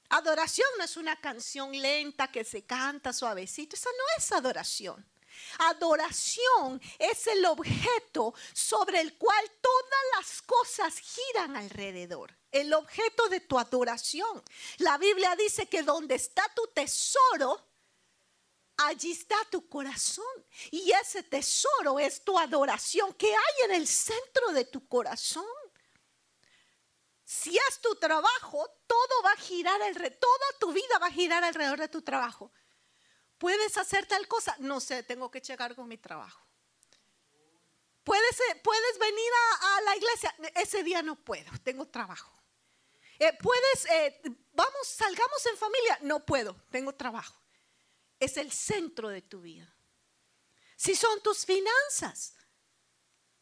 Adoración 0.09 0.67
no 0.77 0.83
es 0.83 0.95
una 0.95 1.19
canción 1.19 1.71
lenta 1.71 2.31
que 2.31 2.43
se 2.43 2.63
canta 2.63 3.11
suavecito. 3.11 3.75
Esa 3.75 3.89
no 3.89 4.03
es 4.17 4.31
adoración. 4.31 5.03
Adoración 5.57 6.79
es 6.99 7.25
el 7.27 7.43
objeto 7.45 8.33
sobre 8.53 9.01
el 9.01 9.17
cual 9.17 9.43
todas 9.59 10.01
las 10.17 10.41
cosas 10.43 10.99
giran 10.99 11.55
alrededor. 11.55 12.37
El 12.51 12.73
objeto 12.73 13.27
de 13.29 13.39
tu 13.39 13.57
adoración. 13.57 14.43
La 14.77 14.97
Biblia 14.99 15.35
dice 15.35 15.67
que 15.67 15.81
donde 15.81 16.15
está 16.15 16.43
tu 16.53 16.67
tesoro, 16.67 17.70
allí 18.87 19.11
está 19.11 19.35
tu 19.49 19.67
corazón. 19.67 20.25
Y 20.71 20.91
ese 20.91 21.23
tesoro 21.23 21.99
es 21.99 22.23
tu 22.23 22.37
adoración 22.37 23.13
que 23.13 23.27
hay 23.27 23.65
en 23.65 23.71
el 23.73 23.87
centro 23.87 24.51
de 24.51 24.65
tu 24.65 24.87
corazón. 24.87 25.45
Si 27.23 27.57
es 27.57 27.79
tu 27.79 27.95
trabajo, 27.95 28.67
todo 28.87 29.23
va 29.23 29.31
a 29.31 29.37
girar 29.37 29.81
alrededor, 29.81 30.19
toda 30.19 30.59
tu 30.59 30.73
vida 30.73 30.99
va 30.99 31.07
a 31.07 31.11
girar 31.11 31.43
alrededor 31.43 31.79
de 31.79 31.87
tu 31.87 32.01
trabajo. 32.01 32.51
¿Puedes 33.37 33.77
hacer 33.77 34.05
tal 34.05 34.27
cosa? 34.27 34.55
No 34.59 34.79
sé, 34.79 35.03
tengo 35.03 35.31
que 35.31 35.41
checar 35.41 35.75
con 35.75 35.87
mi 35.87 35.97
trabajo. 35.97 36.45
¿Puedes, 38.03 38.39
eh, 38.39 38.55
puedes 38.63 38.99
venir 38.99 39.31
a, 39.61 39.81
la 39.81 39.95
iglesia? 39.95 40.35
Ese 40.55 40.83
día 40.83 41.01
no 41.01 41.15
puedo, 41.15 41.49
tengo 41.63 41.87
trabajo. 41.87 42.31
Eh, 43.17 43.31
¿Puedes, 43.41 43.85
eh, 43.85 44.21
vamos, 44.51 44.87
salgamos 44.87 45.45
en 45.45 45.57
familia? 45.57 45.99
No 46.01 46.25
puedo, 46.25 46.55
tengo 46.69 46.93
trabajo 46.93 47.40
es 48.21 48.37
el 48.37 48.51
centro 48.51 49.09
de 49.09 49.23
tu 49.23 49.41
vida. 49.41 49.67
Si 50.77 50.95
son 50.95 51.21
tus 51.21 51.43
finanzas, 51.43 52.35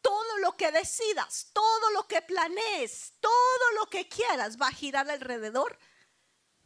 todo 0.00 0.38
lo 0.38 0.56
que 0.56 0.72
decidas, 0.72 1.50
todo 1.52 1.90
lo 1.90 2.08
que 2.08 2.22
planees, 2.22 3.12
todo 3.20 3.72
lo 3.78 3.90
que 3.90 4.08
quieras 4.08 4.60
va 4.60 4.68
a 4.68 4.72
girar 4.72 5.08
alrededor 5.10 5.78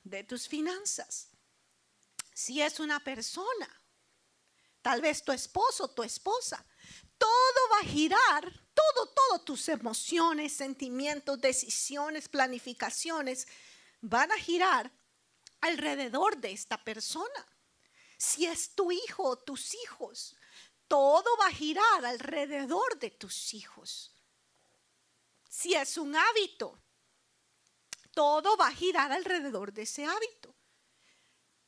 de 0.04 0.22
tus 0.22 0.46
finanzas. 0.46 1.30
Si 2.32 2.62
es 2.62 2.78
una 2.78 3.02
persona, 3.02 3.68
tal 4.80 5.00
vez 5.00 5.24
tu 5.24 5.32
esposo, 5.32 5.88
tu 5.90 6.04
esposa, 6.04 6.64
todo 7.18 7.68
va 7.72 7.80
a 7.80 7.90
girar, 7.90 8.44
todo, 8.74 9.08
todo 9.08 9.40
tus 9.40 9.68
emociones, 9.68 10.52
sentimientos, 10.52 11.40
decisiones, 11.40 12.28
planificaciones 12.28 13.48
van 14.00 14.30
a 14.30 14.38
girar 14.38 14.92
alrededor 15.60 16.36
de 16.36 16.52
esta 16.52 16.82
persona 16.84 17.53
si 18.24 18.46
es 18.46 18.74
tu 18.74 18.90
hijo 18.90 19.22
o 19.22 19.36
tus 19.36 19.74
hijos, 19.74 20.36
todo 20.88 21.36
va 21.38 21.46
a 21.46 21.52
girar 21.52 22.04
alrededor 22.04 22.98
de 22.98 23.10
tus 23.10 23.54
hijos. 23.54 24.14
Si 25.48 25.74
es 25.74 25.98
un 25.98 26.16
hábito, 26.16 26.78
todo 28.12 28.56
va 28.56 28.68
a 28.68 28.74
girar 28.74 29.12
alrededor 29.12 29.72
de 29.72 29.82
ese 29.82 30.04
hábito. 30.04 30.53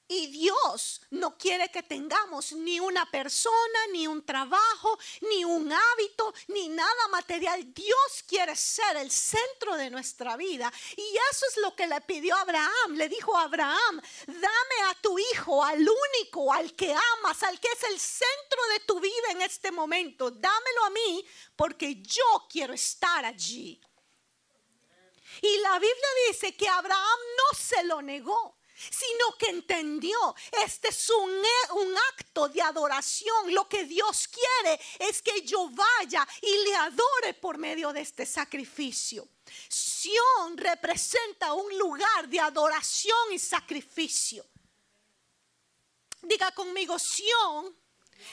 Y 0.08 0.28
Dios 0.28 1.00
no 1.10 1.36
quiere 1.36 1.68
que 1.70 1.82
tengamos 1.82 2.52
ni 2.52 2.78
una 2.78 3.10
persona, 3.10 3.86
ni 3.90 4.06
un 4.06 4.24
trabajo, 4.24 4.96
ni 5.22 5.44
un 5.44 5.72
hábito, 5.72 6.32
ni 6.46 6.68
nada 6.68 7.08
material. 7.10 7.74
Dios 7.74 8.24
quiere 8.24 8.54
ser 8.54 8.98
el 8.98 9.10
centro 9.10 9.76
de 9.76 9.90
nuestra 9.90 10.36
vida. 10.36 10.72
Y 10.96 11.16
eso 11.32 11.46
es 11.50 11.56
lo 11.56 11.74
que 11.74 11.88
le 11.88 12.00
pidió 12.02 12.36
Abraham. 12.36 12.94
Le 12.94 13.08
dijo 13.08 13.36
a 13.36 13.44
Abraham, 13.44 14.00
dame 14.26 14.90
a 14.90 14.94
tu 15.02 15.18
hijo, 15.18 15.64
al 15.64 15.80
único, 15.80 16.52
al 16.52 16.72
que 16.76 16.94
amas, 16.94 17.42
al 17.42 17.58
que 17.58 17.68
es 17.68 17.82
el 17.90 17.98
centro 17.98 18.62
de 18.74 18.80
tu 18.86 19.00
vida 19.00 19.30
en 19.30 19.42
este 19.42 19.72
momento. 19.72 20.30
Dámelo 20.30 20.84
a 20.84 20.90
mí 20.90 21.26
porque 21.56 22.00
yo 22.00 22.46
quiero 22.48 22.74
estar 22.74 23.24
allí. 23.24 23.80
Y 25.42 25.58
la 25.58 25.80
Biblia 25.80 26.08
dice 26.28 26.56
que 26.56 26.68
Abraham 26.68 27.18
no 27.38 27.58
se 27.58 27.82
lo 27.82 28.00
negó 28.02 28.56
sino 28.90 29.36
que 29.38 29.50
entendió, 29.50 30.34
este 30.64 30.88
es 30.88 31.10
un, 31.10 31.30
un, 31.76 31.96
acto 32.12 32.48
de 32.48 32.62
adoración. 32.62 33.52
Lo 33.52 33.68
que 33.68 33.84
Dios 33.84 34.28
quiere 34.28 34.80
es 34.98 35.22
que 35.22 35.42
yo 35.42 35.68
vaya 35.70 36.26
y 36.42 36.64
le 36.64 36.74
adore 36.74 37.34
por 37.40 37.58
medio 37.58 37.92
de 37.92 38.00
este 38.00 38.26
sacrificio. 38.26 39.28
Sión 39.68 40.56
representa 40.56 41.52
un 41.52 41.76
lugar 41.78 42.28
de 42.28 42.40
adoración 42.40 43.32
y 43.32 43.38
sacrificio. 43.38 44.44
Diga 46.22 46.50
conmigo, 46.52 46.98
Sión 46.98 47.76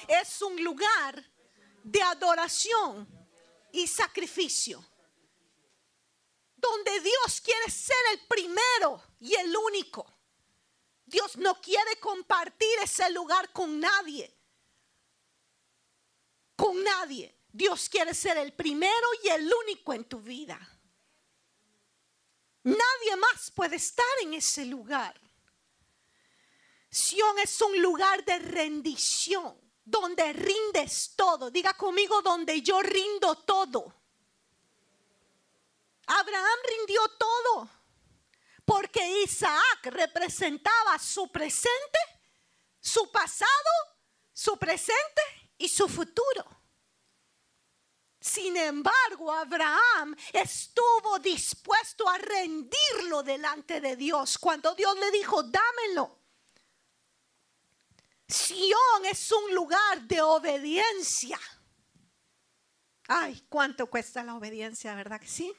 es 0.08 0.42
un 0.42 0.62
lugar 0.64 1.24
de 1.84 2.02
adoración 2.02 3.08
y 3.72 3.88
sacrificio. 3.88 4.84
Donde 6.56 7.00
Dios 7.02 7.42
quiere 7.42 7.70
ser 7.70 7.98
el 8.14 8.28
primero 8.28 9.04
y 9.20 9.36
el 9.36 9.56
único. 9.56 10.12
Dios 11.13 11.38
no 11.38 11.62
quiere 11.62 11.99
compartir 11.99 12.80
ese 12.82 13.08
lugar 13.12 13.54
con 13.54 13.80
nadie. 13.80 14.36
Con 16.56 16.84
nadie. 16.84 17.38
Dios 17.52 17.88
quiere 17.88 18.15
ser 18.15 18.36
el 18.39 18.52
primero 18.54 19.08
y 19.23 19.30
el 19.30 19.54
único 19.63 19.93
en 19.93 20.06
tu 20.06 20.19
vida. 20.19 20.58
Nadie 22.63 23.15
más 23.15 23.52
puede 23.52 23.76
estar 23.76 24.04
en 24.23 24.34
ese 24.34 24.65
lugar. 24.65 25.13
Sion 26.89 27.38
es 27.38 27.62
un 27.62 27.80
lugar 27.80 28.26
de 28.26 28.39
rendición, 28.39 29.56
donde 29.86 30.34
rindes 30.34 31.13
todo. 31.15 31.52
Diga 31.52 31.76
conmigo, 31.76 32.23
donde 32.23 32.60
yo 32.63 32.82
rindo 32.82 33.36
todo. 33.36 33.93
Abraham 36.08 36.60
rindió 36.76 37.08
todo. 37.19 37.83
Porque 38.65 39.23
Isaac 39.23 39.86
representaba 39.86 40.97
su 40.97 41.32
presente, 41.32 41.99
su 42.80 43.12
pasado, 43.12 43.49
su 44.32 44.58
presente 44.58 45.21
y 45.58 45.67
su 45.67 45.88
futuro. 45.88 46.45
Sin 48.19 48.56
embargo, 48.56 49.34
Abraham 49.34 50.15
estuvo 50.32 51.19
dispuesto 51.19 52.08
a 52.08 52.17
rendirlo 52.17 53.21
delante 53.21 53.82
de 53.82 53.97
Dios 53.97 54.38
cuando 54.38 54.73
Dios 54.76 54.97
le 54.97 55.12
dijo, 55.12 55.43
dámelo. 55.43 56.19
Sión 58.26 59.06
es 59.12 59.30
un 59.30 59.54
lugar 59.54 60.02
de 60.04 60.21
obediencia. 60.21 61.38
Ay, 63.10 63.45
¿cuánto 63.49 63.88
cuesta 63.88 64.23
la 64.23 64.36
obediencia, 64.36 64.95
verdad 64.95 65.19
que 65.19 65.28
sí? 65.28 65.54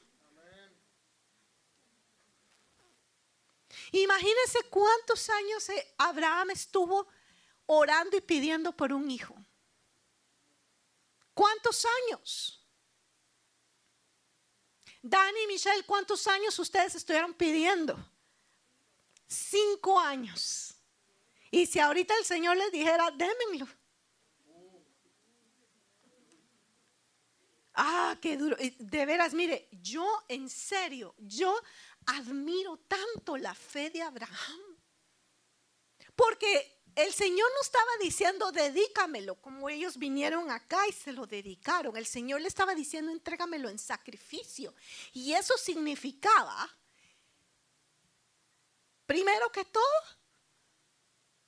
Imagínense 3.91 4.63
cuántos 4.69 5.29
años 5.29 5.69
eh, 5.69 5.93
Abraham 5.97 6.51
estuvo 6.51 7.07
orando 7.65 8.17
y 8.17 8.21
pidiendo 8.21 8.71
por 8.71 8.93
un 8.93 9.09
hijo. 9.09 9.35
¿Cuántos 11.33 11.85
años? 11.85 12.65
Dani 15.01 15.43
y 15.43 15.47
Michelle, 15.47 15.83
¿cuántos 15.83 16.25
años 16.27 16.57
ustedes 16.57 16.95
estuvieron 16.95 17.33
pidiendo? 17.33 17.95
Cinco 19.27 19.99
años. 19.99 20.73
Y 21.51 21.65
si 21.65 21.79
ahorita 21.79 22.17
el 22.17 22.25
Señor 22.25 22.57
les 22.57 22.71
dijera, 22.71 23.11
démenlo. 23.11 23.67
Ah, 27.75 28.17
qué 28.21 28.37
duro. 28.37 28.55
De 28.57 29.05
veras, 29.05 29.33
mire, 29.33 29.67
yo 29.71 30.07
en 30.29 30.49
serio, 30.49 31.13
yo 31.17 31.61
admiro 32.05 32.77
tanto 32.87 33.37
la 33.37 33.53
fe 33.53 33.89
de 33.89 34.01
Abraham. 34.01 34.77
Porque 36.15 36.75
el 36.95 37.13
Señor 37.13 37.49
no 37.53 37.61
estaba 37.61 37.91
diciendo, 38.01 38.51
dedícamelo, 38.53 39.35
como 39.41 39.69
ellos 39.69 39.97
vinieron 39.97 40.49
acá 40.49 40.87
y 40.87 40.93
se 40.93 41.11
lo 41.11 41.27
dedicaron. 41.27 41.97
El 41.97 42.05
Señor 42.05 42.41
le 42.41 42.47
estaba 42.47 42.73
diciendo, 42.73 43.11
entrégamelo 43.11 43.69
en 43.69 43.77
sacrificio. 43.77 44.73
Y 45.11 45.33
eso 45.33 45.57
significaba, 45.57 46.69
primero 49.05 49.51
que 49.51 49.65
todo, 49.65 49.83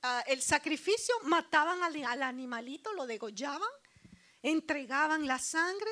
ah, 0.02 0.24
el 0.28 0.42
sacrificio, 0.42 1.16
mataban 1.24 1.82
al 1.82 2.24
animalito, 2.24 2.92
lo 2.92 3.08
degollaban, 3.08 3.70
entregaban 4.42 5.28
la 5.28 5.40
sangre 5.40 5.92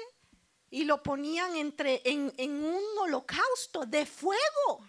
y 0.76 0.84
lo 0.84 1.02
ponían 1.02 1.56
entre, 1.56 2.02
en, 2.04 2.34
en 2.36 2.52
un 2.52 2.98
holocausto 2.98 3.86
de 3.86 4.06
fuego. 4.06 4.86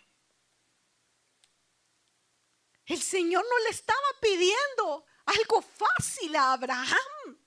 El 2.85 3.01
Señor 3.01 3.45
no 3.49 3.59
le 3.61 3.71
estaba 3.71 4.09
pidiendo 4.21 5.07
algo 5.27 5.63
fácil 5.63 6.35
a 6.35 6.55
Abraham. 6.55 7.39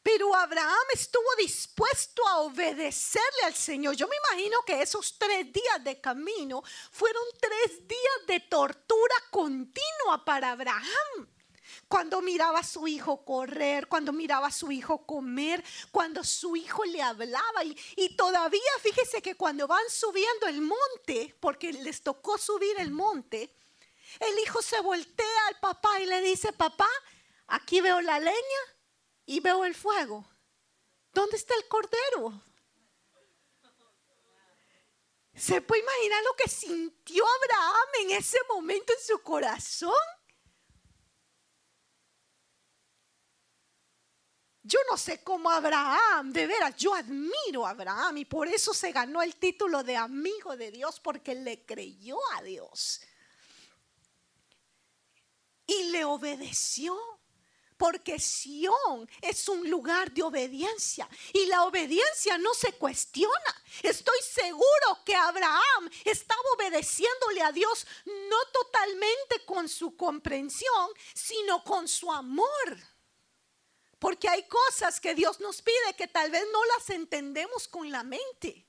Pero 0.00 0.32
Abraham 0.36 0.86
estuvo 0.94 1.34
dispuesto 1.36 2.24
a 2.28 2.42
obedecerle 2.42 3.42
al 3.46 3.54
Señor. 3.56 3.96
Yo 3.96 4.06
me 4.06 4.16
imagino 4.28 4.62
que 4.62 4.80
esos 4.80 5.18
tres 5.18 5.52
días 5.52 5.82
de 5.82 6.00
camino 6.00 6.62
fueron 6.92 7.24
tres 7.40 7.88
días 7.88 8.26
de 8.28 8.38
tortura 8.38 9.16
continua 9.32 10.24
para 10.24 10.52
Abraham. 10.52 11.37
Cuando 11.88 12.20
miraba 12.20 12.58
a 12.58 12.64
su 12.64 12.86
hijo 12.86 13.24
correr, 13.24 13.88
cuando 13.88 14.12
miraba 14.12 14.48
a 14.48 14.52
su 14.52 14.70
hijo 14.70 15.06
comer, 15.06 15.64
cuando 15.90 16.22
su 16.22 16.54
hijo 16.54 16.84
le 16.84 17.00
hablaba. 17.00 17.64
Y, 17.96 18.14
todavía 18.14 18.60
fíjese 18.82 19.22
que 19.22 19.36
cuando 19.36 19.66
van 19.66 19.88
subiendo 19.88 20.46
el 20.48 20.60
monte, 20.60 21.34
porque 21.40 21.72
les 21.72 22.02
tocó 22.02 22.36
subir 22.36 22.78
el 22.78 22.90
monte, 22.90 23.56
el 24.20 24.38
hijo 24.40 24.60
se 24.60 24.80
voltea 24.80 25.46
al 25.48 25.58
papá 25.60 25.98
y 26.00 26.06
le 26.06 26.20
dice, 26.20 26.52
papá, 26.52 26.88
aquí 27.46 27.80
veo 27.80 28.02
la 28.02 28.18
leña 28.18 28.62
y 29.24 29.40
veo 29.40 29.64
el 29.64 29.74
fuego. 29.74 30.28
¿Dónde 31.14 31.38
está 31.38 31.54
el 31.54 31.66
cordero? 31.68 32.42
¿Se 35.34 35.62
puede 35.62 35.82
imaginar 35.82 36.22
lo 36.24 36.34
que 36.34 36.50
sintió 36.50 37.24
Abraham 37.24 37.88
en 38.02 38.10
ese 38.10 38.38
momento 38.50 38.92
en 38.92 39.06
su 39.06 39.22
corazón? 39.22 40.17
Yo 44.68 44.78
no 44.90 44.98
sé 44.98 45.24
cómo 45.24 45.48
Abraham, 45.48 46.30
de 46.30 46.46
veras, 46.46 46.76
yo 46.76 46.92
admiro 46.92 47.64
a 47.64 47.70
Abraham 47.70 48.18
y 48.18 48.26
por 48.26 48.46
eso 48.46 48.74
se 48.74 48.92
ganó 48.92 49.22
el 49.22 49.34
título 49.36 49.82
de 49.82 49.96
amigo 49.96 50.58
de 50.58 50.70
Dios 50.70 51.00
porque 51.00 51.34
le 51.34 51.64
creyó 51.64 52.18
a 52.34 52.42
Dios 52.42 53.00
y 55.66 55.84
le 55.84 56.04
obedeció. 56.04 56.94
Porque 57.78 58.18
Sión 58.18 59.08
es 59.22 59.48
un 59.48 59.70
lugar 59.70 60.12
de 60.12 60.24
obediencia 60.24 61.08
y 61.32 61.46
la 61.46 61.62
obediencia 61.64 62.36
no 62.36 62.52
se 62.52 62.72
cuestiona. 62.72 63.62
Estoy 63.84 64.18
seguro 64.20 64.98
que 65.06 65.14
Abraham 65.14 65.88
estaba 66.04 66.42
obedeciéndole 66.56 67.40
a 67.40 67.52
Dios 67.52 67.86
no 68.04 68.36
totalmente 68.52 69.44
con 69.46 69.68
su 69.68 69.96
comprensión, 69.96 70.90
sino 71.14 71.62
con 71.62 71.86
su 71.86 72.12
amor. 72.12 72.97
Porque 73.98 74.28
hay 74.28 74.46
cosas 74.46 75.00
que 75.00 75.14
Dios 75.14 75.40
nos 75.40 75.60
pide 75.60 75.94
que 75.96 76.06
tal 76.06 76.30
vez 76.30 76.44
no 76.52 76.64
las 76.76 76.90
entendemos 76.90 77.66
con 77.66 77.90
la 77.90 78.04
mente. 78.04 78.64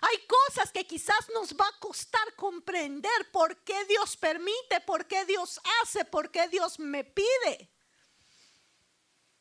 Hay 0.00 0.26
cosas 0.26 0.72
que 0.72 0.86
quizás 0.86 1.28
nos 1.32 1.54
va 1.54 1.66
a 1.66 1.78
costar 1.78 2.34
comprender 2.34 3.30
por 3.30 3.62
qué 3.62 3.84
Dios 3.86 4.16
permite, 4.16 4.80
por 4.84 5.06
qué 5.06 5.24
Dios 5.24 5.60
hace, 5.80 6.04
por 6.04 6.30
qué 6.30 6.48
Dios 6.48 6.78
me 6.78 7.04
pide. 7.04 7.70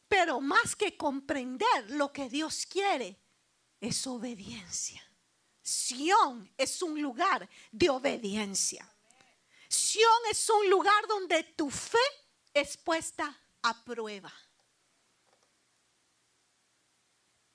Pero 0.08 0.40
más 0.40 0.76
que 0.76 0.96
comprender 0.96 1.90
lo 1.90 2.14
que 2.14 2.30
Dios 2.30 2.66
quiere, 2.68 3.18
es 3.80 4.06
obediencia. 4.06 5.04
Sión 5.64 6.54
es 6.58 6.82
un 6.82 7.02
lugar 7.02 7.50
de 7.72 7.90
obediencia. 7.90 8.88
Sión 9.68 10.22
es 10.30 10.50
un 10.50 10.70
lugar 10.70 11.08
donde 11.08 11.44
tu 11.44 11.72
fe 11.72 11.98
es 12.54 12.78
puesta 12.78 13.41
a 13.64 13.84
prueba. 13.84 14.32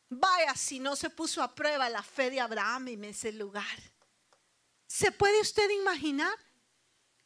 Vaya 0.09 0.55
si 0.55 0.79
no 0.79 0.95
se 0.95 1.11
puso 1.11 1.43
a 1.43 1.55
prueba 1.55 1.89
la 1.89 2.03
fe 2.03 2.31
de 2.31 2.41
Abraham 2.41 2.89
en 2.89 3.05
ese 3.05 3.33
lugar. 3.33 3.79
¿Se 4.87 5.11
puede 5.11 5.41
usted 5.41 5.69
imaginar 5.71 6.37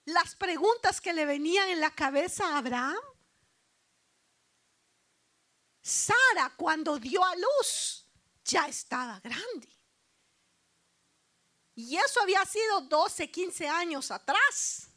las 0.06 0.34
preguntas 0.34 1.00
que 1.00 1.12
le 1.12 1.26
venían 1.26 1.68
en 1.68 1.80
la 1.80 1.94
cabeza 1.94 2.48
a 2.48 2.58
Abraham? 2.58 2.98
Sara 5.82 6.54
cuando 6.56 6.98
dio 6.98 7.24
a 7.24 7.34
luz 7.36 8.06
ya 8.44 8.66
estaba 8.66 9.20
grande. 9.20 9.68
Y 11.74 11.96
eso 11.96 12.20
había 12.20 12.44
sido 12.44 12.82
12, 12.82 13.30
15 13.30 13.68
años 13.68 14.10
atrás. 14.10 14.89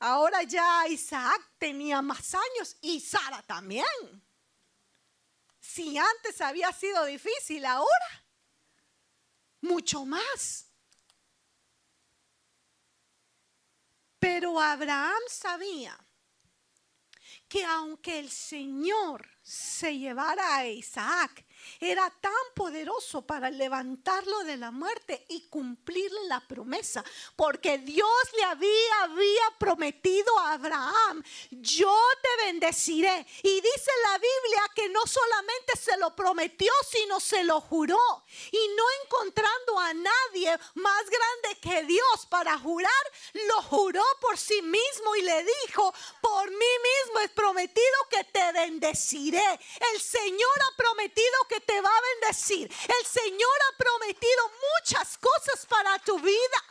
Ahora 0.00 0.42
ya 0.42 0.86
Isaac 0.88 1.52
tenía 1.58 2.00
más 2.00 2.34
años 2.34 2.76
y 2.80 3.00
Sara 3.00 3.42
también. 3.42 3.84
Si 5.60 5.96
antes 5.98 6.40
había 6.40 6.72
sido 6.72 7.04
difícil, 7.04 7.66
ahora 7.66 8.24
mucho 9.60 10.06
más. 10.06 10.66
Pero 14.18 14.58
Abraham 14.58 15.20
sabía 15.28 15.98
que 17.46 17.64
aunque 17.64 18.18
el 18.18 18.30
Señor 18.30 19.28
se 19.42 19.98
llevara 19.98 20.56
a 20.56 20.66
Isaac 20.66 21.44
era 21.80 22.10
tan 22.20 22.32
poderoso 22.54 23.22
para 23.22 23.50
levantarlo 23.50 24.44
de 24.44 24.56
la 24.56 24.70
muerte 24.70 25.24
y 25.28 25.48
cumplirle 25.48 26.24
la 26.26 26.40
promesa, 26.40 27.04
porque 27.36 27.78
Dios 27.78 28.10
le 28.36 28.44
había, 28.44 29.02
había 29.02 29.58
prometido 29.58 30.38
a 30.40 30.52
Abraham, 30.52 31.22
yo 31.50 31.96
te 32.22 32.44
bendeciré. 32.44 33.26
Y 33.42 33.60
dice 33.60 33.90
la 34.04 34.18
Biblia 34.18 34.62
que 34.74 34.88
no 34.88 35.06
solamente 35.06 35.76
se 35.76 35.96
lo 35.96 36.14
prometió, 36.14 36.72
sino 36.90 37.20
se 37.20 37.44
lo 37.44 37.60
juró. 37.60 38.24
Y 38.50 38.68
no 38.76 38.84
encontrando 39.04 39.78
a 39.78 39.94
nadie 39.94 40.58
más 40.74 41.04
grande 41.04 41.60
que 41.60 41.82
Dios 41.84 42.26
para 42.28 42.58
jurar, 42.58 42.90
lo 43.48 43.62
juró 43.62 44.04
por 44.20 44.38
sí 44.38 44.60
mismo 44.62 45.16
y 45.16 45.22
le 45.22 45.44
dijo, 45.66 45.92
por 46.20 46.50
mí 46.50 46.56
mismo 46.56 47.20
es 47.20 47.30
prometido 47.30 47.96
que 48.10 48.24
te 48.24 48.52
bendeciré. 48.52 49.60
El 49.94 50.00
Señor 50.00 50.50
ha 50.62 50.76
prometido 50.76 51.34
que 51.50 51.60
te 51.60 51.80
va 51.80 51.90
a 51.90 52.02
bendecir. 52.12 52.70
El 52.70 53.06
Señor 53.06 53.58
ha 53.66 53.76
prometido 53.76 54.52
muchas 54.78 55.18
cosas 55.18 55.66
para 55.66 55.98
tu 55.98 56.18
vida. 56.20 56.64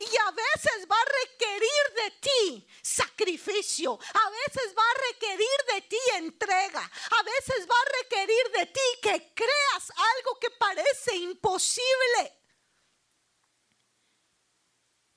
Y 0.00 0.16
a 0.16 0.30
veces 0.32 0.88
va 0.90 0.96
a 0.96 1.12
requerir 1.22 1.82
de 1.94 2.10
ti 2.22 2.68
sacrificio. 2.82 3.92
A 3.92 4.30
veces 4.30 4.74
va 4.76 4.82
a 4.82 5.12
requerir 5.12 5.58
de 5.74 5.82
ti 5.82 5.98
entrega. 6.14 6.80
A 6.80 7.22
veces 7.22 7.68
va 7.70 7.76
a 7.76 8.02
requerir 8.02 8.50
de 8.50 8.66
ti 8.66 8.80
que 9.00 9.32
creas 9.34 9.92
algo 10.16 10.38
que 10.40 10.50
parece 10.50 11.14
imposible. 11.16 12.36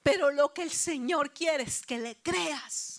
Pero 0.04 0.30
lo 0.32 0.54
que 0.54 0.64
el 0.64 0.72
Señor 0.72 1.34
quiere 1.34 1.64
es 1.64 1.82
que 1.84 1.98
le 1.98 2.22
creas. 2.22 2.93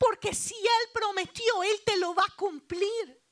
Porque 0.00 0.34
si 0.34 0.54
Él 0.54 0.90
prometió, 0.94 1.62
Él 1.62 1.82
te 1.84 1.98
lo 1.98 2.14
va 2.14 2.24
a 2.24 2.34
cumplir. 2.34 3.22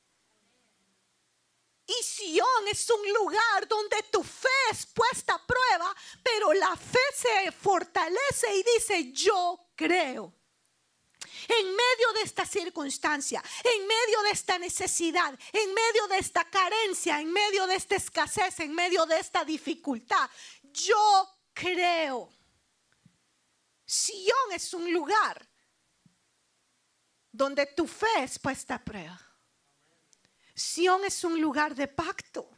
Y 1.87 2.03
Sion 2.03 2.67
es 2.71 2.87
un 2.91 3.11
lugar 3.11 3.67
donde 3.67 4.03
tu 4.11 4.23
fe 4.23 4.47
es 4.69 4.85
puesta 4.85 5.33
a 5.33 5.47
prueba, 5.47 5.95
pero 6.21 6.53
la 6.53 6.77
fe 6.77 6.99
se 7.15 7.51
fortalece 7.51 8.55
y 8.55 8.63
dice, 8.75 9.11
yo 9.11 9.71
creo. 9.75 10.31
En 11.47 11.65
medio 11.65 12.13
de 12.13 12.21
esta 12.21 12.45
circunstancia, 12.45 13.43
en 13.63 13.87
medio 13.87 14.21
de 14.21 14.29
esta 14.29 14.59
necesidad, 14.59 15.39
en 15.51 15.73
medio 15.73 16.07
de 16.07 16.19
esta 16.19 16.47
carencia, 16.47 17.19
en 17.19 17.33
medio 17.33 17.65
de 17.65 17.77
esta 17.77 17.95
escasez, 17.95 18.59
en 18.59 18.75
medio 18.75 19.07
de 19.07 19.17
esta 19.17 19.43
dificultad, 19.43 20.29
yo 20.61 21.27
creo. 21.51 22.31
Sion 23.87 24.51
es 24.51 24.71
un 24.75 24.93
lugar 24.93 25.48
donde 27.31 27.65
tu 27.67 27.87
fe 27.87 28.23
es 28.23 28.39
puesta 28.39 28.75
a 28.75 28.83
prueba. 28.83 29.19
Sión 30.53 31.05
es 31.05 31.23
un 31.23 31.39
lugar 31.39 31.75
de 31.75 31.87
pacto. 31.87 32.49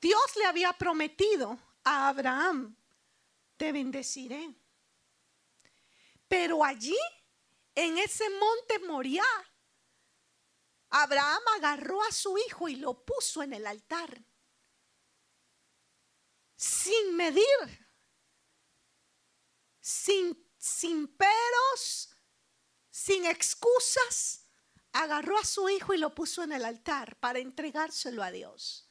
Dios 0.00 0.36
le 0.36 0.44
había 0.44 0.72
prometido 0.72 1.58
a 1.84 2.08
Abraham, 2.08 2.76
te 3.56 3.72
bendeciré. 3.72 4.54
Pero 6.28 6.64
allí, 6.64 6.98
en 7.74 7.98
ese 7.98 8.28
monte 8.30 8.78
Moriah, 8.80 9.24
Abraham 10.90 11.42
agarró 11.56 12.02
a 12.02 12.12
su 12.12 12.36
hijo 12.38 12.68
y 12.68 12.76
lo 12.76 13.04
puso 13.04 13.42
en 13.42 13.52
el 13.52 13.66
altar. 13.66 14.22
Sin 16.56 17.16
medir, 17.16 17.44
sin, 19.80 20.46
sin 20.58 21.08
peros, 21.16 22.09
sin 23.00 23.24
excusas, 23.24 24.44
agarró 24.92 25.38
a 25.38 25.44
su 25.44 25.70
hijo 25.70 25.94
y 25.94 25.98
lo 25.98 26.14
puso 26.14 26.42
en 26.42 26.52
el 26.52 26.66
altar 26.66 27.16
para 27.16 27.38
entregárselo 27.38 28.22
a 28.22 28.30
Dios. 28.30 28.86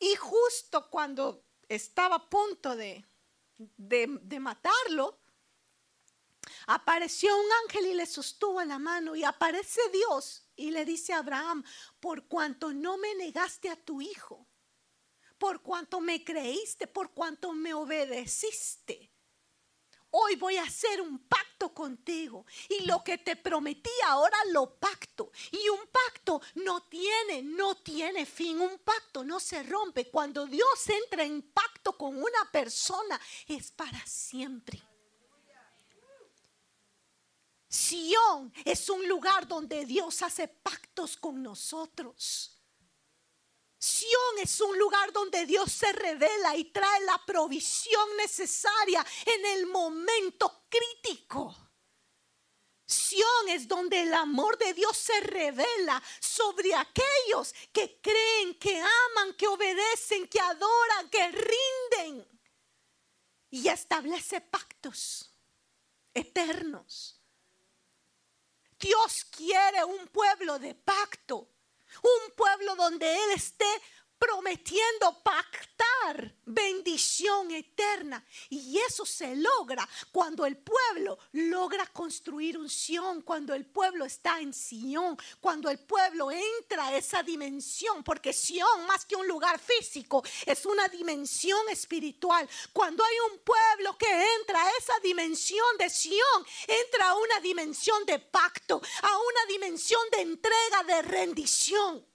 Y 0.00 0.16
justo 0.16 0.90
cuando 0.90 1.44
estaba 1.68 2.16
a 2.16 2.28
punto 2.28 2.74
de, 2.74 3.06
de, 3.56 4.40
matarlo, 4.40 5.20
apareció 6.66 7.32
un 7.38 7.46
ángel 7.62 7.86
y 7.86 7.94
le 7.94 8.04
sostuvo 8.04 8.60
la 8.64 8.80
mano 8.80 9.14
y 9.14 9.22
aparece 9.22 9.80
Dios 9.92 10.48
y 10.56 10.72
le 10.72 10.84
dice 10.84 11.12
a 11.12 11.18
Abraham, 11.18 11.62
por 12.00 12.26
cuanto 12.26 12.72
no 12.72 12.98
me 12.98 13.14
negaste 13.14 13.70
a 13.70 13.76
tu 13.76 14.00
hijo, 14.00 14.48
por 15.38 15.62
cuanto 15.62 16.00
me 16.00 16.24
creíste, 16.24 16.88
por 16.88 17.12
cuanto 17.12 17.52
me 17.52 17.74
obedeciste. 17.74 19.11
Hoy 20.14 20.36
voy 20.36 20.58
a 20.58 20.64
hacer 20.64 21.00
un 21.00 21.18
pacto 21.20 21.72
contigo 21.72 22.44
y 22.68 22.84
lo 22.84 23.02
que 23.02 23.16
te 23.16 23.34
prometí 23.34 23.90
ahora 24.06 24.36
lo 24.50 24.74
pacto. 24.78 25.32
Y 25.50 25.68
un 25.70 25.86
pacto 25.86 26.40
no 26.56 26.82
tiene, 26.82 27.42
no 27.42 27.76
tiene 27.76 28.26
fin. 28.26 28.60
Un 28.60 28.78
pacto 28.78 29.24
no 29.24 29.40
se 29.40 29.62
rompe. 29.62 30.10
Cuando 30.10 30.46
Dios 30.46 30.88
entra 30.88 31.24
en 31.24 31.40
pacto 31.40 31.96
con 31.96 32.16
una 32.16 32.50
persona 32.52 33.18
es 33.46 33.70
para 33.70 34.04
siempre. 34.06 34.82
Sión 37.68 38.52
es 38.66 38.90
un 38.90 39.08
lugar 39.08 39.48
donde 39.48 39.86
Dios 39.86 40.20
hace 40.20 40.46
pactos 40.46 41.16
con 41.16 41.42
nosotros. 41.42 42.61
Sión 43.82 44.38
es 44.40 44.60
un 44.60 44.78
lugar 44.78 45.12
donde 45.12 45.44
Dios 45.44 45.72
se 45.72 45.92
revela 45.92 46.56
y 46.56 46.66
trae 46.66 47.00
la 47.00 47.20
provisión 47.26 48.16
necesaria 48.16 49.04
en 49.26 49.44
el 49.44 49.66
momento 49.66 50.66
crítico. 50.68 51.52
Sión 52.86 53.48
es 53.48 53.66
donde 53.66 54.02
el 54.02 54.14
amor 54.14 54.56
de 54.56 54.72
Dios 54.72 54.96
se 54.96 55.18
revela 55.22 56.00
sobre 56.20 56.72
aquellos 56.76 57.52
que 57.72 58.00
creen, 58.00 58.56
que 58.56 58.80
aman, 58.80 59.34
que 59.34 59.48
obedecen, 59.48 60.28
que 60.28 60.38
adoran, 60.38 61.10
que 61.10 61.32
rinden. 61.32 62.40
Y 63.50 63.66
establece 63.66 64.40
pactos 64.42 65.28
eternos. 66.14 67.20
Dios 68.78 69.24
quiere 69.24 69.82
un 69.82 70.06
pueblo 70.06 70.60
de 70.60 70.72
pacto 70.76 71.51
un 72.02 72.34
pueblo 72.34 72.76
donde 72.76 73.06
Él 73.06 73.30
esté 73.34 73.66
prometiendo 74.22 75.20
pactar 75.24 76.32
bendición 76.44 77.50
eterna. 77.50 78.24
Y 78.50 78.78
eso 78.78 79.04
se 79.04 79.34
logra 79.34 79.88
cuando 80.12 80.46
el 80.46 80.58
pueblo 80.58 81.18
logra 81.32 81.86
construir 81.86 82.56
un 82.56 82.68
Sion, 82.68 83.22
cuando 83.22 83.52
el 83.52 83.66
pueblo 83.66 84.04
está 84.04 84.38
en 84.38 84.54
Sion, 84.54 85.18
cuando 85.40 85.68
el 85.70 85.80
pueblo 85.80 86.30
entra 86.30 86.86
a 86.86 86.96
esa 86.96 87.24
dimensión, 87.24 88.04
porque 88.04 88.32
Sion 88.32 88.86
más 88.86 89.04
que 89.04 89.16
un 89.16 89.26
lugar 89.26 89.58
físico 89.58 90.22
es 90.46 90.66
una 90.66 90.86
dimensión 90.86 91.68
espiritual. 91.68 92.48
Cuando 92.72 93.02
hay 93.02 93.16
un 93.32 93.40
pueblo 93.40 93.98
que 93.98 94.24
entra 94.38 94.62
a 94.62 94.70
esa 94.78 95.00
dimensión 95.02 95.66
de 95.80 95.90
Sion, 95.90 96.46
entra 96.68 97.08
a 97.08 97.16
una 97.16 97.40
dimensión 97.40 98.06
de 98.06 98.20
pacto, 98.20 98.80
a 99.02 99.18
una 99.18 99.46
dimensión 99.48 100.02
de 100.12 100.20
entrega, 100.20 100.84
de 100.86 101.02
rendición. 101.02 102.11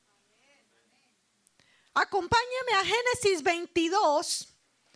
Acompáñame 2.00 2.74
a 2.76 2.86
Génesis 2.86 3.42
22. 3.42 4.48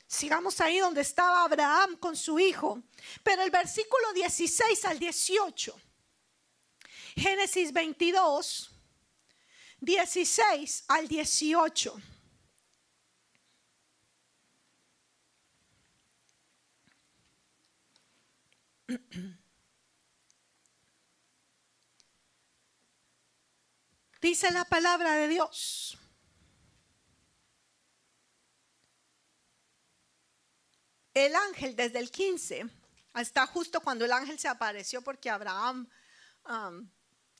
Sigamos 0.05 0.61
ahí 0.61 0.77
donde 0.77 1.01
estaba 1.01 1.43
Abraham 1.43 1.97
con 1.97 2.15
su 2.15 2.37
hijo. 2.37 2.83
Pero 3.23 3.41
el 3.41 3.49
versículo 3.49 4.13
16 4.13 4.85
al 4.85 4.99
18. 4.99 5.75
Génesis 7.15 7.73
22, 7.73 8.69
16 9.79 10.83
al 10.89 11.07
18. 11.07 12.01
Dice 24.21 24.51
la 24.51 24.65
palabra 24.65 25.15
de 25.15 25.27
Dios. 25.29 25.97
El 31.13 31.35
ángel 31.35 31.75
desde 31.75 31.99
el 31.99 32.11
15 32.11 32.65
hasta 33.13 33.45
justo 33.45 33.81
cuando 33.81 34.05
el 34.05 34.11
ángel 34.11 34.39
se 34.39 34.47
apareció 34.47 35.01
porque 35.01 35.29
Abraham 35.29 35.87
um, 36.47 36.89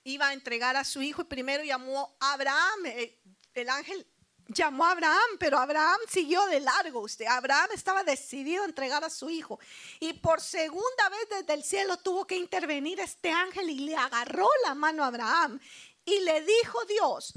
iba 0.03 0.27
a 0.27 0.33
entregar 0.33 0.75
a 0.75 0.83
su 0.83 1.01
hijo 1.01 1.21
y 1.21 1.25
primero 1.25 1.63
llamó 1.63 2.15
a 2.19 2.33
Abraham, 2.33 2.85
eh, 2.87 3.19
el, 3.53 3.69
ángel 3.69 4.05
llamó 4.47 4.85
a 4.85 4.91
Abraham, 4.91 5.37
pero 5.39 5.57
Abraham 5.57 5.99
siguió 6.09 6.45
de 6.47 6.59
largo. 6.59 7.01
Usted, 7.01 7.25
Abraham 7.25 7.69
estaba 7.73 8.03
decidido 8.03 8.63
a 8.63 8.65
entregar 8.65 9.03
a 9.03 9.09
su 9.09 9.29
hijo. 9.29 9.59
Y 9.99 10.13
por 10.13 10.41
segunda 10.41 11.09
vez 11.09 11.29
desde 11.29 11.53
el 11.53 11.63
cielo 11.63 11.97
tuvo 11.97 12.25
que 12.25 12.35
intervenir 12.35 12.99
este 12.99 13.31
ángel 13.31 13.69
y 13.69 13.79
le 13.79 13.95
agarró 13.95 14.47
la 14.65 14.73
mano 14.73 15.03
a 15.03 15.07
Abraham. 15.07 15.59
Y 16.03 16.19
le 16.21 16.41
dijo 16.43 16.83
Dios, 16.85 17.33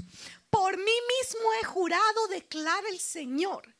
por 0.49 0.75
mí 0.75 0.83
mismo 1.21 1.53
he 1.61 1.65
jurado, 1.65 2.27
declara 2.29 2.89
el 2.89 2.99
Señor, 2.99 3.74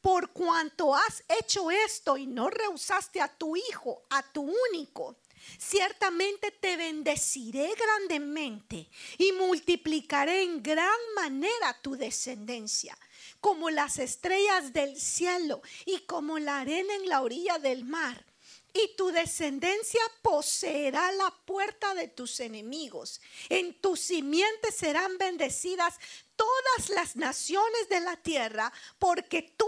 por 0.00 0.30
cuanto 0.30 0.94
has 0.94 1.22
hecho 1.28 1.70
esto 1.70 2.16
y 2.16 2.26
no 2.26 2.50
rehusaste 2.50 3.20
a 3.20 3.28
tu 3.28 3.56
hijo, 3.56 4.02
a 4.10 4.22
tu 4.22 4.50
único, 4.70 5.16
ciertamente 5.58 6.50
te 6.50 6.76
bendeciré 6.76 7.74
grandemente 7.74 8.88
y 9.18 9.32
multiplicaré 9.32 10.42
en 10.42 10.62
gran 10.62 10.98
manera 11.14 11.76
tu 11.82 11.96
descendencia, 11.96 12.96
como 13.40 13.70
las 13.70 13.98
estrellas 13.98 14.72
del 14.72 15.00
cielo 15.00 15.62
y 15.84 16.00
como 16.00 16.38
la 16.38 16.60
arena 16.60 16.94
en 16.94 17.08
la 17.08 17.22
orilla 17.22 17.58
del 17.58 17.84
mar 17.84 18.24
y 18.72 18.94
tu 18.96 19.10
descendencia 19.10 20.00
poseerá 20.22 21.10
la 21.12 21.30
puerta 21.44 21.94
de 21.94 22.08
tus 22.08 22.40
enemigos. 22.40 23.20
En 23.48 23.74
tu 23.80 23.96
simiente 23.96 24.70
serán 24.72 25.18
bendecidas 25.18 25.98
todas 26.36 26.88
las 26.90 27.16
naciones 27.16 27.88
de 27.88 28.00
la 28.00 28.16
tierra, 28.16 28.72
porque 28.98 29.42
tú 29.42 29.66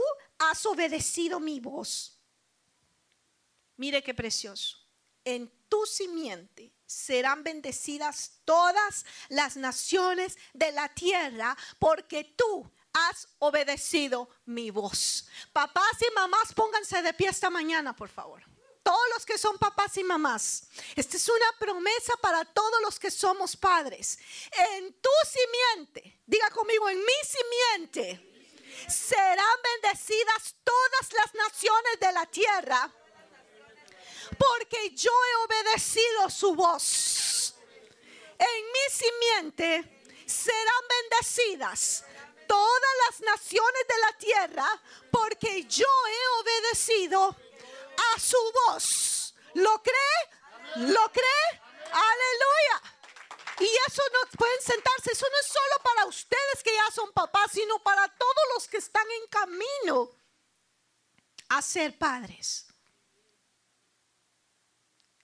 has 0.51 0.67
obedecido 0.67 1.39
mi 1.39 1.61
voz. 1.61 2.19
Mire 3.77 4.03
qué 4.03 4.15
precioso. 4.15 4.79
En 5.25 5.51
tu 5.69 5.87
simiente 5.87 6.73
serán 6.85 7.43
bendecidas 7.45 8.41
todas 8.45 9.05
las 9.29 9.57
naciones 9.57 10.37
de 10.53 10.73
la 10.73 10.89
tierra, 10.89 11.57
porque 11.79 12.25
tú 12.37 12.71
has 12.93 13.29
obedecido 13.39 14.29
mi 14.45 14.71
voz. 14.71 15.27
Papás 15.53 15.97
y 16.01 16.15
mamás, 16.15 16.53
pónganse 16.55 17.01
de 17.03 17.15
pie 17.15 17.29
esta 17.29 17.51
mañana, 17.51 17.95
por 17.95 18.09
favor 18.09 18.43
todos 18.83 19.09
los 19.15 19.25
que 19.25 19.39
son 19.39 19.59
papás 19.59 19.97
y 19.97 20.03
mamás. 20.03 20.65
Esta 20.97 21.17
es 21.17 21.29
una 21.29 21.53
promesa 21.57 22.15
para 22.21 22.45
todos 22.45 22.83
los 22.83 22.99
que 22.99 23.13
somos 23.13 23.57
padres. 23.57 24.19
En 24.75 24.93
tu 24.95 25.09
simiente, 25.25 26.21
diga 26.27 26.51
conmigo, 26.51 26.89
en 26.89 26.99
mi 26.99 27.13
simiente 27.25 28.32
serán 28.89 29.57
bendecidas 29.63 30.55
todas 30.65 31.13
las 31.13 31.35
naciones 31.35 32.01
de 32.01 32.13
la 32.13 32.27
tierra, 32.27 32.91
porque 34.39 34.91
yo 34.91 35.13
he 35.13 35.35
obedecido 35.45 36.31
su 36.31 36.55
voz. 36.55 37.55
En 38.39 38.73
mi 38.73 38.91
simiente 38.91 40.03
serán 40.27 40.85
bendecidas 40.89 42.05
todas 42.47 42.91
las 43.07 43.21
naciones 43.21 43.83
de 43.89 43.99
la 43.99 44.19
tierra, 44.19 44.83
porque 45.11 45.65
yo 45.65 45.87
he 46.09 46.41
obedecido 46.41 47.37
a 48.15 48.21
su 48.21 48.53
voz. 48.67 49.35
¿Lo 49.55 49.83
cree? 49.83 50.87
¿Lo 50.89 51.13
cree? 51.13 51.61
Aleluya. 51.93 52.83
Y 53.63 53.79
eso 53.87 54.03
no 54.13 54.29
pueden 54.37 54.61
sentarse, 54.61 55.13
eso 55.13 55.27
no 55.31 55.39
es 55.39 55.47
solo 55.47 55.83
para 55.85 56.07
ustedes 56.07 56.63
que 56.65 56.75
ya 56.75 56.91
son 56.91 57.13
papás, 57.13 57.53
sino 57.53 57.81
para 57.81 58.09
todos 58.09 58.45
los 58.55 58.67
que 58.67 58.79
están 58.79 59.09
en 59.09 59.29
camino 59.29 60.11
a 61.49 61.63
ser 61.63 61.97
padres. 61.97 62.67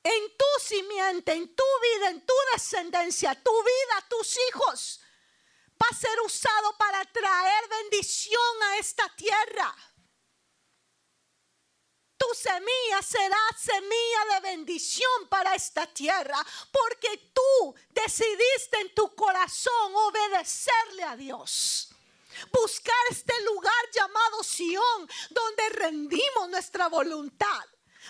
En 0.04 0.36
tu 0.36 0.64
simiente, 0.64 1.32
en 1.32 1.52
tu 1.52 1.64
vida, 1.82 2.10
en 2.10 2.24
tu 2.24 2.34
descendencia, 2.52 3.34
tu 3.42 3.50
vida, 3.50 4.06
tus 4.08 4.38
hijos, 4.48 5.00
va 5.82 5.88
a 5.90 5.96
ser 5.96 6.20
usado 6.20 6.78
para 6.78 7.04
traer 7.06 7.68
bendición 7.68 8.62
a 8.62 8.76
esta 8.78 9.08
tierra 9.16 9.74
tu 12.18 12.26
semilla 12.34 13.00
será 13.02 13.38
semilla 13.56 14.34
de 14.34 14.40
bendición 14.40 15.28
para 15.28 15.54
esta 15.54 15.86
tierra, 15.86 16.44
porque 16.72 17.30
tú 17.32 17.74
decidiste 17.90 18.80
en 18.80 18.94
tu 18.94 19.14
corazón 19.14 19.94
obedecerle 19.94 21.04
a 21.04 21.16
Dios. 21.16 21.94
Buscar 22.52 22.96
este 23.10 23.32
lugar 23.44 23.90
llamado 23.92 24.42
Sión, 24.42 25.08
donde 25.30 25.68
rendimos 25.70 26.48
nuestra 26.50 26.88
voluntad. 26.88 27.64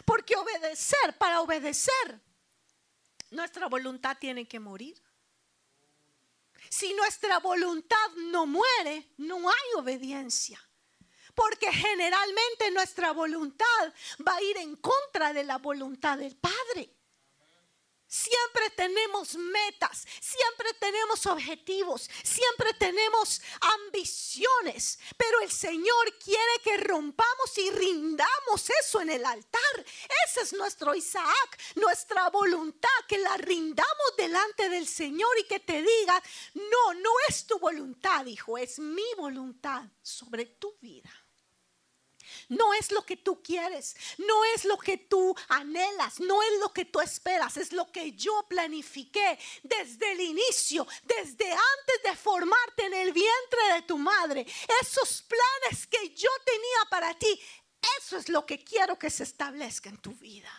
Porque 0.04 0.36
obedecer, 0.36 1.16
para 1.18 1.40
obedecer, 1.40 2.20
nuestra 3.30 3.68
voluntad 3.68 4.16
tiene 4.18 4.46
que 4.46 4.60
morir. 4.60 5.00
Si 6.70 6.92
nuestra 6.94 7.38
voluntad 7.38 8.10
no 8.16 8.46
muere, 8.46 9.12
no 9.16 9.48
hay 9.48 9.74
obediencia 9.76 10.67
porque 11.38 11.72
generalmente 11.72 12.68
nuestra 12.72 13.12
voluntad 13.12 13.94
va 14.26 14.34
a 14.34 14.42
ir 14.42 14.56
en 14.56 14.74
contra 14.74 15.32
de 15.32 15.44
la 15.44 15.58
voluntad 15.58 16.18
del 16.18 16.36
Padre. 16.36 16.90
Siempre 18.08 18.70
tenemos 18.70 19.36
metas, 19.36 20.04
siempre 20.20 20.72
tenemos 20.80 21.26
objetivos, 21.26 22.10
siempre 22.24 22.74
tenemos 22.74 23.40
ambiciones, 23.60 24.98
pero 25.16 25.40
el 25.40 25.52
Señor 25.52 26.18
quiere 26.18 26.58
que 26.64 26.78
rompamos 26.78 27.58
y 27.58 27.70
rindamos 27.70 28.70
eso 28.80 29.00
en 29.00 29.10
el 29.10 29.24
altar. 29.24 29.84
Ese 30.26 30.40
es 30.40 30.52
nuestro 30.54 30.92
Isaac, 30.92 31.60
nuestra 31.76 32.30
voluntad, 32.30 32.88
que 33.06 33.18
la 33.18 33.36
rindamos 33.36 34.16
delante 34.16 34.68
del 34.70 34.88
Señor 34.88 35.38
y 35.38 35.44
que 35.44 35.60
te 35.60 35.82
diga, 35.82 36.20
no, 36.54 36.94
no 36.94 37.10
es 37.28 37.46
tu 37.46 37.60
voluntad, 37.60 38.26
hijo, 38.26 38.58
es 38.58 38.80
mi 38.80 39.06
voluntad 39.16 39.84
sobre 40.02 40.46
tu 40.46 40.76
vida. 40.80 41.27
No 42.48 42.72
es 42.72 42.90
lo 42.92 43.04
que 43.04 43.16
tú 43.16 43.42
quieres, 43.42 43.94
no 44.16 44.44
es 44.54 44.64
lo 44.64 44.78
que 44.78 44.96
tú 44.96 45.34
anhelas, 45.48 46.18
no 46.18 46.42
es 46.42 46.58
lo 46.60 46.72
que 46.72 46.86
tú 46.86 47.00
esperas, 47.00 47.58
es 47.58 47.72
lo 47.72 47.92
que 47.92 48.12
yo 48.12 48.46
planifiqué 48.48 49.38
desde 49.62 50.12
el 50.12 50.20
inicio, 50.20 50.86
desde 51.02 51.52
antes 51.52 52.02
de 52.04 52.16
formarte 52.16 52.86
en 52.86 52.94
el 52.94 53.12
vientre 53.12 53.74
de 53.74 53.82
tu 53.82 53.98
madre. 53.98 54.46
Esos 54.80 55.22
planes 55.22 55.86
que 55.86 56.10
yo 56.14 56.30
tenía 56.46 56.84
para 56.88 57.12
ti, 57.18 57.38
eso 57.98 58.16
es 58.16 58.30
lo 58.30 58.46
que 58.46 58.64
quiero 58.64 58.98
que 58.98 59.10
se 59.10 59.24
establezca 59.24 59.90
en 59.90 59.98
tu 59.98 60.12
vida. 60.12 60.50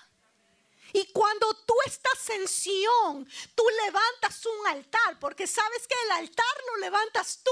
Y 0.94 1.12
cuando 1.12 1.54
tú 1.66 1.74
estás 1.86 2.30
en 2.30 2.48
Sion, 2.48 3.28
tú 3.56 3.64
levantas 3.86 4.46
un 4.46 4.68
altar, 4.68 5.20
porque 5.20 5.48
sabes 5.48 5.88
que 5.88 5.96
el 6.06 6.12
altar 6.12 6.56
lo 6.68 6.78
levantas 6.78 7.40
tú 7.44 7.52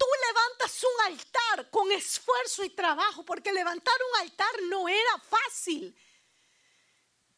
tú 0.00 0.06
levantas 0.26 0.82
un 0.82 1.12
altar 1.12 1.70
con 1.70 1.92
esfuerzo 1.92 2.64
y 2.64 2.70
trabajo, 2.70 3.22
porque 3.22 3.52
levantar 3.52 3.94
un 4.10 4.20
altar 4.20 4.62
no 4.62 4.88
era 4.88 5.18
fácil. 5.18 5.94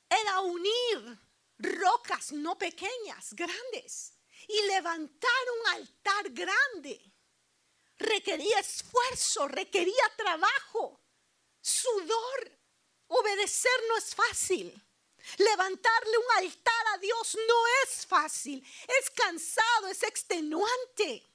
Era 0.08 0.40
unir 0.40 1.18
rocas 1.58 2.30
no 2.30 2.56
pequeñas, 2.56 3.34
grandes. 3.34 4.14
Y 4.46 4.62
levantar 4.62 5.42
un 5.60 5.72
altar 5.72 6.30
grande 6.30 7.12
requería 7.98 8.58
esfuerzo, 8.60 9.48
requería 9.48 10.12
trabajo, 10.16 11.00
sudor. 11.60 12.58
Obedecer 13.08 13.78
no 13.88 13.96
es 13.98 14.14
fácil. 14.14 14.72
Levantarle 15.38 16.18
un 16.18 16.44
altar 16.44 16.86
a 16.94 16.98
Dios 16.98 17.36
no 17.46 17.66
es 17.84 18.06
fácil. 18.06 18.64
Es 19.00 19.10
cansado, 19.10 19.88
es 19.88 20.02
extenuante. 20.02 21.31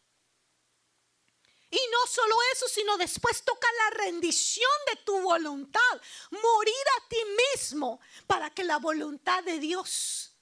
Y 1.70 1.80
no 1.92 2.08
solo 2.08 2.36
eso, 2.54 2.68
sino 2.70 2.98
después 2.98 3.44
toca 3.44 3.68
la 3.74 4.04
rendición 4.04 4.72
de 4.88 5.02
tu 5.04 5.20
voluntad, 5.22 6.02
morir 6.32 6.86
a 6.98 7.08
ti 7.10 7.18
mismo 7.54 8.00
para 8.26 8.50
que 8.50 8.64
la 8.64 8.78
voluntad 8.78 9.44
de 9.44 9.60
Dios 9.60 10.34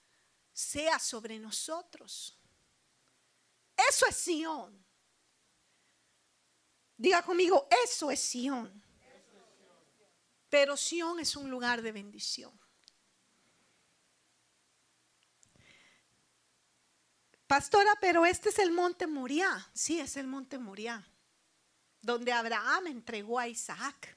sea 0.54 1.00
sobre 1.00 1.40
nosotros. 1.40 2.40
Eso 3.90 4.06
es 4.06 4.16
Sión. 4.16 4.86
Diga 6.96 7.24
conmigo, 7.24 7.68
eso 7.84 8.12
es 8.12 8.20
Sión. 8.20 8.84
Pero 10.48 10.78
Sión 10.78 11.20
es 11.20 11.36
un 11.36 11.50
lugar 11.50 11.82
de 11.82 11.92
bendición. 11.92 12.58
Pastora, 17.48 17.96
pero 18.00 18.26
este 18.28 18.50
es 18.50 18.60
el 18.60 18.72
monte 18.72 19.08
Moriah. 19.08 19.70
Sí, 19.74 20.00
es 20.00 20.18
el 20.18 20.28
monte 20.28 20.60
Moriah 20.60 21.06
donde 22.06 22.32
Abraham 22.32 22.88
entregó 22.88 23.40
a 23.40 23.48
Isaac. 23.48 24.16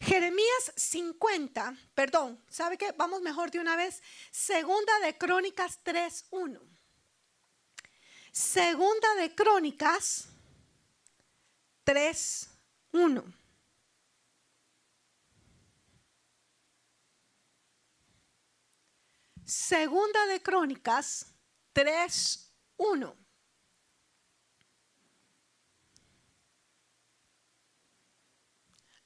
Jeremías 0.00 0.72
50, 0.76 1.76
perdón, 1.94 2.42
¿sabe 2.48 2.76
qué? 2.78 2.92
Vamos 2.92 3.20
mejor 3.22 3.50
de 3.50 3.58
una 3.58 3.76
vez. 3.76 4.02
Segunda 4.30 4.98
de 5.00 5.16
Crónicas 5.16 5.80
3.1. 5.84 6.60
Segunda 8.32 9.14
de 9.14 9.34
Crónicas 9.34 10.28
3.1. 11.84 13.34
Segunda 19.44 20.26
de 20.26 20.42
Crónicas 20.42 21.32
3.1. 21.74 23.25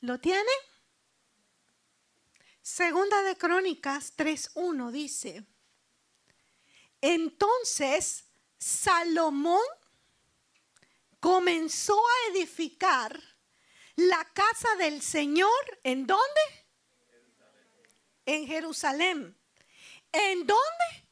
¿Lo 0.00 0.18
tiene? 0.18 0.50
Segunda 2.62 3.22
de 3.22 3.36
Crónicas 3.36 4.16
3.1 4.16 4.90
dice, 4.90 5.44
entonces 7.00 8.24
Salomón 8.58 9.64
comenzó 11.18 11.98
a 11.98 12.32
edificar 12.32 13.20
la 13.96 14.24
casa 14.32 14.74
del 14.76 15.02
Señor. 15.02 15.80
¿En 15.82 16.06
dónde? 16.06 16.40
En 18.24 18.46
Jerusalén. 18.46 19.38
¿En 20.12 20.46
dónde? 20.46 21.08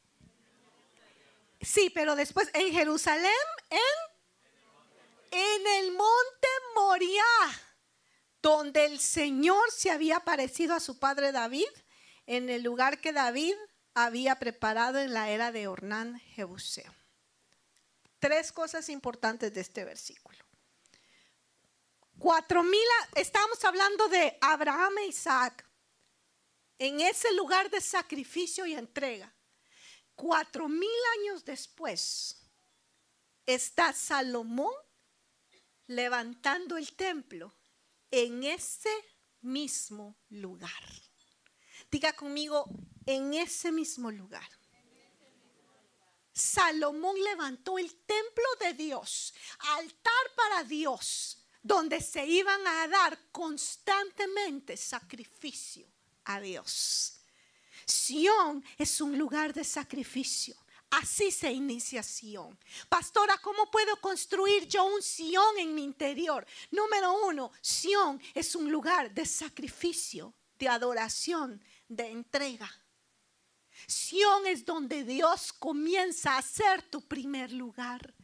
Sí, 1.61 1.91
pero 1.91 2.17
después 2.17 2.51
en 2.55 2.73
Jerusalén, 2.73 3.33
en, 3.69 5.39
en 5.39 5.67
el 5.67 5.93
monte 5.93 6.49
Moriah 6.75 7.68
donde 8.43 8.85
el 8.85 9.01
Señor 9.01 9.71
se 9.71 9.91
había 9.91 10.19
aparecido 10.19 10.75
a 10.75 10.81
su 10.81 10.99
padre 10.99 11.33
David, 11.33 11.69
en 12.27 12.49
el 12.51 12.63
lugar 12.63 13.01
que 13.01 13.13
David 13.13 13.55
había 13.95 14.39
preparado 14.39 14.99
en 14.99 15.13
la 15.13 15.31
era 15.31 15.51
de 15.51 15.67
Ornán 15.67 16.19
Jebuseo. 16.21 16.95
Tres 18.19 18.53
cosas 18.53 18.89
importantes 18.89 19.53
de 19.55 19.61
este 19.61 19.85
versículo. 19.85 20.39
Cuatro 22.19 22.63
mil, 22.63 22.81
estamos 23.15 23.65
hablando 23.65 24.09
de 24.09 24.37
Abraham 24.41 24.99
e 24.99 25.07
Isaac, 25.07 25.65
en 26.79 27.01
ese 27.01 27.33
lugar 27.35 27.71
de 27.71 27.81
sacrificio 27.81 28.67
y 28.67 28.75
entrega. 28.75 29.33
Cuatro 30.15 30.69
mil 30.69 30.91
años 31.21 31.45
después 31.45 32.43
está 33.47 33.93
Salomón 33.93 34.75
levantando 35.87 36.77
el 36.77 36.93
templo 36.95 37.55
en 38.11 38.45
ese 38.45 38.91
mismo 39.41 40.17
lugar. 40.31 40.85
Diga 41.91 42.13
conmigo, 42.13 42.69
en 43.07 43.35
ese 43.35 43.73
mismo 43.73 44.11
lugar. 44.11 44.49
Salomón 46.33 47.17
levantó 47.23 47.79
el 47.79 47.95
templo 48.05 48.45
de 48.61 48.75
Dios, 48.75 49.35
altar 49.59 50.35
para 50.37 50.65
Dios, 50.65 51.45
donde 51.63 52.01
se 52.01 52.25
iban 52.27 52.65
a 52.67 52.87
dar 52.87 53.19
constantemente 53.33 54.77
sacrificio 54.77 55.89
a 56.25 56.41
Dios. 56.41 57.21
Sión 57.85 58.65
es 58.77 59.01
un 59.01 59.19
lugar 59.19 59.53
de 59.53 59.65
sacrificio. 59.65 60.55
Así 60.91 61.31
se 61.31 61.53
inicia 61.53 62.03
Sion. 62.03 62.59
Pastora, 62.89 63.39
¿cómo 63.39 63.71
puedo 63.71 64.01
construir 64.01 64.67
yo 64.67 64.85
un 64.85 65.03
Sion 65.03 65.59
en 65.59 65.75
mi 65.75 65.85
interior? 65.85 66.47
Número 66.71 67.27
uno, 67.27 67.53
Sion 67.61 68.21
es 68.35 68.55
un 68.55 68.73
lugar 68.73 69.13
de 69.13 69.27
sacrificio, 69.27 70.35
de 70.59 70.69
adoración, 70.69 71.63
de 71.89 72.11
entrega. 72.11 72.71
Sion 73.87 74.47
es 74.47 74.65
donde 74.65 75.05
Dios 75.05 75.53
comienza 75.53 76.39
a 76.39 76.43
ser 76.43 76.83
tu 76.83 77.07
primer 77.07 77.53
lugar. 77.53 78.15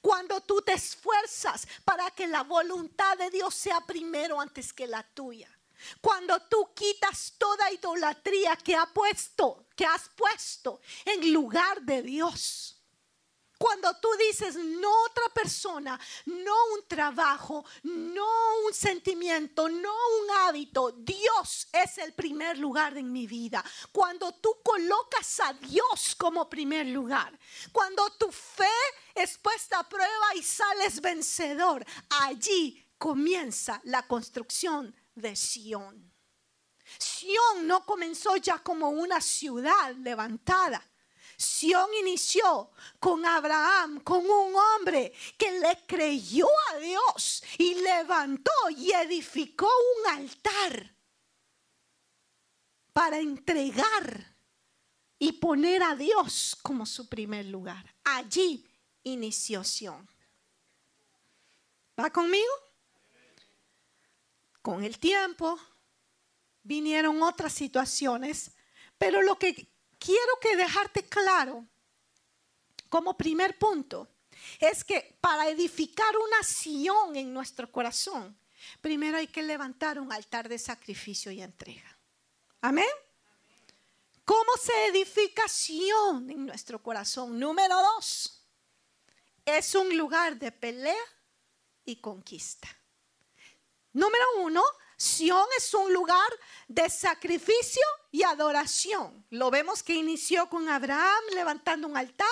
Cuando 0.00 0.40
tú 0.40 0.60
te 0.62 0.72
esfuerzas 0.72 1.66
para 1.84 2.10
que 2.10 2.26
la 2.26 2.42
voluntad 2.42 3.16
de 3.16 3.30
Dios 3.30 3.54
sea 3.54 3.80
primero 3.80 4.40
antes 4.40 4.72
que 4.72 4.86
la 4.86 5.02
tuya. 5.02 5.59
Cuando 6.00 6.40
tú 6.42 6.72
quitas 6.74 7.34
toda 7.38 7.70
idolatría 7.72 8.56
que 8.56 8.74
ha 8.74 8.86
puesto, 8.86 9.66
que 9.74 9.84
has 9.84 10.08
puesto 10.10 10.80
en 11.04 11.32
lugar 11.32 11.82
de 11.82 12.02
Dios. 12.02 12.80
Cuando 13.60 13.94
tú 14.00 14.08
dices 14.18 14.56
no 14.56 14.90
otra 15.04 15.28
persona, 15.34 16.00
no 16.24 16.54
un 16.74 16.88
trabajo, 16.88 17.62
no 17.82 18.24
un 18.64 18.72
sentimiento, 18.72 19.68
no 19.68 19.92
un 19.92 20.30
hábito, 20.38 20.92
Dios 20.92 21.68
es 21.70 21.98
el 21.98 22.14
primer 22.14 22.56
lugar 22.56 22.96
en 22.96 23.12
mi 23.12 23.26
vida. 23.26 23.62
Cuando 23.92 24.32
tú 24.32 24.62
colocas 24.64 25.40
a 25.40 25.52
Dios 25.52 26.16
como 26.16 26.48
primer 26.48 26.86
lugar, 26.86 27.38
cuando 27.70 28.08
tu 28.12 28.32
fe 28.32 28.64
es 29.14 29.36
puesta 29.36 29.80
a 29.80 29.86
prueba 29.86 30.34
y 30.36 30.42
sales 30.42 30.98
vencedor, 31.02 31.84
allí 32.08 32.82
comienza 32.96 33.78
la 33.84 34.06
construcción 34.06 34.94
de 35.14 35.36
Sión. 35.36 36.12
Sión 36.98 37.66
no 37.66 37.84
comenzó 37.84 38.36
ya 38.36 38.58
como 38.58 38.90
una 38.90 39.20
ciudad 39.20 39.94
levantada. 39.96 40.82
Sión 41.36 41.88
inició 42.00 42.70
con 42.98 43.24
Abraham, 43.24 44.00
con 44.00 44.28
un 44.28 44.54
hombre 44.54 45.12
que 45.38 45.58
le 45.58 45.86
creyó 45.86 46.46
a 46.70 46.76
Dios 46.76 47.42
y 47.56 47.76
levantó 47.76 48.52
y 48.76 48.92
edificó 48.92 49.70
un 49.96 50.12
altar. 50.18 50.94
para 52.92 53.18
entregar 53.18 54.36
y 55.18 55.32
poner 55.32 55.82
a 55.82 55.94
Dios 55.94 56.56
como 56.60 56.84
su 56.84 57.08
primer 57.08 57.46
lugar. 57.46 57.94
Allí 58.02 58.66
inició 59.04 59.62
Sion. 59.62 60.08
¿Va 61.98 62.10
conmigo? 62.10 62.52
Con 64.70 64.84
el 64.84 65.00
tiempo 65.00 65.58
vinieron 66.62 67.20
otras 67.24 67.52
situaciones, 67.52 68.52
pero 68.96 69.20
lo 69.20 69.36
que 69.36 69.68
quiero 69.98 70.38
que 70.40 70.56
dejarte 70.56 71.02
claro 71.08 71.66
como 72.88 73.16
primer 73.16 73.58
punto 73.58 74.08
es 74.60 74.84
que 74.84 75.18
para 75.20 75.48
edificar 75.48 76.16
una 76.16 76.44
Sion 76.44 77.16
en 77.16 77.34
nuestro 77.34 77.72
corazón, 77.72 78.38
primero 78.80 79.16
hay 79.16 79.26
que 79.26 79.42
levantar 79.42 79.98
un 79.98 80.12
altar 80.12 80.48
de 80.48 80.56
sacrificio 80.56 81.32
y 81.32 81.42
entrega. 81.42 81.98
Amén. 82.60 82.86
¿Cómo 84.24 84.52
se 84.56 84.86
edifica 84.86 85.48
Sion 85.48 86.30
en 86.30 86.46
nuestro 86.46 86.80
corazón? 86.80 87.40
Número 87.40 87.74
dos, 87.74 88.46
es 89.44 89.74
un 89.74 89.96
lugar 89.96 90.38
de 90.38 90.52
pelea 90.52 90.94
y 91.84 91.96
conquista. 91.96 92.68
Número 93.92 94.24
uno, 94.38 94.62
Sion 94.96 95.46
es 95.56 95.72
un 95.74 95.92
lugar 95.92 96.28
de 96.68 96.88
sacrificio 96.90 97.82
y 98.10 98.22
adoración. 98.22 99.26
Lo 99.30 99.50
vemos 99.50 99.82
que 99.82 99.94
inició 99.94 100.48
con 100.48 100.68
Abraham 100.68 101.22
levantando 101.34 101.88
un 101.88 101.96
altar 101.96 102.28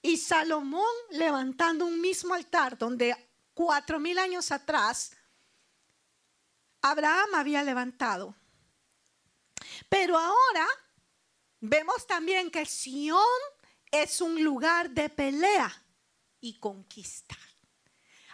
y 0.00 0.16
Salomón 0.16 0.92
levantando 1.10 1.84
un 1.84 2.00
mismo 2.00 2.34
altar 2.34 2.78
donde 2.78 3.14
cuatro 3.54 4.00
mil 4.00 4.18
años 4.18 4.50
atrás 4.50 5.12
Abraham 6.80 7.34
había 7.34 7.62
levantado. 7.62 8.34
Pero 9.88 10.18
ahora 10.18 10.66
vemos 11.60 12.06
también 12.06 12.50
que 12.50 12.66
Sion 12.66 13.18
es 13.90 14.20
un 14.20 14.42
lugar 14.42 14.90
de 14.90 15.08
pelea 15.08 15.70
y 16.40 16.58
conquista. 16.58 17.36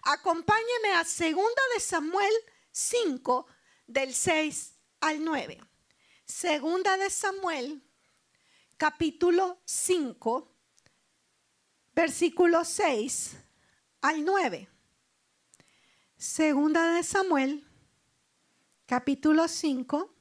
Acompáñeme 0.03 0.93
a 0.95 1.05
segunda 1.05 1.63
de 1.75 1.81
Samuel 1.81 2.33
5 2.71 3.47
del 3.87 4.15
6 4.15 4.75
al 5.01 5.25
9. 5.25 5.61
Segunda 6.25 6.97
de 6.97 7.11
Samuel 7.11 7.83
capítulo 8.77 9.61
5 9.65 10.55
versículo 11.99 12.65
6 12.65 13.37
al 14.03 14.25
9. 14.25 14.69
Segunda 16.17 16.95
de 16.95 17.03
Samuel, 17.03 17.65
capítulo 18.87 19.49
5, 19.49 20.15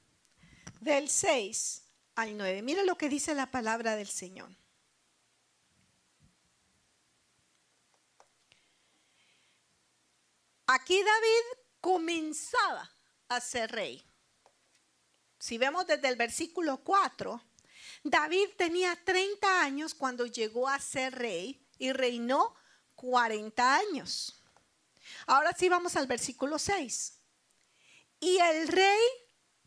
del 0.79 1.07
6 1.07 1.83
al 2.15 2.35
9. 2.35 2.63
Mira 2.63 2.83
lo 2.83 2.97
que 2.97 3.09
dice 3.09 3.35
la 3.35 3.51
palabra 3.51 3.95
del 3.95 4.07
Señor. 4.07 4.49
Aquí 10.67 11.01
David 11.01 11.61
comenzaba 11.79 12.91
a 13.29 13.39
ser 13.39 13.71
rey. 13.71 14.03
Si 15.39 15.57
vemos 15.57 15.87
desde 15.87 16.09
el 16.09 16.17
versículo 16.17 16.83
4, 16.83 17.41
David 18.03 18.49
tenía 18.57 18.93
30 19.05 19.61
años 19.61 19.95
cuando 19.95 20.25
llegó 20.25 20.67
a 20.67 20.79
ser 20.79 21.15
rey 21.15 21.65
y 21.77 21.93
reinó 21.93 22.53
40 22.95 23.75
años. 23.75 24.43
Ahora 25.25 25.53
sí 25.57 25.69
vamos 25.69 25.95
al 25.95 26.05
versículo 26.05 26.59
6. 26.59 27.13
Y 28.19 28.37
el 28.37 28.67
rey 28.67 28.99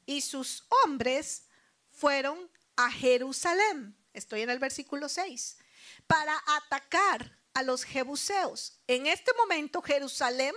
y 0.05 0.21
sus 0.21 0.67
hombres 0.85 1.45
fueron 1.93 2.51
a 2.77 2.91
Jerusalén. 2.91 3.97
Estoy 4.13 4.43
en 4.43 4.51
el 4.51 4.59
versículo 4.59 5.09
6. 5.09 5.57
Para 6.07 6.39
atacar 6.59 7.39
a 7.55 7.63
los 7.63 7.85
jebuseos. 7.85 8.79
En 8.87 9.07
este 9.07 9.33
momento 9.35 9.81
Jerusalén 9.81 10.55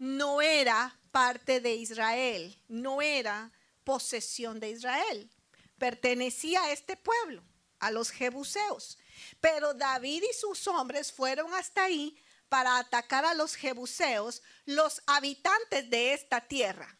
no 0.00 0.40
era 0.40 0.98
parte 1.12 1.60
de 1.60 1.74
Israel, 1.74 2.58
no 2.68 3.02
era 3.02 3.52
posesión 3.84 4.58
de 4.58 4.70
Israel. 4.70 5.30
Pertenecía 5.76 6.62
a 6.62 6.72
este 6.72 6.96
pueblo, 6.96 7.42
a 7.78 7.90
los 7.90 8.10
jebuseos. 8.10 8.98
Pero 9.42 9.74
David 9.74 10.22
y 10.28 10.32
sus 10.32 10.66
hombres 10.68 11.12
fueron 11.12 11.52
hasta 11.52 11.84
ahí 11.84 12.16
para 12.48 12.78
atacar 12.78 13.26
a 13.26 13.34
los 13.34 13.54
jebuseos, 13.54 14.42
los 14.64 15.02
habitantes 15.06 15.90
de 15.90 16.14
esta 16.14 16.40
tierra. 16.40 16.96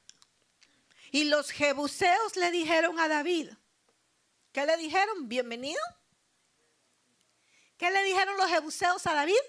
Y 1.11 1.25
los 1.25 1.51
jebuseos 1.51 2.37
le 2.37 2.51
dijeron 2.51 3.01
a 3.01 3.09
David, 3.09 3.49
¿qué 4.53 4.67
le 4.67 4.77
dijeron? 4.77 5.27
Bienvenido. 5.27 5.81
¿Qué 7.79 7.91
le 7.91 8.05
dijeron 8.05 8.37
los 8.37 8.51
jebuseos 8.51 9.07
a 9.07 9.15
David? 9.15 9.41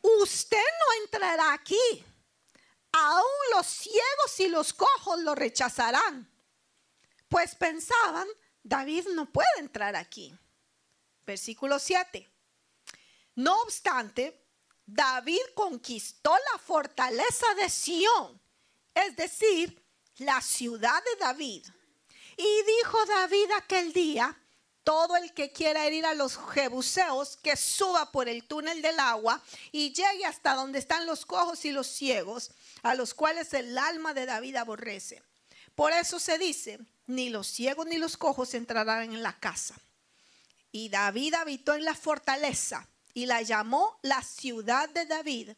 Usted 0.00 0.56
no 0.56 1.04
entrará 1.04 1.52
aquí. 1.52 2.06
Aún 2.92 3.24
los 3.54 3.66
ciegos 3.66 4.40
y 4.40 4.48
los 4.48 4.72
cojos 4.72 5.20
lo 5.20 5.34
rechazarán. 5.34 6.30
Pues 7.28 7.54
pensaban, 7.54 8.26
David 8.62 9.08
no 9.14 9.30
puede 9.30 9.58
entrar 9.58 9.96
aquí. 9.96 10.36
Versículo 11.24 11.78
7. 11.78 12.28
No 13.36 13.62
obstante, 13.62 14.44
David 14.84 15.40
conquistó 15.54 16.36
la 16.52 16.58
fortaleza 16.58 17.54
de 17.54 17.70
Sión, 17.70 18.40
es 18.92 19.14
decir, 19.14 19.80
la 20.16 20.40
ciudad 20.40 21.02
de 21.04 21.16
David. 21.20 21.66
Y 22.36 22.62
dijo 22.78 23.04
David 23.06 23.50
aquel 23.56 23.92
día, 23.92 24.36
todo 24.84 25.16
el 25.16 25.32
que 25.34 25.52
quiera 25.52 25.88
ir 25.88 26.06
a 26.06 26.14
los 26.14 26.38
jebuseos, 26.52 27.36
que 27.36 27.56
suba 27.56 28.10
por 28.10 28.28
el 28.28 28.44
túnel 28.44 28.82
del 28.82 28.98
agua 28.98 29.42
y 29.72 29.92
llegue 29.92 30.24
hasta 30.24 30.54
donde 30.54 30.78
están 30.78 31.06
los 31.06 31.26
cojos 31.26 31.64
y 31.64 31.72
los 31.72 31.86
ciegos, 31.86 32.50
a 32.82 32.94
los 32.94 33.14
cuales 33.14 33.52
el 33.54 33.76
alma 33.76 34.14
de 34.14 34.26
David 34.26 34.56
aborrece. 34.56 35.22
Por 35.74 35.92
eso 35.92 36.18
se 36.18 36.38
dice, 36.38 36.78
ni 37.06 37.30
los 37.30 37.46
ciegos 37.46 37.86
ni 37.86 37.98
los 37.98 38.16
cojos 38.16 38.54
entrarán 38.54 39.12
en 39.12 39.22
la 39.22 39.38
casa. 39.38 39.74
Y 40.72 40.88
David 40.88 41.34
habitó 41.34 41.74
en 41.74 41.84
la 41.84 41.94
fortaleza 41.94 42.88
y 43.12 43.26
la 43.26 43.42
llamó 43.42 43.98
la 44.02 44.22
ciudad 44.22 44.88
de 44.90 45.06
David. 45.06 45.50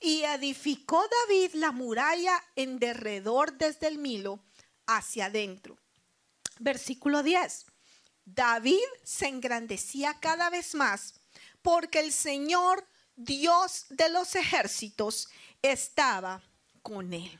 Y 0.00 0.22
edificó 0.22 1.04
David 1.26 1.54
la 1.54 1.72
muralla 1.72 2.42
en 2.56 2.78
derredor 2.78 3.52
desde 3.56 3.86
el 3.86 3.98
Milo 3.98 4.40
hacia 4.86 5.26
adentro. 5.26 5.78
Versículo 6.58 7.22
10. 7.22 7.66
David 8.34 8.84
se 9.02 9.26
engrandecía 9.26 10.20
cada 10.20 10.50
vez 10.50 10.74
más 10.74 11.14
porque 11.62 12.00
el 12.00 12.12
Señor, 12.12 12.86
Dios 13.16 13.86
de 13.88 14.10
los 14.10 14.34
ejércitos, 14.34 15.28
estaba 15.62 16.42
con 16.82 17.12
él. 17.12 17.38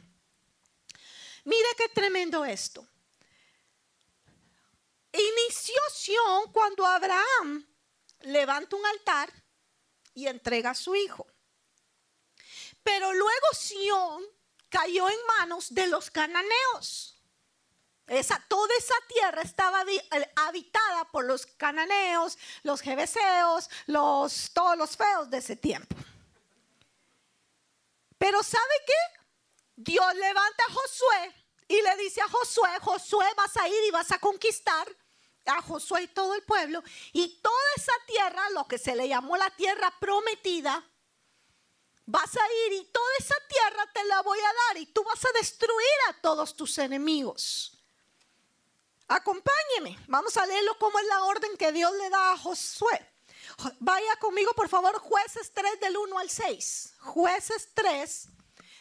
Mire 1.44 1.68
qué 1.76 1.88
tremendo 1.90 2.44
esto. 2.44 2.86
Inició 5.12 5.80
Sión 5.92 6.52
cuando 6.52 6.86
Abraham 6.86 7.66
levanta 8.20 8.76
un 8.76 8.86
altar 8.86 9.30
y 10.14 10.26
entrega 10.26 10.70
a 10.70 10.74
su 10.74 10.94
hijo. 10.94 11.26
Pero 12.82 13.12
luego 13.12 13.46
Sión 13.52 14.24
cayó 14.70 15.08
en 15.08 15.18
manos 15.38 15.72
de 15.74 15.86
los 15.86 16.10
cananeos. 16.10 17.17
Esa, 18.08 18.42
toda 18.48 18.74
esa 18.76 18.94
tierra 19.06 19.42
estaba 19.42 19.84
habitada 20.36 21.04
por 21.12 21.26
los 21.26 21.44
cananeos, 21.44 22.38
los 22.62 22.80
jebeseos, 22.80 23.68
los, 23.86 24.50
todos 24.54 24.78
los 24.78 24.96
feos 24.96 25.28
de 25.28 25.38
ese 25.38 25.56
tiempo. 25.56 25.94
Pero 28.16 28.42
¿sabe 28.42 28.74
qué? 28.86 29.20
Dios 29.76 30.14
levanta 30.14 30.64
a 30.68 30.72
Josué 30.72 31.34
y 31.68 31.82
le 31.82 31.96
dice 31.98 32.22
a 32.22 32.28
Josué, 32.28 32.70
Josué 32.80 33.26
vas 33.36 33.56
a 33.58 33.68
ir 33.68 33.84
y 33.86 33.90
vas 33.90 34.10
a 34.10 34.18
conquistar 34.18 34.88
a 35.44 35.62
Josué 35.62 36.02
y 36.04 36.08
todo 36.08 36.34
el 36.34 36.42
pueblo. 36.42 36.82
Y 37.12 37.40
toda 37.40 37.74
esa 37.76 37.92
tierra, 38.06 38.50
lo 38.50 38.66
que 38.66 38.78
se 38.78 38.96
le 38.96 39.06
llamó 39.06 39.36
la 39.36 39.50
tierra 39.50 39.92
prometida, 40.00 40.82
vas 42.06 42.36
a 42.36 42.52
ir 42.66 42.72
y 42.72 42.84
toda 42.86 43.10
esa 43.18 43.36
tierra 43.48 43.86
te 43.92 44.02
la 44.04 44.22
voy 44.22 44.38
a 44.38 44.66
dar 44.66 44.78
y 44.78 44.86
tú 44.86 45.04
vas 45.04 45.22
a 45.24 45.38
destruir 45.38 45.98
a 46.08 46.14
todos 46.22 46.56
tus 46.56 46.78
enemigos. 46.78 47.77
Acompáñeme, 49.08 49.98
vamos 50.06 50.36
a 50.36 50.44
leerlo 50.44 50.76
como 50.78 50.98
es 50.98 51.06
la 51.06 51.24
orden 51.24 51.56
que 51.56 51.72
Dios 51.72 51.92
le 51.94 52.10
da 52.10 52.32
a 52.32 52.38
Josué. 52.38 53.06
Vaya 53.80 54.16
conmigo, 54.20 54.52
por 54.52 54.68
favor, 54.68 54.98
jueces 54.98 55.50
3 55.52 55.80
del 55.80 55.96
1 55.96 56.18
al 56.18 56.28
6. 56.28 56.94
Jueces 57.00 57.68
3 57.74 58.28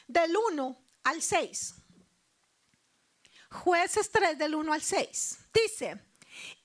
del 0.07 0.35
1 0.35 0.77
al 1.03 1.21
6. 1.21 1.75
Jueces 3.51 4.11
3 4.11 4.37
del 4.37 4.55
1 4.55 4.73
al 4.73 4.81
6. 4.81 5.37
Dice, 5.53 5.97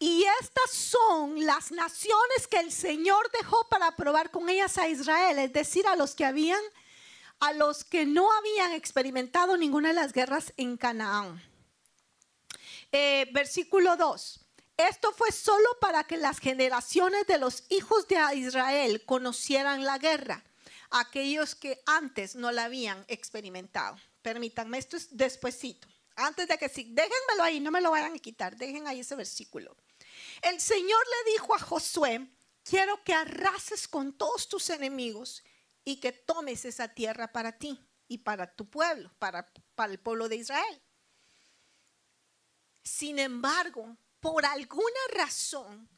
y 0.00 0.24
estas 0.40 0.70
son 0.72 1.46
las 1.46 1.70
naciones 1.70 2.48
que 2.50 2.58
el 2.58 2.72
Señor 2.72 3.30
dejó 3.30 3.68
para 3.68 3.94
probar 3.94 4.32
con 4.32 4.48
ellas 4.48 4.76
a 4.76 4.88
Israel, 4.88 5.38
es 5.38 5.52
decir, 5.52 5.86
a 5.86 5.96
los 5.96 6.16
que 6.16 6.24
habían, 6.24 6.60
a 7.38 7.52
los 7.52 7.84
que 7.84 8.04
no 8.04 8.30
habían 8.32 8.72
experimentado 8.72 9.56
ninguna 9.56 9.88
de 9.88 9.94
las 9.94 10.12
guerras 10.12 10.52
en 10.56 10.76
Canaán. 10.76 11.51
Eh, 12.92 13.26
versículo 13.32 13.96
2. 13.96 14.40
Esto 14.76 15.12
fue 15.12 15.32
solo 15.32 15.66
para 15.80 16.04
que 16.04 16.18
las 16.18 16.38
generaciones 16.38 17.26
de 17.26 17.38
los 17.38 17.64
hijos 17.70 18.06
de 18.06 18.16
Israel 18.36 19.04
conocieran 19.06 19.84
la 19.84 19.96
guerra, 19.96 20.44
aquellos 20.90 21.54
que 21.54 21.82
antes 21.86 22.36
no 22.36 22.52
la 22.52 22.64
habían 22.64 23.04
experimentado. 23.08 23.96
Permítanme, 24.20 24.76
esto 24.76 24.96
es 24.96 25.16
despuesito. 25.16 25.88
Antes 26.16 26.48
de 26.48 26.58
que 26.58 26.68
sí, 26.68 26.84
déjenmelo 26.90 27.42
ahí, 27.42 27.60
no 27.60 27.70
me 27.70 27.80
lo 27.80 27.90
vayan 27.90 28.14
a 28.14 28.18
quitar, 28.18 28.56
dejen 28.56 28.86
ahí 28.86 29.00
ese 29.00 29.16
versículo. 29.16 29.74
El 30.42 30.60
Señor 30.60 31.00
le 31.06 31.32
dijo 31.32 31.54
a 31.54 31.58
Josué, 31.58 32.28
quiero 32.62 33.02
que 33.04 33.14
arrases 33.14 33.88
con 33.88 34.12
todos 34.12 34.48
tus 34.48 34.68
enemigos 34.68 35.42
y 35.84 35.96
que 35.96 36.12
tomes 36.12 36.66
esa 36.66 36.88
tierra 36.88 37.32
para 37.32 37.52
ti 37.52 37.80
y 38.06 38.18
para 38.18 38.54
tu 38.54 38.68
pueblo, 38.68 39.10
para, 39.18 39.50
para 39.74 39.92
el 39.92 39.98
pueblo 39.98 40.28
de 40.28 40.36
Israel. 40.36 40.82
Sin 42.82 43.18
embargo, 43.18 43.96
por 44.20 44.44
alguna 44.44 45.00
razón, 45.14 45.88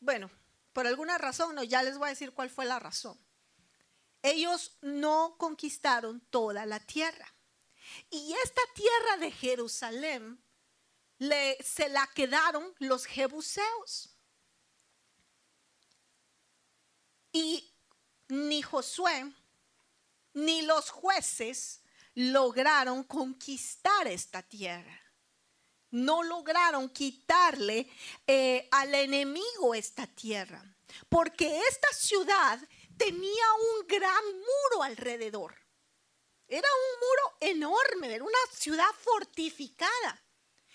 bueno, 0.00 0.30
por 0.72 0.86
alguna 0.86 1.18
razón, 1.18 1.54
no, 1.54 1.62
ya 1.62 1.82
les 1.82 1.96
voy 1.96 2.06
a 2.06 2.10
decir 2.10 2.32
cuál 2.32 2.50
fue 2.50 2.64
la 2.64 2.78
razón. 2.78 3.18
Ellos 4.22 4.76
no 4.82 5.36
conquistaron 5.38 6.20
toda 6.30 6.66
la 6.66 6.80
tierra. 6.80 7.32
Y 8.10 8.34
esta 8.44 8.60
tierra 8.74 9.16
de 9.18 9.30
Jerusalén 9.30 10.42
se 11.18 11.88
la 11.88 12.06
quedaron 12.08 12.74
los 12.78 13.06
jebuseos. 13.06 14.10
Y 17.32 17.72
ni 18.28 18.62
Josué 18.62 19.32
ni 20.34 20.62
los 20.62 20.90
jueces 20.90 21.80
lograron 22.16 23.04
conquistar 23.04 24.08
esta 24.08 24.42
tierra 24.42 25.06
no 25.96 26.22
lograron 26.22 26.88
quitarle 26.90 27.88
eh, 28.26 28.68
al 28.70 28.94
enemigo 28.94 29.74
esta 29.74 30.06
tierra, 30.06 30.62
porque 31.08 31.60
esta 31.68 31.92
ciudad 31.92 32.58
tenía 32.96 33.44
un 33.72 33.86
gran 33.86 34.24
muro 34.24 34.82
alrededor. 34.82 35.54
Era 36.48 36.68
un 36.68 37.00
muro 37.00 37.36
enorme, 37.40 38.14
era 38.14 38.24
una 38.24 38.38
ciudad 38.52 38.90
fortificada. 39.00 40.22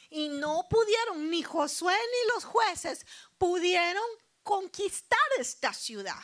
Y 0.09 0.27
no 0.27 0.67
pudieron, 0.69 1.29
ni 1.29 1.41
Josué 1.41 1.95
ni 1.95 2.33
los 2.33 2.43
jueces 2.43 3.05
pudieron 3.37 4.03
conquistar 4.43 5.19
esta 5.39 5.73
ciudad. 5.73 6.19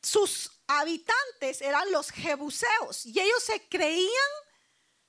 Sus 0.00 0.61
habitantes 0.80 1.60
eran 1.60 1.90
los 1.90 2.10
jebuseos 2.10 3.06
y 3.06 3.20
ellos 3.20 3.42
se 3.42 3.68
creían 3.68 4.30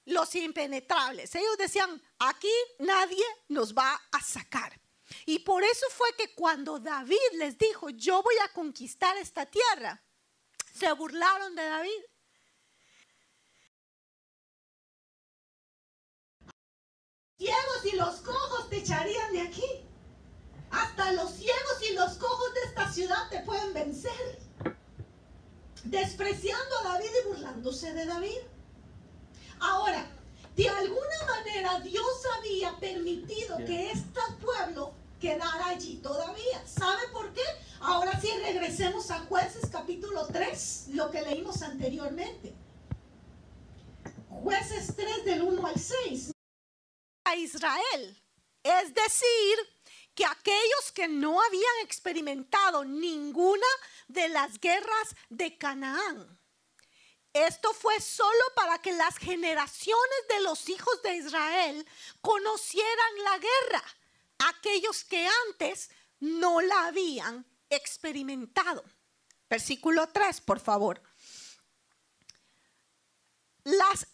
los 0.05 0.35
impenetrables. 0.35 1.33
Ellos 1.35 1.57
decían, 1.57 2.01
aquí 2.19 2.53
nadie 2.79 3.25
nos 3.47 3.73
va 3.73 3.99
a 4.11 4.21
sacar. 4.21 4.79
Y 5.25 5.39
por 5.39 5.63
eso 5.63 5.85
fue 5.91 6.13
que 6.15 6.33
cuando 6.33 6.79
David 6.79 7.17
les 7.33 7.57
dijo, 7.57 7.89
yo 7.89 8.21
voy 8.21 8.35
a 8.43 8.51
conquistar 8.53 9.15
esta 9.17 9.45
tierra, 9.45 10.03
se 10.73 10.91
burlaron 10.93 11.55
de 11.55 11.63
David. 11.63 12.03
Ciegos 17.37 17.85
y 17.85 17.95
los 17.95 18.21
cojos 18.21 18.69
te 18.69 18.77
echarían 18.77 19.33
de 19.33 19.41
aquí. 19.41 19.85
Hasta 20.71 21.11
los 21.11 21.31
ciegos 21.35 21.89
y 21.89 21.93
los 21.93 22.13
cojos 22.17 22.53
de 22.53 22.61
esta 22.61 22.91
ciudad 22.91 23.29
te 23.29 23.39
pueden 23.41 23.73
vencer. 23.73 24.42
Despreciando 25.83 26.77
a 26.79 26.93
David 26.93 27.09
y 27.23 27.27
burlándose 27.27 27.93
de 27.93 28.05
David. 28.05 28.39
Ahora, 29.59 30.05
de 30.55 30.69
alguna 30.69 31.25
manera 31.27 31.79
Dios 31.79 32.23
había 32.37 32.77
permitido 32.79 33.57
que 33.57 33.91
este 33.91 34.19
pueblo 34.41 34.93
quedara 35.19 35.67
allí 35.67 35.97
todavía. 35.97 36.65
¿Sabe 36.67 37.07
por 37.11 37.33
qué? 37.33 37.41
Ahora 37.79 38.19
sí 38.19 38.29
regresemos 38.45 39.09
a 39.11 39.19
jueces 39.21 39.69
capítulo 39.71 40.27
3, 40.27 40.89
lo 40.93 41.09
que 41.11 41.21
leímos 41.21 41.61
anteriormente. 41.61 42.53
Jueces 44.29 44.95
3 44.95 45.25
del 45.25 45.41
1 45.43 45.67
al 45.67 45.79
6. 45.79 46.31
A 47.25 47.35
Israel. 47.35 48.21
Es 48.63 48.93
decir, 48.93 49.57
que 50.15 50.25
aquellos 50.25 50.91
que 50.93 51.07
no 51.07 51.41
habían 51.41 51.79
experimentado 51.83 52.85
ninguna 52.85 53.67
de 54.07 54.29
las 54.29 54.59
guerras 54.59 55.15
de 55.29 55.57
Canaán 55.57 56.39
esto 57.33 57.73
fue 57.73 57.99
solo 57.99 58.43
para 58.55 58.77
que 58.79 58.93
las 58.93 59.17
generaciones 59.17 60.27
de 60.29 60.41
los 60.41 60.69
hijos 60.69 61.01
de 61.01 61.15
Israel 61.15 61.87
conocieran 62.21 63.23
la 63.23 63.37
guerra, 63.39 63.83
aquellos 64.49 65.03
que 65.03 65.27
antes 65.47 65.89
no 66.19 66.61
la 66.61 66.85
habían 66.85 67.43
experimentado. 67.69 68.83
Versículo 69.49 70.07
3, 70.09 70.41
por 70.41 70.59
favor. 70.59 71.01
Los 73.63 74.05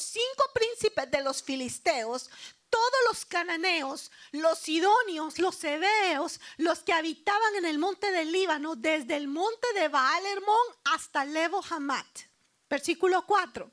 cinco 0.00 0.44
príncipes 0.52 1.10
de 1.12 1.22
los 1.22 1.44
filisteos, 1.44 2.28
todos 2.72 3.00
los 3.06 3.26
cananeos, 3.26 4.10
los 4.32 4.58
sidonios, 4.58 5.38
los 5.38 5.62
hebeos, 5.62 6.40
los 6.56 6.80
que 6.80 6.94
habitaban 6.94 7.54
en 7.56 7.66
el 7.66 7.78
monte 7.78 8.10
del 8.10 8.32
Líbano, 8.32 8.76
desde 8.76 9.16
el 9.16 9.28
monte 9.28 9.68
de 9.74 9.88
Baal 9.88 10.24
Hermón 10.24 10.66
hasta 10.84 11.26
Lebo 11.26 11.62
Hamat 11.68 12.06
Versículo 12.70 13.26
4. 13.26 13.70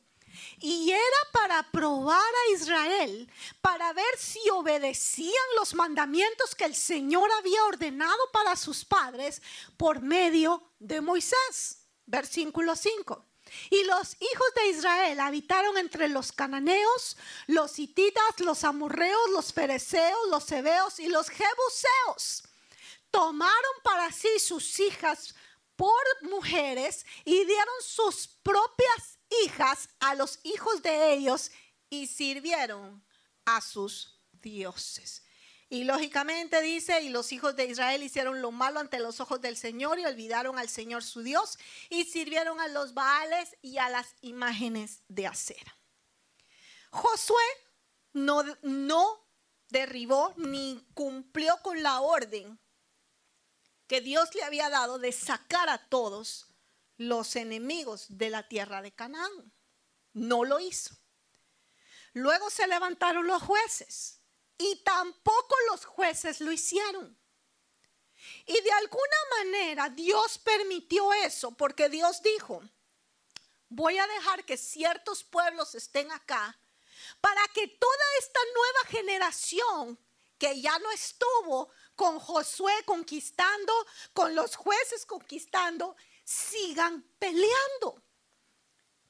Y 0.59 0.91
era 0.91 1.21
para 1.31 1.71
probar 1.71 2.19
a 2.19 2.53
Israel, 2.53 3.31
para 3.61 3.93
ver 3.93 4.17
si 4.17 4.41
obedecían 4.49 5.33
los 5.55 5.73
mandamientos 5.73 6.53
que 6.53 6.65
el 6.65 6.75
Señor 6.75 7.29
había 7.39 7.63
ordenado 7.63 8.19
para 8.33 8.57
sus 8.57 8.83
padres 8.83 9.41
por 9.77 10.01
medio 10.01 10.61
de 10.79 10.99
Moisés. 10.99 11.87
Versículo 12.05 12.75
5. 12.75 13.28
Y 13.69 13.83
los 13.83 14.15
hijos 14.19 14.47
de 14.55 14.67
Israel 14.69 15.19
habitaron 15.19 15.77
entre 15.77 16.07
los 16.07 16.31
cananeos, 16.31 17.17
los 17.47 17.77
hititas, 17.79 18.39
los 18.39 18.63
amorreos, 18.63 19.29
los 19.31 19.53
fereceos, 19.53 20.19
los 20.29 20.51
hebeos 20.51 20.99
y 20.99 21.07
los 21.07 21.29
jebuseos. 21.29 22.43
Tomaron 23.11 23.73
para 23.83 24.11
sí 24.11 24.39
sus 24.39 24.79
hijas 24.79 25.33
por 25.75 26.03
mujeres 26.23 27.05
y 27.23 27.45
dieron 27.45 27.75
sus 27.81 28.27
propias 28.43 29.17
hijas 29.45 29.89
a 29.99 30.15
los 30.15 30.39
hijos 30.43 30.81
de 30.81 31.13
ellos 31.13 31.51
y 31.89 32.07
sirvieron 32.07 33.03
a 33.45 33.61
sus 33.61 34.19
dioses. 34.33 35.23
Y 35.72 35.84
lógicamente 35.84 36.61
dice, 36.61 37.01
y 37.01 37.09
los 37.09 37.32
hijos 37.32 37.55
de 37.55 37.65
Israel 37.65 38.01
hicieron 38.01 38.41
lo 38.41 38.51
malo 38.51 38.80
ante 38.80 38.99
los 38.99 39.20
ojos 39.20 39.39
del 39.39 39.55
Señor 39.55 39.99
y 39.99 40.05
olvidaron 40.05 40.57
al 40.57 40.67
Señor 40.67 41.03
su 41.03 41.22
Dios 41.22 41.59
y 41.89 42.05
sirvieron 42.05 42.59
a 42.59 42.67
los 42.67 42.95
Baales 42.95 43.55
y 43.61 43.78
a 43.78 43.88
las 43.89 44.15
imágenes 44.22 45.03
de 45.07 45.28
acera. 45.28 45.78
Josué 46.89 47.43
no, 48.13 48.43
no 48.63 49.24
derribó 49.70 50.34
ni 50.38 50.84
cumplió 50.95 51.55
con 51.61 51.84
la 51.84 52.01
orden 52.01 52.59
que 53.86 54.01
Dios 54.01 54.34
le 54.34 54.43
había 54.43 54.70
dado 54.70 54.97
de 54.97 55.11
sacar 55.11 55.70
a 55.70 55.78
todos 55.88 56.47
los 56.97 57.36
enemigos 57.36 58.07
de 58.09 58.32
la 58.32 58.47
tierra 58.47 58.82
de 58.82 58.91
Canaán. 58.91 59.53
No 60.13 60.45
lo 60.45 60.59
hizo. 60.59 60.95
Luego 62.13 62.49
se 62.49 62.67
levantaron 62.67 63.28
los 63.28 63.43
jueces 63.43 64.18
y 64.60 64.76
tampoco 64.84 65.55
los 65.72 65.86
jueces 65.86 66.41
lo 66.41 66.51
hicieron. 66.51 67.18
Y 68.45 68.62
de 68.62 68.72
alguna 68.72 69.18
manera 69.38 69.89
Dios 69.89 70.38
permitió 70.38 71.12
eso 71.14 71.51
porque 71.51 71.89
Dios 71.89 72.22
dijo, 72.22 72.62
voy 73.70 73.97
a 73.97 74.05
dejar 74.05 74.43
que 74.45 74.57
ciertos 74.57 75.24
pueblos 75.24 75.74
estén 75.74 76.12
acá 76.12 76.60
para 77.22 77.47
que 77.53 77.68
toda 77.68 78.05
esta 78.20 78.39
nueva 78.53 78.80
generación 78.89 79.99
que 80.38 80.62
ya 80.62 80.78
no 80.80 80.91
estuvo 80.91 81.70
con 81.95 82.20
Josué 82.20 82.74
conquistando, 82.86 83.74
con 84.14 84.36
los 84.36 84.55
jueces 84.55 85.05
conquistando, 85.05 85.95
sigan 86.24 87.01
peleando. 87.18 88.01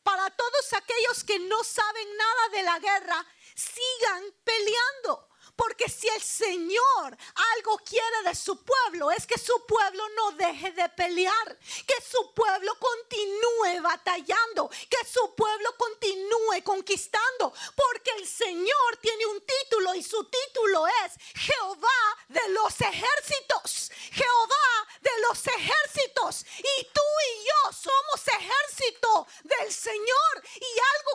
Para 0.03 0.29
todos 0.31 0.73
aquellos 0.73 1.23
que 1.23 1.39
no 1.39 1.63
saben 1.63 2.17
nada 2.17 2.49
de 2.49 2.63
la 2.63 2.79
guerra, 2.79 3.25
sigan 3.55 4.23
peleando. 4.43 5.28
Porque 5.59 5.89
si 5.89 6.07
el 6.07 6.21
Señor 6.21 7.17
algo 7.57 7.77
quiere 7.79 8.23
de 8.23 8.33
su 8.33 8.63
pueblo, 8.63 9.11
es 9.11 9.27
que 9.27 9.37
su 9.37 9.65
pueblo 9.65 10.07
no 10.15 10.31
deje 10.31 10.71
de 10.71 10.87
pelear, 10.87 11.59
que 11.85 12.01
su 12.01 12.33
pueblo 12.33 12.71
continúe 12.79 13.81
batallando, 13.81 14.69
que 14.69 15.05
su 15.05 15.35
pueblo 15.35 15.75
continúe 15.75 16.63
conquistando, 16.63 17.53
porque 17.75 18.11
el 18.11 18.25
Señor 18.25 18.97
tiene 19.01 19.25
un 19.25 19.41
título 19.41 19.95
y 19.95 20.01
su 20.01 20.23
título 20.23 20.87
es 20.87 21.15
Jehová 21.35 22.17
de 22.29 22.47
los 22.51 22.79
ejércitos, 22.79 23.91
Jehová 24.13 24.87
de 25.01 25.11
los 25.27 25.45
ejércitos. 25.45 26.45
Y 26.57 26.83
tú 26.85 27.01
y 27.01 27.43
yo 27.43 27.73
somos 27.73 28.27
ejército 28.27 29.27
del 29.43 29.73
Señor. 29.73 30.43
Y 30.55 30.79
algo 30.95 31.09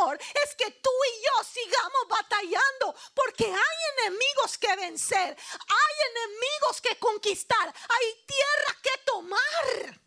mayor 0.00 0.18
es 0.44 0.54
que 0.54 0.70
tú 0.70 0.90
y 0.90 1.24
yo 1.24 1.44
sigamos 1.44 2.08
batallando 2.08 2.94
porque 3.14 3.44
hay 3.44 4.06
enemigos 4.06 4.58
que 4.58 4.74
vencer, 4.76 5.36
hay 5.36 5.94
enemigos 6.10 6.80
que 6.82 6.98
conquistar, 6.98 7.74
hay 7.88 8.24
tierra 8.26 8.78
que 8.82 8.98
tomar. 9.04 10.00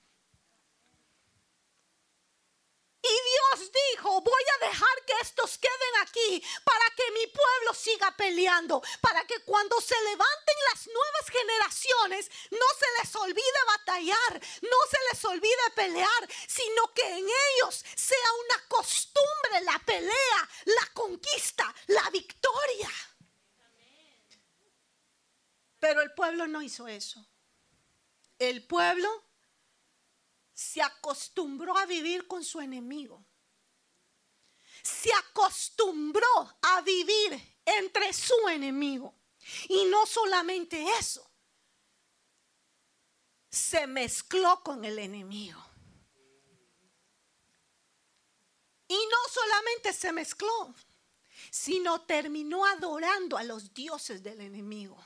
Y 3.06 3.10
Dios 3.10 3.70
dijo, 3.74 4.22
voy 4.22 4.44
a 4.56 4.66
dejar 4.66 5.06
que 5.06 5.14
estos 5.22 5.58
queden 5.58 5.96
aquí 6.02 6.42
para 6.64 6.90
que 6.96 7.12
mi 7.12 7.28
pueblo 7.28 7.74
siga 7.74 8.16
peleando, 8.16 8.82
para 9.02 9.28
que 9.28 9.42
cuando 9.44 9.82
se 9.82 10.00
levanten 10.04 10.56
las 10.72 10.88
nuevas 10.88 11.30
generaciones 11.30 12.32
no 12.52 12.66
se 12.80 12.86
les 13.00 13.16
olvide 13.18 13.60
batallar, 13.68 14.42
no 14.62 14.78
se 14.90 14.98
les 15.12 15.26
olvide 15.26 15.70
pelear, 15.76 16.30
sino 16.48 16.94
que 16.94 17.06
en 17.06 17.26
ellos 17.26 17.84
sea 17.94 18.34
una 18.46 18.68
costumbre 18.70 19.62
la 19.66 19.80
pelea, 19.80 20.50
la 20.66 20.88
conquista, 20.94 21.76
la 21.88 22.10
victoria. 22.10 22.90
Pero 25.78 26.02
el 26.02 26.14
pueblo 26.14 26.48
no 26.48 26.62
hizo 26.62 26.88
eso. 26.88 27.28
El 28.40 28.66
pueblo 28.66 29.10
se 30.54 30.82
acostumbró 30.82 31.78
a 31.78 31.86
vivir 31.86 32.28
con 32.28 32.44
su 32.44 32.62
enemigo. 32.62 33.26
Se 34.84 35.12
acostumbró 35.14 36.58
a 36.62 36.82
vivir 36.82 37.60
entre 37.66 38.14
su 38.14 38.48
enemigo. 38.50 39.16
Y 39.68 39.86
no 39.86 40.06
solamente 40.06 40.86
eso, 41.00 41.30
se 43.50 43.88
mezcló 43.88 44.62
con 44.64 44.86
el 44.86 45.00
enemigo. 45.00 45.64
Y 48.88 48.96
no 48.96 49.18
solamente 49.32 49.92
se 49.94 50.12
mezcló, 50.12 50.74
sino 51.50 52.02
terminó 52.02 52.66
adorando 52.66 53.38
a 53.38 53.44
los 53.44 53.74
dioses 53.74 54.22
del 54.22 54.42
enemigo. 54.42 55.04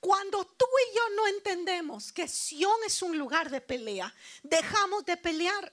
Cuando 0.00 0.44
tú 0.44 0.66
y 0.90 0.96
yo 0.96 1.08
no 1.10 1.26
entendemos 1.26 2.12
que 2.12 2.28
Sión 2.28 2.76
es 2.86 3.02
un 3.02 3.18
lugar 3.18 3.50
de 3.50 3.60
pelea, 3.60 4.14
dejamos 4.42 5.04
de 5.04 5.16
pelear. 5.16 5.72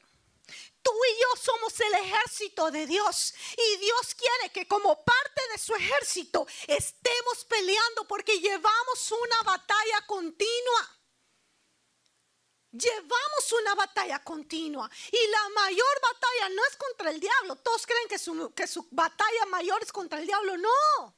Tú 0.82 0.92
y 0.92 1.22
yo 1.22 1.42
somos 1.42 1.80
el 1.80 1.94
ejército 1.94 2.70
de 2.70 2.86
Dios 2.86 3.34
y 3.58 3.78
Dios 3.78 4.16
quiere 4.16 4.52
que 4.52 4.68
como 4.68 5.04
parte 5.04 5.42
de 5.52 5.58
su 5.58 5.76
ejército 5.76 6.46
estemos 6.68 7.44
peleando 7.46 8.08
porque 8.08 8.40
llevamos 8.40 9.12
una 9.12 9.42
batalla 9.44 10.06
continua. 10.06 10.92
Llevamos 12.72 13.52
una 13.60 13.74
batalla 13.76 14.24
continua 14.24 14.90
y 15.12 15.28
la 15.30 15.50
mayor 15.50 16.02
batalla 16.02 16.50
no 16.50 16.66
es 16.66 16.76
contra 16.76 17.10
el 17.10 17.20
diablo. 17.20 17.56
Todos 17.58 17.88
creen 17.88 18.08
que 18.08 18.20
su, 18.20 18.54
que 18.54 18.68
su 18.68 18.88
batalla 18.92 19.46
mayor 19.48 19.82
es 19.82 19.92
contra 19.92 20.20
el 20.20 20.28
diablo. 20.28 20.58
No. 20.58 21.16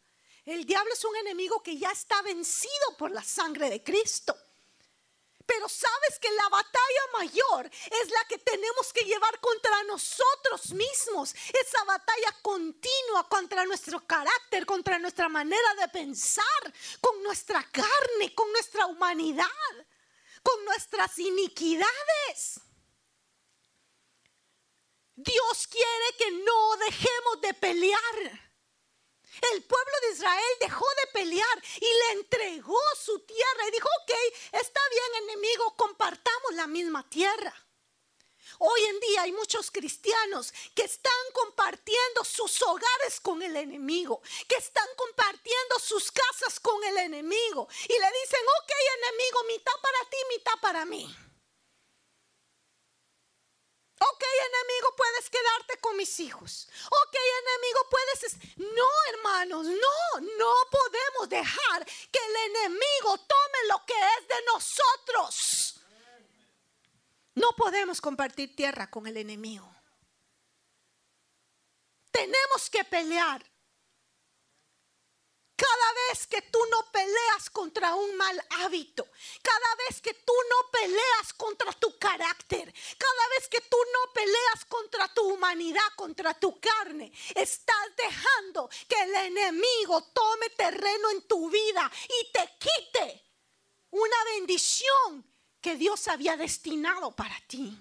El 0.48 0.66
diablo 0.66 0.94
es 0.94 1.04
un 1.04 1.14
enemigo 1.18 1.62
que 1.62 1.78
ya 1.78 1.92
está 1.92 2.22
vencido 2.22 2.96
por 2.98 3.12
la 3.12 3.22
sangre 3.22 3.70
de 3.70 3.84
Cristo. 3.84 4.34
Pero 5.46 5.68
sabes 5.68 6.20
que 6.22 6.32
la 6.32 6.48
batalla 6.48 7.02
mayor 7.20 7.66
es 7.66 8.10
la 8.12 8.24
que 8.30 8.38
tenemos 8.38 8.94
que 8.94 9.04
llevar 9.04 9.38
contra 9.42 9.84
nosotros 9.84 10.72
mismos. 10.72 11.36
Esa 11.54 11.84
batalla 11.84 12.34
continua 12.42 13.28
contra 13.28 13.66
nuestro 13.66 14.08
carácter, 14.08 14.66
contra 14.66 14.98
nuestra 14.98 15.28
manera 15.28 15.76
de 15.82 15.90
pensar, 15.90 16.74
con 17.02 17.22
nuestra 17.24 17.62
carne, 17.70 18.34
con 18.34 18.50
nuestra 18.54 18.86
humanidad, 18.86 19.46
con 20.42 20.64
nuestras 20.64 21.20
iniquidades. 21.20 22.62
Dios 25.14 25.68
quiere 25.68 26.18
que 26.18 26.32
no 26.32 26.78
dejemos 26.78 27.42
de 27.42 27.54
pelear. 27.54 28.47
El 29.54 29.64
pueblo 29.64 29.94
de 30.02 30.12
Israel 30.14 30.58
dejó 30.60 30.86
de 30.86 31.12
pelear 31.14 31.64
y 31.76 31.86
le 31.86 32.20
entregó 32.20 32.82
su 33.00 33.20
tierra 33.20 33.68
y 33.68 33.72
dijo, 33.72 33.88
ok, 34.02 34.12
está 34.54 34.82
bien 34.92 35.24
enemigo, 35.24 35.76
compartamos 35.76 36.54
la 36.54 36.68
misma 36.68 37.08
tierra. 37.10 37.54
Hoy 38.60 38.82
en 38.86 39.00
día 39.00 39.22
hay 39.24 39.34
muchos 39.34 39.70
cristianos 39.70 40.52
que 40.74 40.84
están 40.84 41.14
compartiendo 41.34 42.24
sus 42.24 42.62
hogares 42.64 43.20
con 43.22 43.44
el 43.44 43.56
enemigo, 43.56 44.22
que 44.48 44.56
están 44.56 44.88
compartiendo 44.96 45.80
sus 45.80 46.12
casas 46.12 46.60
con 46.60 46.84
el 46.84 46.98
enemigo 46.98 47.68
y 47.84 47.94
le 47.94 48.12
dicen, 48.24 48.42
ok 48.64 48.72
enemigo, 48.98 49.44
mitad 49.48 49.74
para 49.82 50.10
ti, 50.10 50.18
mitad 50.30 50.60
para 50.62 50.86
mí. 50.86 51.27
Ok, 54.00 54.24
enemigo, 54.24 54.96
puedes 54.96 55.30
quedarte 55.30 55.78
con 55.80 55.98
mis 55.98 56.20
hijos. 56.20 56.70
Ok, 56.86 57.16
enemigo, 57.16 57.80
puedes... 57.90 58.58
No, 58.58 58.88
hermanos, 59.10 59.66
no, 59.66 60.22
no 60.38 60.54
podemos 60.70 61.30
dejar 61.30 61.86
que 61.86 62.20
el 62.20 62.36
enemigo 62.52 63.18
tome 63.18 63.68
lo 63.70 63.84
que 63.86 63.94
es 63.94 64.28
de 64.28 64.46
nosotros. 64.46 65.82
No 67.34 67.52
podemos 67.56 68.02
compartir 68.02 68.56
tierra 68.56 68.90
con 68.90 69.08
el 69.08 69.18
enemigo. 69.18 69.70
Tenemos 72.12 72.70
que 72.70 72.84
pelear 72.84 73.44
cada 75.58 75.94
vez 76.08 76.28
que 76.28 76.42
tú 76.44 76.60
no 76.70 76.92
peleas 76.92 77.50
contra 77.50 77.96
un 77.96 78.16
mal 78.16 78.40
hábito, 78.62 79.08
cada 79.42 79.76
vez 79.88 80.00
que 80.02 80.14
tú 80.14 80.34
no 80.50 80.72
peleas 80.72 81.34
contra 81.36 81.74
tu 81.74 81.98
carácter, 81.98 82.72
cada 82.98 83.28
vez 83.36 83.48
que 83.50 83.62
tú 83.62 83.78
no 83.92 84.14
peleas 84.14 84.66
contra 84.70 85.12
tu 85.14 85.24
humanidad, 85.34 85.88
contra 85.96 86.36
tu 86.36 86.60
carne, 86.60 87.12
estás 87.34 87.88
dejando 87.98 88.70
que 88.88 89.02
el 89.02 89.16
enemigo 89.16 90.04
tome 90.14 90.52
terreno 90.52 91.10
en 91.10 91.24
tu 91.24 91.50
vida 91.50 91.92
y 92.22 92.32
te 92.32 92.54
quite 92.60 93.24
una 93.90 94.24
bendición 94.36 95.26
que 95.60 95.76
Dios 95.76 96.08
había 96.08 96.38
destinado 96.38 97.16
para 97.16 97.36
ti. 97.48 97.76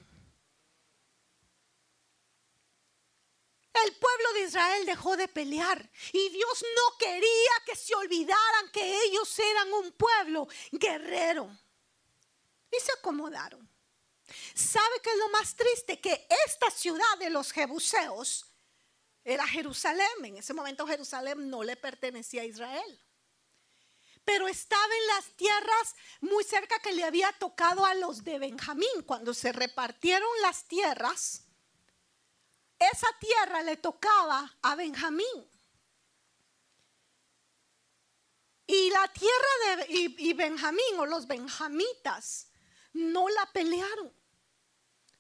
El 3.84 3.94
pueblo 3.96 4.32
de 4.34 4.42
Israel 4.42 4.86
dejó 4.86 5.16
de 5.16 5.28
pelear 5.28 5.90
y 6.12 6.28
Dios 6.30 6.64
no 6.74 6.98
quería 6.98 7.52
que 7.66 7.76
se 7.76 7.94
olvidaran 7.94 8.70
que 8.72 9.04
ellos 9.04 9.38
eran 9.38 9.72
un 9.72 9.92
pueblo 9.92 10.48
guerrero. 10.72 11.56
Y 12.70 12.80
se 12.80 12.92
acomodaron. 12.92 13.68
¿Sabe 14.54 15.00
qué 15.02 15.10
es 15.10 15.18
lo 15.18 15.28
más 15.28 15.54
triste? 15.54 16.00
Que 16.00 16.26
esta 16.46 16.70
ciudad 16.70 17.18
de 17.18 17.30
los 17.30 17.52
jebuseos 17.52 18.46
era 19.24 19.46
Jerusalén. 19.46 20.24
En 20.24 20.36
ese 20.36 20.54
momento 20.54 20.86
Jerusalén 20.86 21.48
no 21.48 21.62
le 21.62 21.76
pertenecía 21.76 22.42
a 22.42 22.46
Israel. 22.46 23.00
Pero 24.24 24.48
estaba 24.48 24.84
en 24.84 25.06
las 25.08 25.24
tierras 25.36 25.94
muy 26.20 26.42
cerca 26.42 26.80
que 26.80 26.92
le 26.92 27.04
había 27.04 27.32
tocado 27.38 27.84
a 27.84 27.94
los 27.94 28.24
de 28.24 28.40
Benjamín. 28.40 29.02
Cuando 29.06 29.32
se 29.34 29.52
repartieron 29.52 30.28
las 30.42 30.64
tierras, 30.64 31.45
esa 32.78 33.08
tierra 33.18 33.62
le 33.62 33.76
tocaba 33.76 34.56
a 34.62 34.74
Benjamín. 34.74 35.50
Y 38.66 38.90
la 38.90 39.06
tierra 39.12 39.76
de 39.76 39.86
y, 39.92 40.32
Benjamín 40.32 40.98
o 40.98 41.06
los 41.06 41.26
benjamitas 41.26 42.48
no 42.92 43.28
la 43.28 43.46
pelearon. 43.52 44.12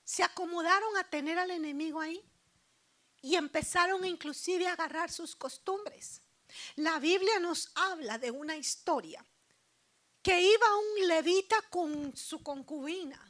Se 0.04 0.22
acomodaron 0.22 0.96
a 0.96 1.04
tener 1.08 1.38
al 1.38 1.50
enemigo 1.50 2.00
ahí 2.00 2.22
y 3.22 3.36
empezaron 3.36 4.04
inclusive 4.04 4.66
a 4.66 4.72
agarrar 4.72 5.12
sus 5.12 5.36
costumbres. 5.36 6.22
La 6.76 6.98
Biblia 6.98 7.38
nos 7.38 7.70
habla 7.74 8.18
de 8.18 8.30
una 8.30 8.56
historia 8.56 9.24
que 10.22 10.40
iba 10.40 10.76
un 10.76 11.08
levita 11.08 11.60
con 11.70 12.16
su 12.16 12.42
concubina 12.42 13.20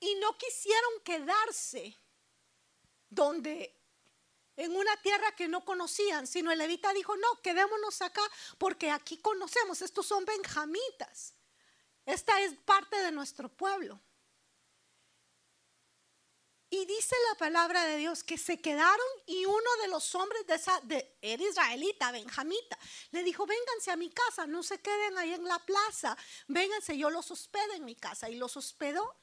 y 0.00 0.14
no 0.16 0.36
quisieron 0.36 1.00
quedarse 1.02 1.96
donde 3.08 3.76
en 4.56 4.74
una 4.74 4.96
tierra 5.02 5.32
que 5.32 5.48
no 5.48 5.64
conocían, 5.64 6.26
sino 6.26 6.50
el 6.50 6.58
levita 6.58 6.92
dijo, 6.92 7.16
no, 7.16 7.42
quedémonos 7.42 8.00
acá 8.02 8.22
porque 8.58 8.90
aquí 8.90 9.18
conocemos, 9.18 9.82
estos 9.82 10.06
son 10.06 10.24
benjamitas, 10.24 11.34
esta 12.06 12.40
es 12.40 12.54
parte 12.64 12.96
de 12.96 13.12
nuestro 13.12 13.48
pueblo. 13.48 14.00
Y 16.68 16.84
dice 16.84 17.14
la 17.30 17.38
palabra 17.38 17.84
de 17.84 17.96
Dios 17.96 18.24
que 18.24 18.36
se 18.36 18.60
quedaron 18.60 19.06
y 19.26 19.44
uno 19.44 19.76
de 19.82 19.88
los 19.88 20.14
hombres 20.16 20.44
de 20.48 20.54
esa, 20.54 20.80
de, 20.80 21.16
era 21.22 21.42
israelita, 21.42 22.10
benjamita, 22.10 22.76
le 23.12 23.22
dijo, 23.22 23.46
vénganse 23.46 23.92
a 23.92 23.96
mi 23.96 24.10
casa, 24.10 24.46
no 24.48 24.64
se 24.64 24.80
queden 24.80 25.16
ahí 25.16 25.32
en 25.32 25.44
la 25.44 25.60
plaza, 25.60 26.16
vénganse, 26.48 26.98
yo 26.98 27.08
los 27.10 27.30
hospedo 27.30 27.72
en 27.74 27.84
mi 27.84 27.94
casa. 27.94 28.28
Y 28.28 28.34
los 28.34 28.56
hospedó 28.56 29.16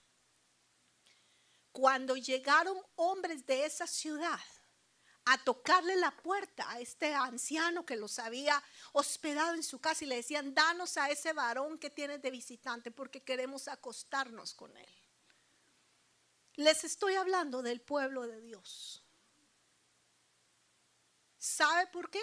cuando 1.74 2.16
llegaron 2.16 2.78
hombres 2.96 3.46
de 3.46 3.66
esa 3.66 3.88
ciudad 3.88 4.40
a 5.26 5.44
tocarle 5.44 5.96
la 5.96 6.12
puerta 6.12 6.70
a 6.70 6.80
este 6.80 7.14
anciano 7.16 7.86
que 7.86 7.96
los 7.96 8.20
había 8.20 8.62
hospedado 8.92 9.56
en 9.56 9.64
su 9.64 9.80
casa 9.80 10.06
y 10.06 10.08
le 10.08 10.18
decían, 10.18 10.54
danos 10.54 10.98
a 10.98 11.10
ese 11.10 11.34
varón 11.34 11.80
que 11.80 11.90
tienes 11.90 12.22
de 12.22 12.30
visitante 12.30 12.92
porque 12.92 13.24
queremos 13.24 13.68
acostarnos 13.68 14.54
con 14.54 14.76
él. 14.78 14.94
Les 16.56 16.84
estoy 16.84 17.16
hablando 17.16 17.64
del 17.64 17.82
pueblo 17.82 18.28
de 18.28 18.40
Dios. 18.40 19.04
¿Sabe 21.40 21.88
por 21.88 22.10
qué? 22.12 22.22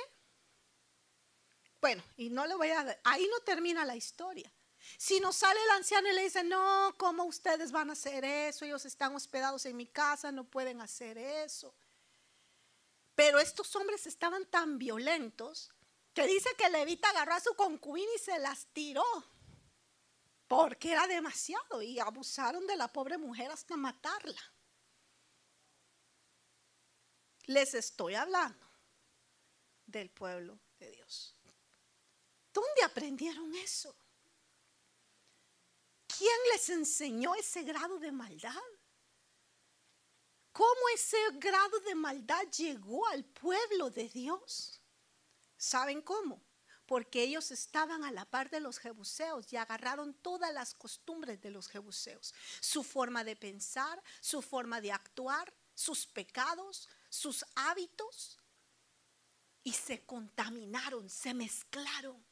Bueno, 1.80 2.02
y 2.16 2.30
no 2.30 2.46
le 2.46 2.54
voy 2.54 2.70
a... 2.70 3.00
Ahí 3.02 3.26
no 3.28 3.40
termina 3.40 3.84
la 3.84 3.96
historia. 3.96 4.52
Si 4.96 5.20
nos 5.20 5.36
sale 5.36 5.60
el 5.62 5.70
anciano 5.70 6.08
y 6.08 6.14
le 6.14 6.22
dice, 6.22 6.44
no, 6.44 6.94
¿cómo 6.98 7.24
ustedes 7.24 7.72
van 7.72 7.90
a 7.90 7.94
hacer 7.94 8.24
eso? 8.24 8.64
Ellos 8.64 8.84
están 8.84 9.14
hospedados 9.14 9.66
en 9.66 9.76
mi 9.76 9.86
casa, 9.86 10.32
no 10.32 10.44
pueden 10.44 10.80
hacer 10.80 11.18
eso. 11.18 11.74
Pero 13.14 13.38
estos 13.38 13.74
hombres 13.76 14.06
estaban 14.06 14.46
tan 14.46 14.78
violentos 14.78 15.70
que 16.14 16.26
dice 16.26 16.50
que 16.56 16.70
Levita 16.70 17.10
agarró 17.10 17.34
a 17.34 17.40
su 17.40 17.54
concubina 17.54 18.10
y 18.14 18.18
se 18.18 18.38
las 18.38 18.66
tiró. 18.72 19.04
Porque 20.48 20.92
era 20.92 21.06
demasiado 21.06 21.80
y 21.80 21.98
abusaron 22.00 22.66
de 22.66 22.76
la 22.76 22.88
pobre 22.88 23.18
mujer 23.18 23.50
hasta 23.50 23.76
matarla. 23.76 24.40
Les 27.44 27.74
estoy 27.74 28.14
hablando 28.14 28.66
del 29.86 30.10
pueblo 30.10 30.58
de 30.78 30.90
Dios. 30.90 31.36
¿Dónde 32.52 32.82
aprendieron 32.84 33.54
eso? 33.54 33.94
¿Quién 36.20 36.38
les 36.52 36.68
enseñó 36.68 37.34
ese 37.34 37.62
grado 37.62 37.98
de 37.98 38.12
maldad? 38.12 38.52
¿Cómo 40.52 40.80
ese 40.94 41.16
grado 41.36 41.80
de 41.80 41.94
maldad 41.94 42.42
llegó 42.58 43.06
al 43.06 43.24
pueblo 43.24 43.88
de 43.88 44.06
Dios? 44.06 44.82
¿Saben 45.56 46.02
cómo? 46.02 46.44
Porque 46.84 47.22
ellos 47.22 47.50
estaban 47.50 48.04
a 48.04 48.12
la 48.12 48.26
par 48.26 48.50
de 48.50 48.60
los 48.60 48.78
jebuseos 48.78 49.50
y 49.50 49.56
agarraron 49.56 50.12
todas 50.12 50.52
las 50.52 50.74
costumbres 50.74 51.40
de 51.40 51.52
los 51.52 51.68
jebuseos. 51.68 52.34
Su 52.60 52.82
forma 52.82 53.24
de 53.24 53.36
pensar, 53.36 54.02
su 54.20 54.42
forma 54.42 54.82
de 54.82 54.92
actuar, 54.92 55.50
sus 55.74 56.06
pecados, 56.06 56.90
sus 57.08 57.46
hábitos. 57.54 58.38
Y 59.62 59.72
se 59.72 60.04
contaminaron, 60.04 61.08
se 61.08 61.32
mezclaron 61.32 62.29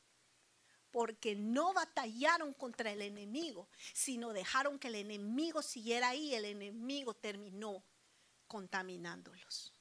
porque 0.90 1.34
no 1.34 1.72
batallaron 1.74 2.52
contra 2.54 2.90
el 2.92 3.02
enemigo, 3.02 3.68
sino 3.92 4.32
dejaron 4.32 4.78
que 4.78 4.88
el 4.88 4.96
enemigo 4.96 5.62
siguiera 5.62 6.10
ahí, 6.10 6.34
el 6.34 6.44
enemigo 6.44 7.14
terminó 7.14 7.82
contaminándolos. 8.46 9.72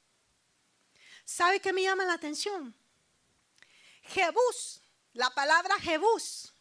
¿Sabe 1.25 1.59
qué 1.59 1.73
me 1.73 1.83
llama 1.83 2.05
la 2.05 2.13
atención? 2.13 2.73
Jebús, 4.03 4.81
la 5.13 5.29
palabra 5.31 5.77
Jebús 5.79 6.53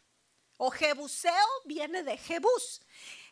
o 0.57 0.71
Jebuseo 0.71 1.47
viene 1.65 2.03
de 2.03 2.17
Jebús. 2.17 2.81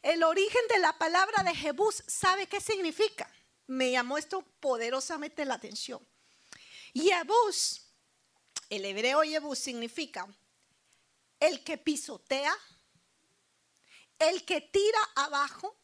El 0.01 0.24
origen 0.24 0.61
de 0.70 0.80
la 0.80 0.97
palabra 0.97 1.43
de 1.43 1.55
Jebús, 1.55 2.03
¿sabe 2.07 2.47
qué 2.47 2.61
significa? 2.61 3.30
Me 3.68 3.91
llamó 3.91 4.18
esto 4.18 4.43
poderosamente 4.59 5.43
la 5.43 5.55
atención. 5.55 6.05
Jebús, 6.93 7.82
el 8.70 8.86
hebreo 8.86 9.22
Jebús 9.24 9.59
significa 9.59 10.28
el 11.45 11.63
que 11.63 11.77
pisotea, 11.77 12.57
el 14.17 14.43
que 14.45 14.61
tira 14.61 14.99
abajo, 15.15 15.77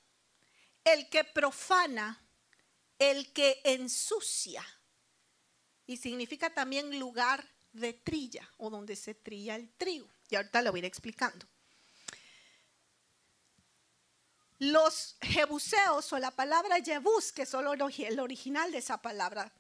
el 0.84 1.08
que 1.08 1.24
profana, 1.24 2.20
el 2.98 3.32
que 3.32 3.62
ensucia. 3.64 4.66
Y 5.86 5.98
significa 5.98 6.52
también 6.52 6.98
lugar 7.00 7.48
de 7.74 7.94
trilla 7.94 8.52
o 8.58 8.72
donde 8.72 8.96
se 8.96 9.14
trilla 9.14 9.56
el 9.56 9.70
trigo. 9.74 10.10
Y 10.30 10.36
ahorita 10.36 10.64
lo 10.64 10.72
voy 10.72 10.80
a 10.80 10.82
ir 10.82 10.86
explicando. 10.86 11.46
Los 14.58 15.16
jebuseos 15.22 16.12
o 16.12 16.18
la 16.18 16.32
palabra 16.32 16.82
jebus, 16.84 17.32
que 17.32 17.44
es 17.44 17.54
el 17.54 18.20
original 18.20 18.72
de 18.72 18.80
esa 18.80 19.00
palabra, 19.00 19.54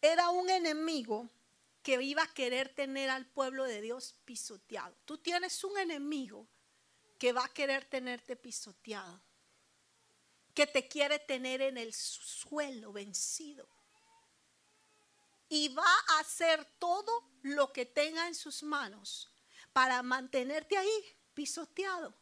era 0.00 0.28
un 0.28 0.48
enemigo 0.48 1.28
que 1.86 2.02
iba 2.02 2.24
a 2.24 2.34
querer 2.34 2.74
tener 2.74 3.10
al 3.10 3.26
pueblo 3.26 3.62
de 3.62 3.80
Dios 3.80 4.16
pisoteado. 4.24 4.92
Tú 5.04 5.18
tienes 5.18 5.62
un 5.62 5.78
enemigo 5.78 6.48
que 7.16 7.32
va 7.32 7.44
a 7.44 7.52
querer 7.52 7.84
tenerte 7.84 8.34
pisoteado, 8.34 9.22
que 10.52 10.66
te 10.66 10.88
quiere 10.88 11.20
tener 11.20 11.62
en 11.62 11.78
el 11.78 11.94
suelo 11.94 12.92
vencido. 12.92 13.68
Y 15.48 15.68
va 15.68 15.94
a 16.08 16.18
hacer 16.18 16.64
todo 16.80 17.30
lo 17.42 17.72
que 17.72 17.86
tenga 17.86 18.26
en 18.26 18.34
sus 18.34 18.64
manos 18.64 19.30
para 19.72 20.02
mantenerte 20.02 20.76
ahí 20.76 21.16
pisoteado. 21.34 22.12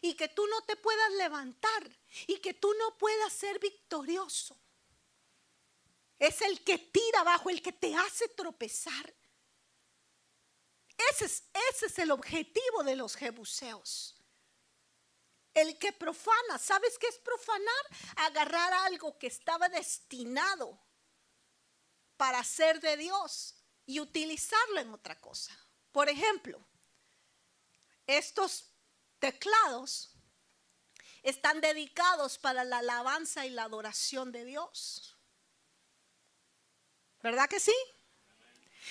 Y 0.00 0.14
que 0.14 0.28
tú 0.28 0.46
no 0.46 0.62
te 0.62 0.76
puedas 0.76 1.12
levantar 1.18 1.94
y 2.26 2.38
que 2.38 2.54
tú 2.54 2.72
no 2.78 2.96
puedas 2.96 3.34
ser 3.34 3.58
victorioso. 3.58 4.58
Es 6.18 6.40
el 6.42 6.62
que 6.62 6.78
tira 6.78 7.20
abajo, 7.20 7.50
el 7.50 7.60
que 7.60 7.72
te 7.72 7.94
hace 7.94 8.28
tropezar. 8.28 9.14
Ese 11.10 11.24
es, 11.86 11.98
el 11.98 12.10
objetivo 12.10 12.82
de 12.84 12.96
los 12.96 13.16
jebuseos. 13.16 14.16
El 15.52 15.78
que 15.78 15.92
profana, 15.92 16.58
¿sabes 16.58 16.98
qué 16.98 17.06
es 17.06 17.18
profanar? 17.18 17.84
Agarrar 18.16 18.72
algo 18.72 19.18
que 19.18 19.28
estaba 19.28 19.68
destinado 19.68 20.80
para 22.16 22.42
ser 22.42 22.80
de 22.80 22.96
Dios 22.96 23.54
y 23.86 24.00
utilizarlo 24.00 24.80
en 24.80 24.92
otra 24.92 25.20
cosa. 25.20 25.56
Por 25.92 26.08
ejemplo, 26.08 26.64
estos 28.06 28.72
teclados 29.18 30.10
están 31.22 31.60
dedicados 31.60 32.38
para 32.38 32.64
la 32.64 32.78
alabanza 32.78 33.46
y 33.46 33.50
la 33.50 33.64
adoración 33.64 34.32
de 34.32 34.44
Dios. 34.44 35.13
¿Verdad 37.24 37.48
que 37.48 37.58
sí? 37.58 37.74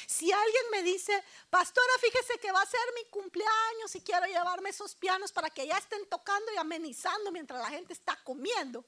Si 0.08 0.32
alguien 0.32 0.64
me 0.72 0.82
dice, 0.82 1.24
pastora, 1.52 1.94
fíjese 2.02 2.40
que 2.40 2.52
va 2.52 2.64
a 2.64 2.66
ser 2.66 2.82
mi 2.96 3.06
cumpleaños 3.12 3.94
y 3.94 4.02
quiero 4.02 4.26
llevarme 4.26 4.72
esos 4.72 4.96
pianos 4.96 5.32
para 5.32 5.52
que 5.52 5.68
ya 5.68 5.78
estén 5.78 6.10
tocando 6.10 6.52
y 6.52 6.58
amenizando 6.58 7.32
mientras 7.32 7.60
la 7.60 7.70
gente 7.70 7.94
está 7.94 8.20
comiendo, 8.24 8.84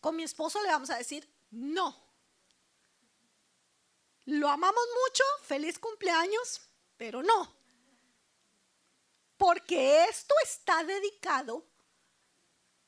con 0.00 0.14
mi 0.14 0.22
esposo 0.22 0.62
le 0.62 0.68
vamos 0.68 0.90
a 0.90 0.96
decir, 0.98 1.28
no. 1.50 1.88
Lo 4.26 4.48
amamos 4.48 4.84
mucho, 5.02 5.24
feliz 5.42 5.76
cumpleaños, 5.80 6.60
pero 6.96 7.20
no. 7.20 7.52
Porque 9.36 10.04
esto 10.04 10.36
está 10.44 10.84
dedicado 10.84 11.66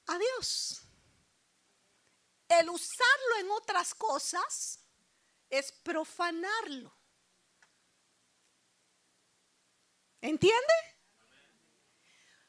a 0.07 0.17
Dios. 0.17 0.83
El 2.47 2.71
usarlo 2.71 3.37
en 3.41 3.51
otras 3.51 3.93
cosas 3.93 4.80
es 5.51 5.73
profanarlo. 5.73 6.95
¿Entiende? 10.21 10.75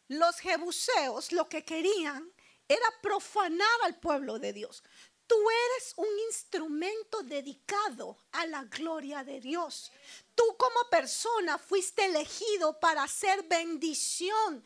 Los 0.07 0.40
jebuseos 0.40 1.32
lo 1.32 1.48
que 1.48 1.64
querían 1.64 2.32
era 2.68 2.86
profanar 3.02 3.82
al 3.84 3.99
pueblo 3.99 4.40
de 4.40 4.53
Dios. 4.53 4.84
Tú 5.26 5.38
eres 5.49 5.94
un 5.95 6.19
instrumento 6.28 7.23
dedicado 7.23 8.18
a 8.34 8.45
la 8.45 8.65
gloria 8.65 9.23
de 9.23 9.40
Dios. 9.40 9.90
Tú 10.36 10.44
como 10.57 10.90
persona 10.90 11.57
fuiste 11.57 12.03
elegido 12.06 12.78
para 12.80 13.03
hacer 13.03 13.44
bendición. 13.44 14.64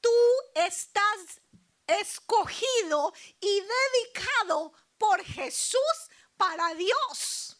Tú 0.00 0.10
estás 0.54 1.40
escogido 1.86 3.12
y 3.40 3.60
dedicado 3.60 4.72
por 4.98 5.24
Jesús 5.24 6.10
para 6.36 6.74
Dios. 6.74 7.57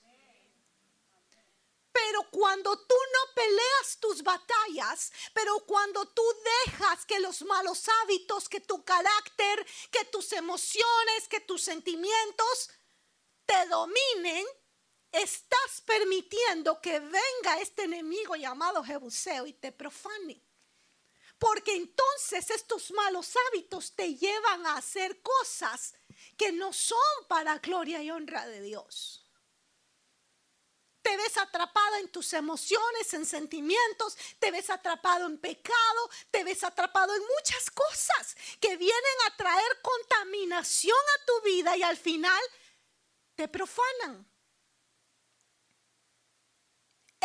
Pero 2.00 2.30
cuando 2.30 2.78
tú 2.78 2.94
no 2.94 3.34
peleas 3.34 3.98
tus 3.98 4.22
batallas, 4.22 5.12
pero 5.34 5.58
cuando 5.66 6.06
tú 6.06 6.22
dejas 6.66 7.04
que 7.04 7.18
los 7.18 7.42
malos 7.42 7.88
hábitos, 8.02 8.48
que 8.48 8.60
tu 8.60 8.84
carácter, 8.84 9.66
que 9.90 10.04
tus 10.04 10.32
emociones, 10.32 11.26
que 11.28 11.40
tus 11.40 11.62
sentimientos 11.62 12.70
te 13.46 13.66
dominen, 13.66 14.46
estás 15.10 15.80
permitiendo 15.84 16.80
que 16.80 17.00
venga 17.00 17.60
este 17.60 17.82
enemigo 17.84 18.36
llamado 18.36 18.84
Jebuseo 18.84 19.46
y 19.46 19.54
te 19.54 19.72
profane. 19.72 20.40
Porque 21.36 21.74
entonces 21.74 22.50
estos 22.50 22.92
malos 22.92 23.34
hábitos 23.48 23.92
te 23.96 24.14
llevan 24.14 24.66
a 24.66 24.76
hacer 24.76 25.20
cosas 25.20 25.94
que 26.36 26.52
no 26.52 26.72
son 26.72 27.26
para 27.26 27.58
gloria 27.58 28.00
y 28.02 28.10
honra 28.12 28.46
de 28.46 28.60
Dios 28.60 29.27
te 31.08 31.16
ves 31.16 31.38
atrapado 31.38 31.96
en 31.96 32.08
tus 32.10 32.34
emociones, 32.34 33.14
en 33.14 33.24
sentimientos, 33.24 34.14
te 34.38 34.50
ves 34.50 34.68
atrapado 34.68 35.24
en 35.24 35.38
pecado, 35.38 36.10
te 36.30 36.44
ves 36.44 36.62
atrapado 36.62 37.14
en 37.14 37.22
muchas 37.22 37.70
cosas 37.70 38.36
que 38.60 38.76
vienen 38.76 39.16
a 39.26 39.34
traer 39.34 39.80
contaminación 39.80 40.98
a 40.98 41.24
tu 41.24 41.48
vida 41.48 41.76
y 41.78 41.82
al 41.82 41.96
final 41.96 42.42
te 43.34 43.48
profanan. 43.48 44.30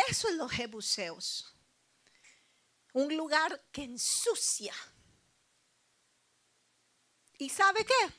Eso 0.08 0.28
es 0.28 0.34
los 0.34 0.50
jebuseos. 0.50 1.54
Un 2.94 3.14
lugar 3.14 3.62
que 3.70 3.82
ensucia. 3.82 4.74
¿Y 7.36 7.50
sabe 7.50 7.84
qué? 7.84 8.12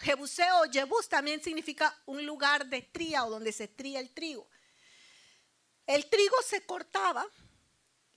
Jebuseo 0.00 0.60
o 0.60 0.70
Jebus 0.70 1.08
también 1.08 1.42
significa 1.42 2.02
un 2.04 2.26
lugar 2.26 2.66
de 2.66 2.82
tría 2.82 3.24
o 3.24 3.30
donde 3.30 3.50
se 3.50 3.66
tría 3.66 4.00
el 4.00 4.10
trigo. 4.10 4.46
El 5.88 6.06
trigo 6.10 6.36
se 6.42 6.66
cortaba 6.66 7.26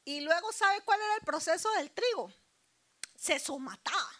y 0.03 0.19
luego, 0.19 0.51
¿sabe 0.51 0.81
cuál 0.81 0.99
era 1.01 1.15
el 1.15 1.21
proceso 1.21 1.71
del 1.71 1.89
trigo? 1.89 2.29
Se 3.15 3.39
somataba. 3.39 4.11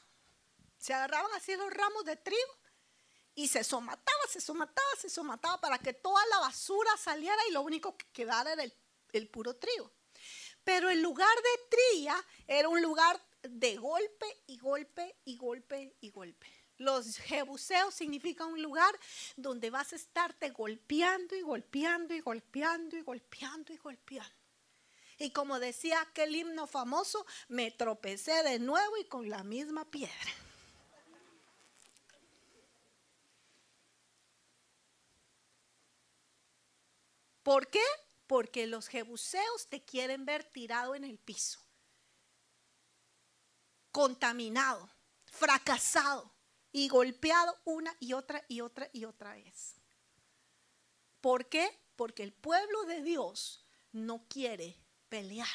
Se 0.78 0.94
agarraban 0.94 1.30
así 1.34 1.54
los 1.58 1.70
ramos 1.74 2.06
de 2.06 2.16
trigo 2.16 2.58
y 3.36 3.50
se 3.50 3.66
somataba, 3.66 4.22
se 4.30 4.40
somataba, 4.40 4.88
se 4.98 5.10
somataba 5.10 5.60
para 5.60 5.78
que 5.80 5.92
toda 5.92 6.26
la 6.28 6.40
basura 6.40 6.96
saliera 6.96 7.36
y 7.50 7.52
lo 7.52 7.62
único 7.62 7.98
que 7.98 8.10
quedara 8.14 8.54
era 8.54 8.64
el, 8.64 9.28
puro 9.28 9.58
trigo. 9.58 9.92
Pero 10.64 10.90
el 10.90 11.02
lugar 11.02 11.36
de 11.36 11.78
tría 11.78 12.26
era 12.48 12.70
un 12.70 12.82
lugar 12.82 13.22
de 13.44 13.76
golpe 13.76 14.44
y 14.48 14.60
golpe 14.60 15.18
y 15.26 15.36
golpe 15.36 15.98
y 16.00 16.10
golpe. 16.10 16.48
Los 16.82 17.18
jebuseos 17.18 17.94
significan 17.94 18.48
un 18.48 18.60
lugar 18.64 18.92
donde 19.36 19.70
vas 19.70 19.94
a 19.94 19.96
estarte 19.96 20.50
golpeando 20.50 21.36
y 21.36 21.42
golpeando 21.42 22.16
y 22.16 22.22
golpeando 22.22 22.98
y 22.98 23.02
golpeando 23.04 23.72
y 23.72 23.78
golpeando. 23.78 24.36
Y 25.20 25.30
como 25.30 25.60
decía 25.60 26.02
aquel 26.02 26.36
himno 26.36 26.66
famoso, 26.66 27.24
me 27.50 27.70
tropecé 27.70 28.42
de 28.42 28.58
nuevo 28.58 28.98
y 28.98 29.06
con 29.06 29.30
la 29.30 29.44
misma 29.44 29.86
piedra. 29.92 30.32
¿Por 37.44 37.68
qué? 37.68 37.86
Porque 38.26 38.66
los 38.66 38.88
jebuseos 38.88 39.68
te 39.68 39.84
quieren 39.84 40.26
ver 40.26 40.46
tirado 40.46 40.96
en 40.96 41.04
el 41.04 41.20
piso, 41.20 41.60
contaminado, 43.92 44.90
fracasado 45.26 46.41
y 46.72 46.88
golpeado 46.88 47.58
una 47.66 47.96
y 48.00 48.14
otra 48.14 48.44
y 48.48 48.62
otra 48.62 48.90
y 48.94 49.06
otra 49.06 49.34
vez. 49.34 49.76
¿Por 51.20 51.48
qué? 51.48 51.80
Porque 51.96 52.24
el 52.24 52.34
pueblo 52.34 52.84
de 52.86 53.02
Dios 53.04 53.66
no 53.92 54.26
quiere 54.28 54.78
pelear. 55.10 55.48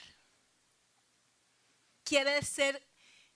Quiere 2.04 2.40
ser 2.42 2.86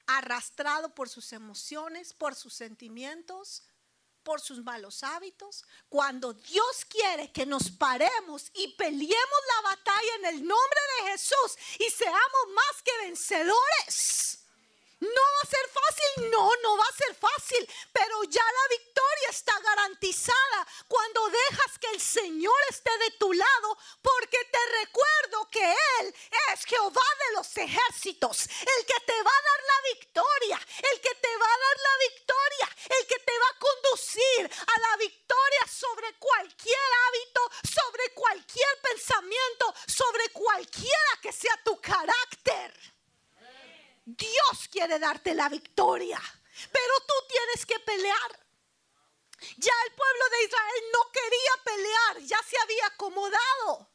arrastrado 0.06 0.94
por 0.94 1.08
sus 1.08 1.32
emociones, 1.32 2.12
por 2.12 2.34
sus 2.34 2.54
sentimientos, 2.54 3.64
por 4.22 4.40
sus 4.40 4.62
malos 4.62 5.02
hábitos. 5.02 5.64
Cuando 5.88 6.32
Dios 6.34 6.84
quiere 6.88 7.32
que 7.32 7.46
nos 7.46 7.70
paremos 7.70 8.50
y 8.54 8.68
peleemos 8.74 9.40
la 9.56 9.70
batalla 9.70 10.14
en 10.18 10.26
el 10.26 10.46
nombre 10.46 10.80
de 10.98 11.10
Jesús 11.12 11.56
y 11.78 11.90
seamos 11.90 12.48
más 12.54 12.82
que 12.82 12.92
vencedores. 13.06 14.39
No 15.00 15.08
va 15.08 15.40
a 15.42 15.50
ser 15.50 15.66
fácil, 15.70 16.30
no, 16.30 16.50
no 16.62 16.76
va 16.76 16.84
a 16.84 16.96
ser 16.96 17.14
fácil, 17.14 17.68
pero 17.90 18.22
ya 18.24 18.44
la 18.44 18.68
victoria 18.68 19.30
está 19.30 19.58
garantizada 19.60 20.66
cuando 20.86 21.26
dejas 21.30 21.78
que 21.78 21.86
el 21.88 22.00
Señor 22.00 22.60
esté 22.68 22.90
de 22.98 23.10
tu 23.12 23.32
lado, 23.32 23.78
porque 24.02 24.44
te 24.44 24.58
recuerdo 24.80 25.48
que 25.50 25.74
Él 26.00 26.14
es 26.52 26.64
Jehová 26.66 27.08
de 27.26 27.32
los 27.36 27.56
ejércitos, 27.56 28.46
el 28.46 28.84
que 28.84 29.00
te 29.06 29.22
va 29.22 29.30
a 29.30 29.42
dar 29.42 29.60
la 29.64 29.94
victoria, 29.94 30.60
el 30.92 31.00
que 31.00 31.14
te 31.14 31.36
va 31.36 31.46
a 31.46 31.58
dar 31.58 31.76
la 31.80 31.96
victoria, 32.08 32.76
el 32.98 33.06
que 33.06 33.18
te 33.20 33.38
va 33.38 33.48
a 33.48 33.58
conducir 33.58 34.50
a 34.66 34.80
la 34.80 34.96
victoria 34.98 35.66
sobre 35.66 36.12
cualquier 36.18 36.90
hábito, 37.06 37.40
sobre 37.74 38.12
cualquier 38.12 38.80
pensamiento, 38.82 39.74
sobre 39.86 40.28
cualquiera 40.28 41.18
que 41.22 41.32
sea 41.32 41.58
tu 41.64 41.80
carácter. 41.80 42.99
Dios 44.04 44.68
quiere 44.70 44.98
darte 44.98 45.34
la 45.34 45.48
victoria, 45.48 46.20
pero 46.72 47.00
tú 47.06 47.14
tienes 47.28 47.66
que 47.66 47.78
pelear. 47.80 48.46
Ya 49.56 49.72
el 49.86 49.94
pueblo 49.94 50.24
de 50.30 50.44
Israel 50.44 50.82
no 50.92 51.10
quería 51.12 51.52
pelear, 51.64 52.18
ya 52.26 52.42
se 52.42 52.58
había 52.58 52.86
acomodado. 52.86 53.89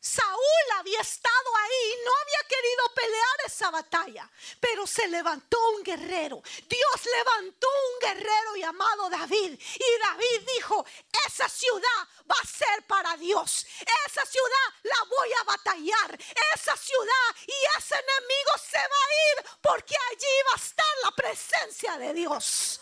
Saúl 0.00 0.70
había 0.76 1.00
estado 1.00 1.56
ahí 1.56 1.94
no 2.04 2.12
había 2.22 2.48
querido 2.48 2.94
pelear 2.94 3.38
esa 3.46 3.70
batalla, 3.70 4.30
pero 4.60 4.86
se 4.86 5.08
levantó 5.08 5.58
un 5.70 5.82
guerrero. 5.82 6.40
Dios 6.68 7.04
levantó 7.04 7.66
un 7.68 8.08
guerrero 8.08 8.56
llamado 8.56 9.10
David 9.10 9.58
y 9.58 9.98
David 10.02 10.48
dijo, 10.56 10.86
esa 11.26 11.48
ciudad 11.48 12.08
va 12.30 12.36
a 12.40 12.46
ser 12.46 12.86
para 12.86 13.16
Dios. 13.16 13.66
Esa 14.06 14.24
ciudad 14.24 14.74
la 14.84 15.02
voy 15.08 15.32
a 15.40 15.44
batallar. 15.44 16.18
Esa 16.54 16.76
ciudad 16.76 17.36
y 17.46 17.78
ese 17.78 17.94
enemigo 17.94 18.52
se 18.70 18.78
va 18.78 18.84
a 18.84 19.12
ir 19.32 19.58
porque 19.60 19.96
allí 20.10 20.34
va 20.48 20.52
a 20.52 20.64
estar 20.64 20.94
la 21.02 21.10
presencia 21.10 21.98
de 21.98 22.14
Dios. 22.14 22.80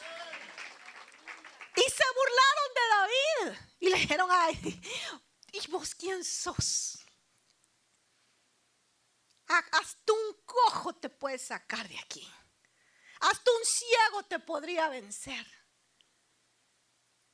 Y 1.76 1.82
se 1.90 2.05
burlaron 2.14 2.74
de 2.74 2.88
David 2.88 3.59
y 3.80 3.88
le 3.88 3.97
dijeron, 3.98 4.28
ay, 4.30 4.80
¿y 5.52 5.66
vos 5.68 5.94
quién 5.94 6.24
sos? 6.24 6.95
Hasta 9.48 10.12
un 10.12 10.36
cojo 10.44 10.94
te 10.94 11.09
puede 11.09 11.39
sacar 11.39 11.89
de 11.89 11.98
aquí. 11.98 12.28
Hasta 13.20 13.51
un 13.51 13.64
ciego 13.64 14.23
te 14.24 14.39
podría 14.39 14.89
vencer. 14.89 15.47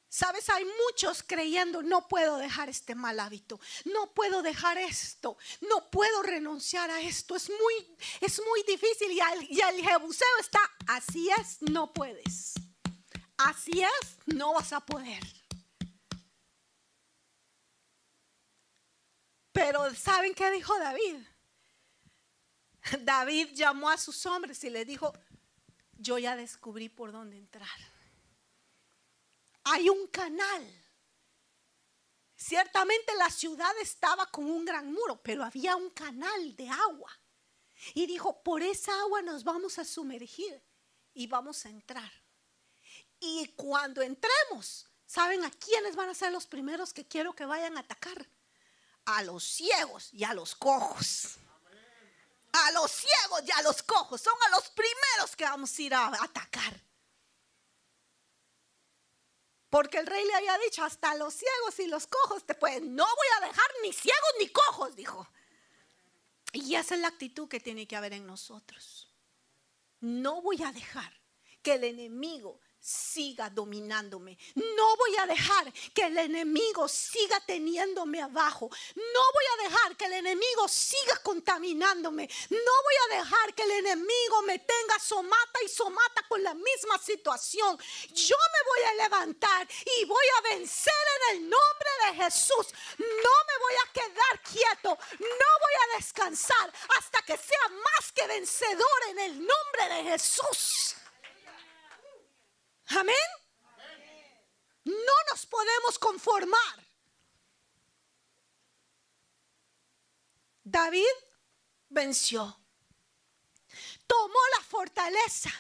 Sabes, 0.09 0.51
hay 0.51 0.67
muchos 0.87 1.23
creyendo, 1.23 1.83
no 1.83 2.07
puedo 2.07 2.37
dejar 2.37 2.69
este 2.69 2.95
mal 2.95 3.19
hábito, 3.19 3.59
no 3.87 4.13
puedo 4.13 4.43
dejar 4.43 4.77
esto, 4.77 5.39
no 5.63 5.91
puedo 5.91 6.23
renunciar 6.23 6.91
a 6.91 7.01
esto, 7.01 7.35
es 7.35 7.49
muy, 7.49 7.97
es 8.21 8.39
muy 8.47 8.63
difícil 8.65 9.11
y 9.11 9.21
el, 9.21 9.51
y 9.51 9.61
el 9.63 9.83
jebuseo 9.83 10.29
está, 10.39 10.61
así 10.87 11.31
es, 11.31 11.63
no 11.63 11.95
puedes, 11.95 12.53
así 13.39 13.83
es, 13.83 14.19
no 14.27 14.53
vas 14.53 14.75
a 14.75 14.81
poder. 14.81 15.23
Pero 19.53 19.95
¿saben 19.95 20.35
qué 20.35 20.51
dijo 20.51 20.79
David? 20.79 21.17
David 23.01 23.51
llamó 23.53 23.91
a 23.91 23.99
sus 23.99 24.25
hombres 24.27 24.63
y 24.65 24.71
le 24.71 24.85
dijo, 24.85 25.13
yo 25.99 26.19
ya 26.19 26.37
descubrí 26.37 26.89
por 26.89 27.13
dónde 27.13 27.37
entrar. 27.37 27.69
Hay 29.65 29.89
un 29.89 30.07
canal. 30.09 30.67
Ciertamente 32.37 33.15
la 33.17 33.31
ciudad 33.31 33.73
estaba 33.81 34.27
con 34.27 34.47
un 34.47 34.65
gran 34.65 34.93
muro, 34.93 35.21
pero 35.23 35.45
había 35.45 35.77
un 35.77 35.91
canal 35.91 36.57
de 36.57 36.69
agua. 36.69 37.11
Y 37.95 38.07
dijo, 38.07 38.43
por 38.43 38.63
esa 38.63 38.93
agua 39.01 39.23
nos 39.23 39.45
vamos 39.45 39.79
a 39.79 39.85
sumergir 39.85 40.61
y 41.15 41.27
vamos 41.29 41.65
a 41.67 41.71
entrar. 41.71 42.11
Y 43.21 43.47
cuando 43.55 44.03
entremos, 44.03 44.89
¿saben 45.07 45.45
a 45.45 45.51
quiénes 45.51 45.95
van 45.95 46.09
a 46.09 46.15
ser 46.15 46.33
los 46.33 46.47
primeros 46.47 46.93
que 46.93 47.07
quiero 47.07 47.33
que 47.33 47.45
vayan 47.45 47.77
a 47.77 47.81
atacar? 47.81 48.29
A 49.05 49.23
los 49.23 49.45
ciegos 49.45 50.13
y 50.13 50.25
a 50.25 50.35
los 50.35 50.57
cojos 50.57 51.39
a 52.53 52.73
los 52.73 52.91
ciegos 52.91 53.43
y 53.47 53.51
a 53.53 53.63
los 53.63 53.83
cojos. 53.83 54.21
Son 54.21 54.35
a 54.47 54.51
los 54.51 54.69
primeros 54.71 55.37
que 55.37 55.45
vamos 55.45 55.77
a 55.77 55.83
ir 55.83 55.95
a 55.95 56.07
atacar. 56.23 56.81
Porque 59.71 59.99
el 59.99 60.07
rey 60.07 60.25
le 60.27 60.35
había 60.35 60.59
dicho, 60.59 60.85
hasta 60.85 61.15
los 61.15 61.33
ciegos 61.33 61.79
y 61.79 61.87
los 61.87 62.07
cojos 62.07 62.45
te 62.45 62.55
pueden. 62.55 62.95
No 62.95 63.05
voy 63.05 63.27
a 63.39 63.47
dejar 63.47 63.71
ni 63.83 63.93
ciegos 63.93 64.35
ni 64.39 64.49
cojos, 64.49 64.95
dijo. 64.95 65.27
Y 66.53 66.75
esa 66.75 66.95
es 66.95 67.01
la 67.01 67.09
actitud 67.09 67.49
que 67.49 67.59
tiene 67.59 67.89
que 67.89 67.97
haber 67.97 68.13
en 68.13 68.27
nosotros. 68.27 69.11
No 70.01 70.43
voy 70.43 70.63
a 70.63 70.73
dejar 70.73 71.19
que 71.63 71.75
el 71.75 71.85
enemigo 71.85 72.61
siga 72.83 73.49
dominándome. 73.49 74.37
No 74.57 74.97
voy 74.97 75.17
a 75.19 75.27
dejar 75.27 75.73
que 75.95 76.03
el 76.03 76.19
enemigo 76.19 76.89
siga 76.89 77.39
teniéndome 77.41 78.21
abajo. 78.21 78.69
No 78.97 79.33
voy 79.33 79.45
a 79.53 79.69
dejar 79.69 79.97
que 79.97 80.07
el 80.07 80.15
enemigo 80.15 80.67
siga 80.67 81.17
contaminándome. 81.23 82.29
No 82.51 82.83
voy 82.83 82.95
a 83.05 83.19
dejar 83.19 83.55
que 83.55 83.63
el 83.63 83.71
enemigo 83.71 84.43
me 84.43 84.59
tenga 84.59 84.99
somata 84.99 85.63
y 85.65 85.69
somata 85.69 86.23
con 86.29 86.43
la 86.43 86.55
misma 86.55 86.99
situación. 86.99 87.79
Yo 88.13 88.37
me 88.37 88.71
voy 88.71 88.83
a 88.89 88.95
levantar 89.05 89.69
y 90.01 90.05
voy 90.05 90.27
a 90.39 90.57
vencer 90.57 90.93
en 91.31 91.37
el 91.37 91.43
nombre 91.43 91.91
de 92.07 92.25
Jesús. 92.25 92.67
No 92.99 93.07
me 93.07 93.59
voy 93.61 93.75
a 93.87 93.93
quedar 93.93 94.43
quieto. 94.43 94.99
No 95.21 95.47
voy 95.61 95.75
a 95.83 95.97
descansar 95.97 96.73
hasta 96.99 97.23
que 97.23 97.37
sea 97.37 97.69
más 97.69 98.11
que 98.13 98.27
vencedor 98.27 99.03
en 99.11 99.19
el 99.21 99.33
nombre 99.39 99.89
de 99.95 100.11
Jesús. 100.11 100.97
Amén. 102.97 103.17
No 104.85 105.13
nos 105.31 105.47
podemos 105.47 105.99
conformar. 105.99 106.87
David 110.63 111.15
venció. 111.89 112.59
Tomó 114.07 114.41
la 114.57 114.65
fortaleza. 114.65 115.51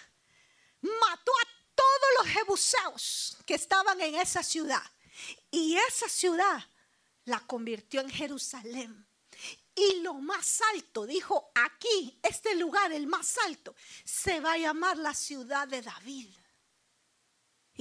Mató 0.83 1.33
a 1.33 1.49
todos 1.75 2.11
los 2.19 2.27
jebuseos 2.29 3.39
que 3.47 3.55
estaban 3.55 4.01
en 4.01 4.17
esa 4.17 4.43
ciudad. 4.43 4.83
Y 5.51 5.77
esa 5.77 6.09
ciudad 6.09 6.63
la 7.25 7.41
convirtió 7.41 8.01
en 8.01 8.11
Jerusalén. 8.11 9.07
Y 9.75 10.01
lo 10.01 10.15
más 10.15 10.61
alto, 10.75 11.07
dijo, 11.07 11.51
aquí, 11.55 12.19
este 12.23 12.55
lugar, 12.57 12.93
el 12.93 13.07
más 13.07 13.39
alto, 13.39 13.75
se 14.05 14.41
va 14.41 14.53
a 14.53 14.59
llamar 14.59 14.99
la 14.99 15.15
ciudad 15.15 15.67
de 15.67 15.81
David 15.81 16.42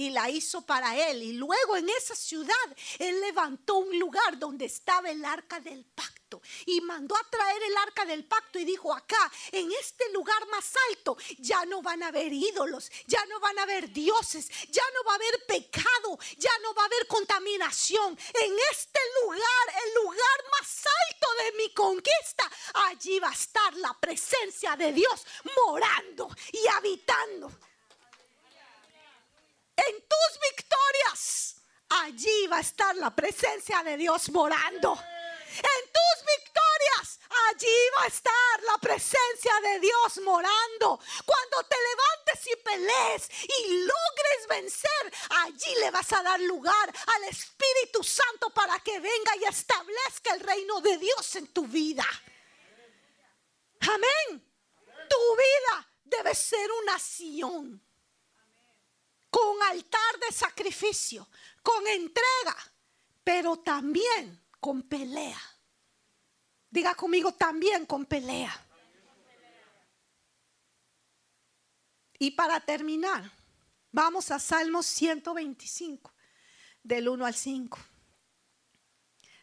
y 0.02 0.10
la 0.10 0.28
hizo 0.28 0.62
para 0.62 0.96
él. 1.08 1.22
Y 1.22 1.32
luego 1.34 1.76
en 1.76 1.88
esa 1.88 2.14
ciudad 2.14 2.54
él 2.98 3.20
levantó 3.20 3.76
un 3.76 3.98
lugar 3.98 4.38
donde 4.38 4.66
estaba 4.66 5.10
el 5.10 5.24
arca 5.24 5.60
del 5.60 5.84
pacto 5.84 6.22
y 6.66 6.80
mandó 6.80 7.16
a 7.16 7.30
traer 7.30 7.62
el 7.62 7.76
arca 7.76 8.04
del 8.04 8.24
pacto 8.24 8.58
y 8.58 8.64
dijo 8.64 8.92
acá, 8.92 9.30
en 9.50 9.70
este 9.72 10.10
lugar 10.12 10.46
más 10.48 10.72
alto, 10.88 11.16
ya 11.38 11.64
no 11.66 11.82
van 11.82 12.02
a 12.02 12.08
haber 12.08 12.32
ídolos, 12.32 12.90
ya 13.06 13.24
no 13.26 13.38
van 13.40 13.58
a 13.58 13.62
haber 13.62 13.92
dioses, 13.92 14.48
ya 14.68 14.82
no 14.94 15.04
va 15.04 15.12
a 15.12 15.16
haber 15.16 15.46
pecado, 15.46 16.18
ya 16.38 16.50
no 16.62 16.74
va 16.74 16.82
a 16.82 16.86
haber 16.86 17.06
contaminación. 17.06 18.18
En 18.34 18.56
este 18.70 19.00
lugar, 19.22 19.84
el 19.86 19.94
lugar 20.02 20.44
más 20.58 20.84
alto 21.10 21.26
de 21.44 21.52
mi 21.58 21.72
conquista, 21.74 22.50
allí 22.90 23.18
va 23.18 23.28
a 23.28 23.34
estar 23.34 23.74
la 23.74 23.94
presencia 24.00 24.76
de 24.76 24.92
Dios 24.92 25.26
morando 25.66 26.28
y 26.52 26.66
habitando 26.68 27.50
en 29.76 29.94
tus 30.08 30.40
victorias, 30.50 31.56
allí 31.88 32.46
va 32.46 32.58
a 32.58 32.60
estar 32.60 32.94
la 32.96 33.14
presencia 33.14 33.82
de 33.82 33.96
Dios 33.96 34.30
morando. 34.30 34.98
En 35.54 35.92
tus 35.92 36.24
victorias, 36.24 37.20
allí 37.48 37.76
va 37.98 38.04
a 38.04 38.06
estar 38.06 38.62
la 38.62 38.78
presencia 38.78 39.52
de 39.62 39.80
Dios 39.80 40.18
morando. 40.24 40.98
Cuando 41.26 41.64
te 41.68 41.76
levantes 41.76 42.46
y 42.46 42.56
pelees 42.56 43.28
y 43.60 43.74
logres 43.80 44.48
vencer, 44.48 45.12
allí 45.44 45.74
le 45.80 45.90
vas 45.90 46.10
a 46.12 46.22
dar 46.22 46.40
lugar 46.40 46.92
al 47.06 47.24
Espíritu 47.24 48.02
Santo 48.02 48.48
para 48.50 48.78
que 48.80 48.98
venga 48.98 49.36
y 49.40 49.44
establezca 49.44 50.34
el 50.34 50.40
reino 50.40 50.80
de 50.80 50.96
Dios 50.96 51.36
en 51.36 51.46
tu 51.48 51.66
vida. 51.66 52.06
Amén. 53.80 54.50
Tu 55.08 55.36
vida 55.36 55.88
debe 56.04 56.34
ser 56.34 56.70
una 56.82 56.94
acción 56.94 57.91
con 59.32 59.62
altar 59.62 60.18
de 60.20 60.30
sacrificio, 60.30 61.26
con 61.62 61.86
entrega, 61.86 62.54
pero 63.24 63.56
también 63.60 64.44
con 64.60 64.82
pelea. 64.82 65.40
Diga 66.68 66.94
conmigo 66.94 67.32
también 67.32 67.86
con 67.86 68.04
pelea. 68.04 68.54
Y 72.18 72.32
para 72.32 72.60
terminar, 72.60 73.32
vamos 73.90 74.30
a 74.30 74.38
Salmos 74.38 74.84
125, 74.84 76.12
del 76.82 77.08
1 77.08 77.24
al 77.24 77.34
5. 77.34 77.78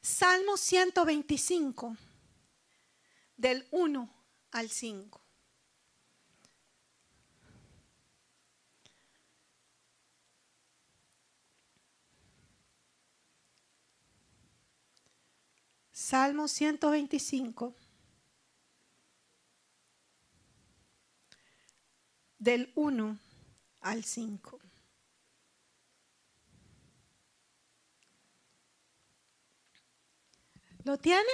Salmo 0.03 0.55
125, 0.55 1.97
del 3.35 3.67
1 3.71 4.25
al 4.51 4.69
5. 4.69 5.21
Salmo 16.01 16.47
125, 16.47 17.75
del 22.37 22.71
1 22.73 23.19
al 23.81 24.05
5. 24.05 24.59
¿Lo 30.85 30.97
tienen? 30.97 31.25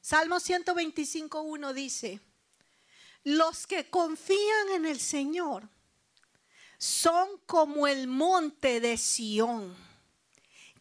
Salmo 0.00 0.40
125, 0.40 1.42
1 1.42 1.74
dice, 1.74 2.20
los 3.22 3.66
que 3.66 3.90
confían 3.90 4.70
en 4.76 4.86
el 4.86 4.98
Señor 4.98 5.68
son 6.78 7.36
como 7.44 7.86
el 7.86 8.08
monte 8.08 8.80
de 8.80 8.96
Sión, 8.96 9.76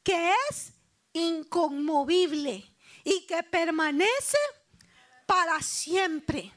que 0.03 0.33
es 0.49 0.74
inconmovible 1.15 2.75
y 3.03 3.25
que 3.25 3.41
permanece 3.43 4.37
para 5.25 5.61
siempre. 5.61 6.53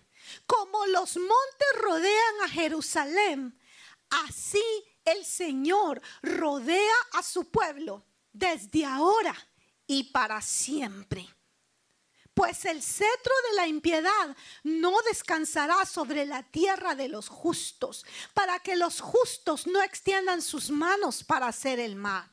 Como 0.46 0.86
los 0.86 1.16
montes 1.16 1.68
rodean 1.80 2.42
a 2.44 2.48
Jerusalén, 2.48 3.58
así 4.10 4.62
el 5.04 5.24
Señor 5.24 6.02
rodea 6.22 6.96
a 7.12 7.22
su 7.22 7.50
pueblo 7.50 8.04
desde 8.32 8.84
ahora 8.84 9.34
y 9.86 10.04
para 10.04 10.42
siempre. 10.42 11.26
Pues 12.34 12.64
el 12.66 12.82
cetro 12.82 13.32
de 13.50 13.56
la 13.56 13.66
impiedad 13.66 14.36
no 14.62 14.94
descansará 15.02 15.84
sobre 15.86 16.26
la 16.26 16.42
tierra 16.42 16.94
de 16.94 17.08
los 17.08 17.28
justos, 17.28 18.04
para 18.34 18.60
que 18.60 18.76
los 18.76 19.00
justos 19.00 19.66
no 19.66 19.82
extiendan 19.82 20.42
sus 20.42 20.70
manos 20.70 21.24
para 21.24 21.48
hacer 21.48 21.80
el 21.80 21.96
mal. 21.96 22.30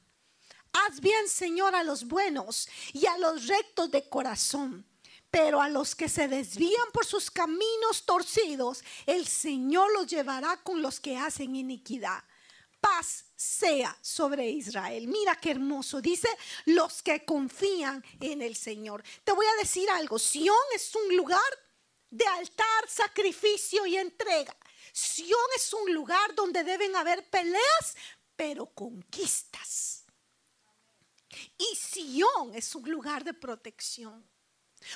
Haz 0.76 1.00
bien, 1.00 1.30
Señor, 1.30 1.74
a 1.74 1.84
los 1.84 2.06
buenos 2.06 2.68
y 2.92 3.06
a 3.06 3.18
los 3.18 3.48
rectos 3.48 3.90
de 3.92 4.10
corazón. 4.10 4.86
Pero 5.32 5.62
a 5.62 5.70
los 5.70 5.96
que 5.96 6.10
se 6.10 6.28
desvían 6.28 6.92
por 6.92 7.06
sus 7.06 7.32
caminos 7.32 8.06
torcidos, 8.06 8.84
el 9.06 9.26
Señor 9.26 9.92
los 9.94 10.08
llevará 10.08 10.58
con 10.64 10.82
los 10.82 11.00
que 11.00 11.18
hacen 11.18 11.56
iniquidad. 11.56 12.24
Paz 12.82 13.26
sea 13.36 13.98
sobre 14.02 14.50
Israel. 14.50 15.08
Mira 15.08 15.36
qué 15.36 15.52
hermoso. 15.52 16.02
Dice 16.02 16.28
los 16.66 17.02
que 17.02 17.24
confían 17.24 18.04
en 18.20 18.42
el 18.42 18.56
Señor. 18.56 19.02
Te 19.24 19.32
voy 19.32 19.46
a 19.46 19.62
decir 19.62 19.90
algo. 19.90 20.20
Sión 20.20 20.58
es 20.74 20.94
un 20.94 21.16
lugar 21.16 21.42
de 22.10 22.26
altar, 22.28 22.90
sacrificio 22.90 23.86
y 23.86 23.98
entrega. 23.98 24.56
Sión 24.92 25.40
es 25.56 25.74
un 25.74 25.94
lugar 25.94 26.36
donde 26.36 26.64
deben 26.64 26.96
haber 26.96 27.30
peleas, 27.30 27.96
pero 28.36 28.68
conquistas. 28.68 30.05
Y 31.58 31.76
Sion 31.76 32.54
es 32.54 32.76
un 32.76 32.90
lugar 32.90 33.24
de 33.24 33.34
protección. 33.34 34.26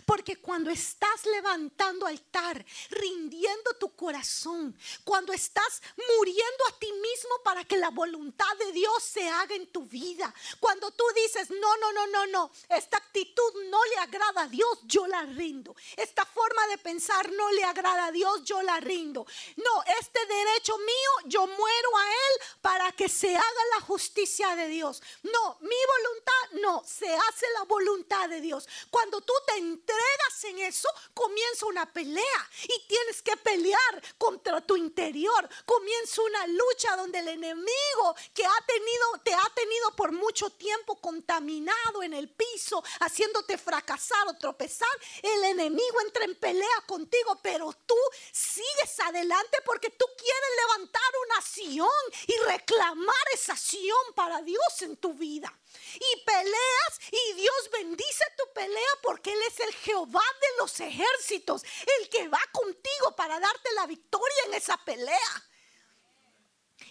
Porque 0.06 0.38
cuando 0.38 0.70
estás 0.70 1.26
levantando 1.26 2.06
altar, 2.06 2.66
rindiendo 2.90 3.74
tu 3.80 3.96
corazón, 3.96 4.78
cuando 5.04 5.34
estás 5.34 5.82
muriendo 6.18 6.68
a 6.68 6.80
ti 6.80 6.92
mismo 6.92 7.32
para 7.44 7.64
que 7.64 7.78
la 7.78 7.90
voluntad 7.90 8.56
de 8.58 8.72
Dios 8.72 9.04
se 9.04 9.28
haga 9.28 9.56
en 9.56 9.68
tu 9.68 9.86
vida, 9.86 10.34
cuando 10.60 10.92
tú 10.92 11.04
dices, 11.16 11.50
no, 11.50 11.78
no, 11.78 11.92
no, 11.92 12.08
no, 12.08 12.26
no, 12.28 12.52
esta 12.70 12.98
actitud 12.98 13.64
no 13.70 13.84
le 13.86 13.98
agrada 13.98 14.44
a 14.44 14.48
Dios, 14.48 14.80
yo 14.84 15.08
la 15.08 15.24
rindo. 15.24 15.76
Esta 15.98 16.26
forma 16.26 16.68
de 16.68 16.78
pensar 16.78 17.32
no 17.32 17.52
le 17.52 17.64
agrada 17.64 18.06
a 18.06 18.12
Dios, 18.12 18.44
yo 18.44 18.62
la 18.62 18.80
rindo. 18.80 19.26
No, 19.58 19.84
este 20.00 20.26
derecho 20.26 20.78
mío, 20.78 21.12
yo 21.26 21.48
muero 21.48 21.98
a 21.98 22.12
Él 22.12 22.42
para 22.62 22.92
que 22.92 23.10
se 23.10 23.36
haga 23.36 23.64
la 23.76 23.82
justicia 23.82 24.56
de 24.56 24.68
Dios. 24.68 25.02
No, 25.24 25.58
mi 25.62 25.76
voluntad, 25.98 26.62
no, 26.62 26.84
se 26.86 27.14
hace 27.14 27.46
la 27.58 27.64
voluntad 27.64 28.30
de 28.30 28.42
Dios. 28.42 28.68
Cuando 28.90 29.22
tú 29.22 29.34
te 29.48 29.58
entregas 29.80 30.44
en 30.44 30.60
eso, 30.60 30.90
comienza 31.14 31.66
una 31.66 31.92
pelea 31.92 32.50
y 32.64 32.88
tienes 32.88 33.22
que 33.22 33.36
pelear 33.38 34.04
contra 34.18 34.62
tu 34.62 34.76
interior. 34.76 35.48
Comienza 35.66 36.22
una 36.22 36.48
lucha 36.48 36.96
donde 36.98 37.20
el 37.20 37.30
enemigo 37.30 38.16
que 38.34 38.46
ha 38.46 38.66
tenido, 38.66 39.22
te 39.24 39.34
ha 39.34 39.50
tenido 39.56 39.96
por 39.96 40.12
mucho 40.12 40.50
tiempo 40.52 41.00
contaminado 41.00 42.04
en 42.04 42.14
el 42.14 42.30
piso, 42.30 42.84
haciéndote 43.00 43.58
fracasar 43.58 44.28
o 44.28 44.38
tropezar, 44.38 44.90
el 45.22 45.44
enemigo 45.46 46.02
entra 46.02 46.26
en 46.26 46.36
pelea 46.36 46.84
contigo, 46.86 47.40
pero 47.42 47.72
tú 47.86 47.96
sigues 48.32 49.00
adelante 49.00 49.58
porque 49.66 49.90
tú 49.90 50.06
quieres 50.18 50.50
levantar 50.68 51.12
una 51.26 51.38
acción 51.38 51.90
y 52.28 52.38
reclamar 52.46 53.26
esa 53.34 53.54
acción 53.54 54.14
para 54.16 54.42
Dios 54.42 54.82
en 54.82 54.98
tu 54.98 55.14
vida 55.14 55.54
y 55.96 56.24
peleas 56.24 57.00
y 57.12 57.34
Dios 57.34 57.70
bendice 57.72 58.26
tu 58.38 58.52
pelea 58.54 58.92
porque 59.02 59.32
Él 59.32 59.40
es 59.48 59.60
el 59.60 59.69
Jehová 59.74 60.24
de 60.42 60.48
los 60.58 60.80
ejércitos, 60.80 61.64
el 62.00 62.10
que 62.10 62.28
va 62.28 62.42
contigo 62.52 63.16
para 63.16 63.40
darte 63.40 63.72
la 63.74 63.86
victoria 63.88 64.44
en 64.48 64.54
esa 64.56 64.78
pelea. 64.78 65.50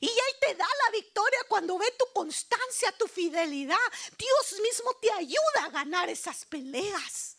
Y 0.01 0.07
Él 0.07 0.37
te 0.41 0.55
da 0.55 0.67
la 0.67 0.91
victoria 0.93 1.39
cuando 1.49 1.79
ve 1.79 1.91
tu 1.99 2.05
constancia, 2.13 2.93
tu 2.93 3.09
fidelidad. 3.09 3.77
Dios 4.17 4.61
mismo 4.61 4.95
te 5.01 5.11
ayuda 5.13 5.65
a 5.65 5.71
ganar 5.71 6.09
esas 6.09 6.45
peleas. 6.45 7.37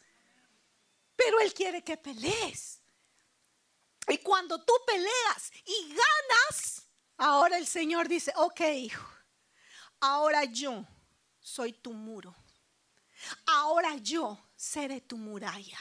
Pero 1.15 1.39
Él 1.39 1.53
quiere 1.53 1.83
que 1.83 1.97
pelees. 1.97 2.81
Y 4.07 4.17
cuando 4.19 4.63
tú 4.63 4.73
peleas 4.85 5.51
y 5.65 5.89
ganas, 5.89 6.87
ahora 7.17 7.57
el 7.57 7.67
Señor 7.67 8.07
dice, 8.07 8.33
ok, 8.35 8.61
hijo, 8.61 9.07
ahora 9.99 10.45
yo 10.45 10.85
soy 11.39 11.73
tu 11.73 11.93
muro. 11.93 12.35
Ahora 13.45 13.95
yo 13.97 14.48
seré 14.59 14.99
tu 14.99 15.15
muralla. 15.15 15.79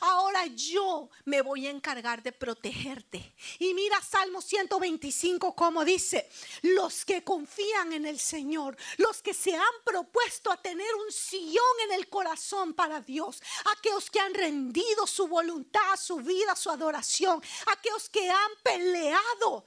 Ahora 0.00 0.46
yo 0.46 1.10
me 1.24 1.42
voy 1.42 1.66
a 1.66 1.70
encargar 1.70 2.22
de 2.22 2.30
protegerte. 2.32 3.34
Y 3.58 3.74
mira 3.74 4.00
Salmo 4.00 4.40
125 4.40 5.54
como 5.54 5.84
dice, 5.84 6.30
los 6.62 7.04
que 7.04 7.24
confían 7.24 7.92
en 7.92 8.06
el 8.06 8.18
Señor, 8.18 8.76
los 8.98 9.20
que 9.20 9.34
se 9.34 9.54
han 9.54 9.74
propuesto 9.84 10.50
a 10.50 10.62
tener 10.62 10.94
un 10.94 11.12
sillón 11.12 11.80
en 11.86 11.92
el 11.92 12.08
corazón 12.08 12.72
para 12.72 13.00
Dios, 13.00 13.42
aquellos 13.76 14.08
que 14.10 14.20
han 14.20 14.32
rendido 14.32 15.06
su 15.06 15.26
voluntad, 15.26 15.96
su 15.98 16.16
vida, 16.16 16.54
su 16.54 16.70
adoración, 16.70 17.42
aquellos 17.66 18.08
que 18.08 18.30
han 18.30 18.50
peleado 18.62 19.66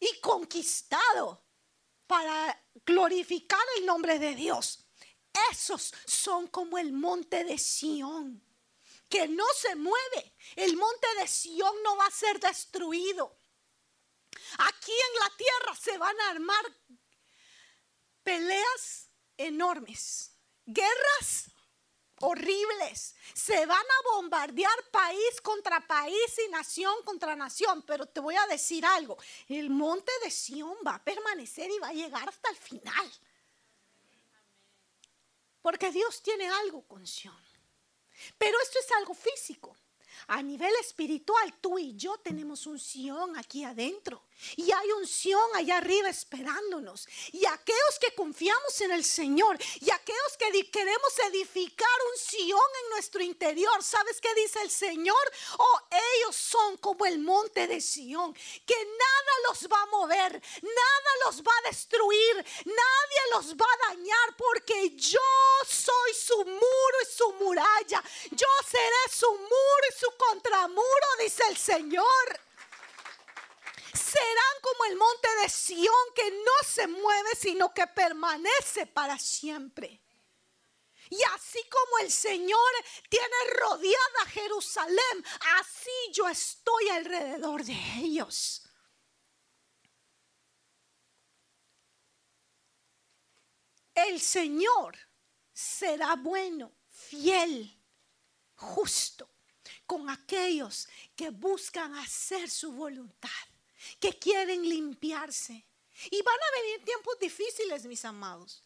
y 0.00 0.20
conquistado 0.20 1.42
para 2.06 2.60
glorificar 2.84 3.64
el 3.78 3.86
nombre 3.86 4.18
de 4.18 4.34
Dios. 4.34 4.79
Esos 5.50 5.92
son 6.06 6.48
como 6.48 6.78
el 6.78 6.92
monte 6.92 7.44
de 7.44 7.58
Sión 7.58 8.42
que 9.10 9.26
no 9.28 9.44
se 9.54 9.74
mueve. 9.74 10.32
El 10.56 10.76
monte 10.76 11.06
de 11.18 11.26
Sión 11.26 11.74
no 11.82 11.96
va 11.96 12.06
a 12.06 12.10
ser 12.10 12.38
destruido. 12.38 13.36
Aquí 14.58 14.92
en 14.92 15.20
la 15.20 15.36
tierra 15.36 15.76
se 15.76 15.98
van 15.98 16.18
a 16.20 16.30
armar 16.30 16.64
peleas 18.22 19.10
enormes, 19.36 20.32
guerras 20.64 21.50
horribles. 22.20 23.16
Se 23.34 23.66
van 23.66 23.78
a 23.78 24.14
bombardear 24.14 24.90
país 24.90 25.40
contra 25.42 25.86
país 25.86 26.38
y 26.46 26.50
nación 26.50 26.94
contra 27.04 27.34
nación. 27.34 27.82
Pero 27.82 28.06
te 28.06 28.20
voy 28.20 28.36
a 28.36 28.46
decir 28.46 28.86
algo, 28.86 29.18
el 29.48 29.70
monte 29.70 30.12
de 30.22 30.30
Sión 30.30 30.76
va 30.86 30.94
a 30.94 31.04
permanecer 31.04 31.68
y 31.70 31.78
va 31.78 31.88
a 31.88 31.94
llegar 31.94 32.28
hasta 32.28 32.50
el 32.50 32.56
final. 32.56 33.10
Porque 35.62 35.90
Dios 35.90 36.22
tiene 36.22 36.48
algo 36.48 36.82
con 36.86 37.06
Sión. 37.06 37.36
Pero 38.38 38.60
esto 38.62 38.78
es 38.78 38.90
algo 38.92 39.14
físico. 39.14 39.76
A 40.28 40.42
nivel 40.42 40.72
espiritual, 40.80 41.54
tú 41.60 41.78
y 41.78 41.94
yo 41.96 42.18
tenemos 42.18 42.66
un 42.66 42.78
Sion 42.78 43.36
aquí 43.36 43.64
adentro. 43.64 44.22
Y 44.56 44.70
hay 44.72 44.92
un 44.92 45.06
Sion 45.06 45.56
allá 45.56 45.78
arriba 45.78 46.08
esperándonos. 46.08 47.08
Y 47.32 47.44
aquellos 47.46 47.98
que 48.00 48.14
confiamos 48.14 48.80
en 48.80 48.92
el 48.92 49.04
Señor 49.04 49.58
y 49.80 49.90
aquellos 49.90 50.36
que 50.38 50.70
queremos 50.70 51.18
edificar 51.28 51.88
un 52.12 52.18
Sion 52.18 52.70
en 52.84 52.90
nuestro 52.90 53.22
interior, 53.22 53.82
¿sabes 53.82 54.20
qué 54.20 54.32
dice 54.34 54.60
el 54.62 54.70
Señor? 54.70 55.32
Oh, 55.58 55.80
ellos 55.90 56.36
son 56.36 56.76
como 56.78 57.06
el 57.06 57.18
monte 57.18 57.66
de 57.66 57.80
Sion, 57.80 58.34
que 58.34 58.76
nada 58.76 59.32
los 59.48 59.68
va 59.68 59.82
a 59.82 59.86
mover, 59.86 60.32
nada 60.62 61.10
los 61.26 61.42
va 61.42 61.52
a 61.58 61.68
destruir, 61.68 62.36
nadie 62.64 63.20
los 63.32 63.54
va 63.54 63.66
a 63.66 63.88
dañar, 63.88 64.36
porque 64.36 64.96
yo 64.96 65.20
soy 65.66 66.14
su 66.14 66.38
muro 66.44 66.96
y 67.02 67.16
su 67.16 67.32
muralla. 67.34 68.02
Yo 68.30 68.46
seré 68.68 69.14
su 69.14 69.30
muro 69.30 69.84
y 69.88 69.98
su 69.98 70.10
contramuro, 70.16 71.06
dice 71.18 71.42
el 71.48 71.56
Señor 71.56 72.49
serán 74.10 74.56
como 74.62 74.84
el 74.86 74.96
monte 74.96 75.28
de 75.42 75.48
Sión 75.48 76.14
que 76.14 76.30
no 76.30 76.66
se 76.66 76.86
mueve, 76.86 77.30
sino 77.38 77.72
que 77.72 77.86
permanece 77.86 78.86
para 78.86 79.18
siempre. 79.18 80.02
Y 81.10 81.20
así 81.34 81.60
como 81.68 81.98
el 81.98 82.10
Señor 82.10 82.70
tiene 83.08 83.36
rodeada 83.58 84.26
Jerusalén, 84.28 85.24
así 85.58 86.12
yo 86.12 86.28
estoy 86.28 86.88
alrededor 86.88 87.64
de 87.64 87.76
ellos. 87.98 88.62
El 93.94 94.20
Señor 94.20 94.96
será 95.52 96.14
bueno, 96.16 96.72
fiel, 96.88 97.76
justo 98.54 99.28
con 99.84 100.08
aquellos 100.08 100.88
que 101.16 101.30
buscan 101.30 101.94
hacer 101.96 102.48
su 102.48 102.72
voluntad 102.72 103.49
que 103.98 104.18
quieren 104.18 104.68
limpiarse. 104.68 105.64
Y 106.10 106.22
van 106.22 106.38
a 106.38 106.60
venir 106.60 106.84
tiempos 106.84 107.18
difíciles, 107.18 107.84
mis 107.84 108.04
amados. 108.04 108.62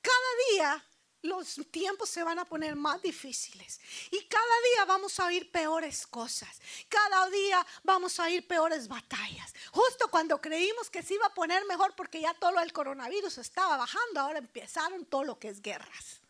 Cada 0.00 0.16
día 0.50 0.84
los 1.22 1.54
tiempos 1.70 2.08
se 2.10 2.24
van 2.24 2.38
a 2.40 2.44
poner 2.44 2.74
más 2.74 3.00
difíciles. 3.00 3.80
Y 4.10 4.24
cada 4.24 4.42
día 4.74 4.84
vamos 4.86 5.18
a 5.20 5.26
oír 5.26 5.50
peores 5.50 6.06
cosas. 6.06 6.60
Cada 6.88 7.30
día 7.30 7.64
vamos 7.84 8.18
a 8.18 8.24
oír 8.24 8.46
peores 8.46 8.88
batallas. 8.88 9.54
Justo 9.70 10.08
cuando 10.10 10.40
creímos 10.40 10.90
que 10.90 11.02
se 11.02 11.14
iba 11.14 11.26
a 11.26 11.34
poner 11.34 11.64
mejor 11.66 11.94
porque 11.94 12.20
ya 12.20 12.34
todo 12.34 12.58
el 12.60 12.72
coronavirus 12.72 13.38
estaba 13.38 13.76
bajando, 13.76 14.20
ahora 14.20 14.38
empezaron 14.38 15.06
todo 15.06 15.22
lo 15.22 15.38
que 15.38 15.48
es 15.48 15.62
guerras. 15.62 16.20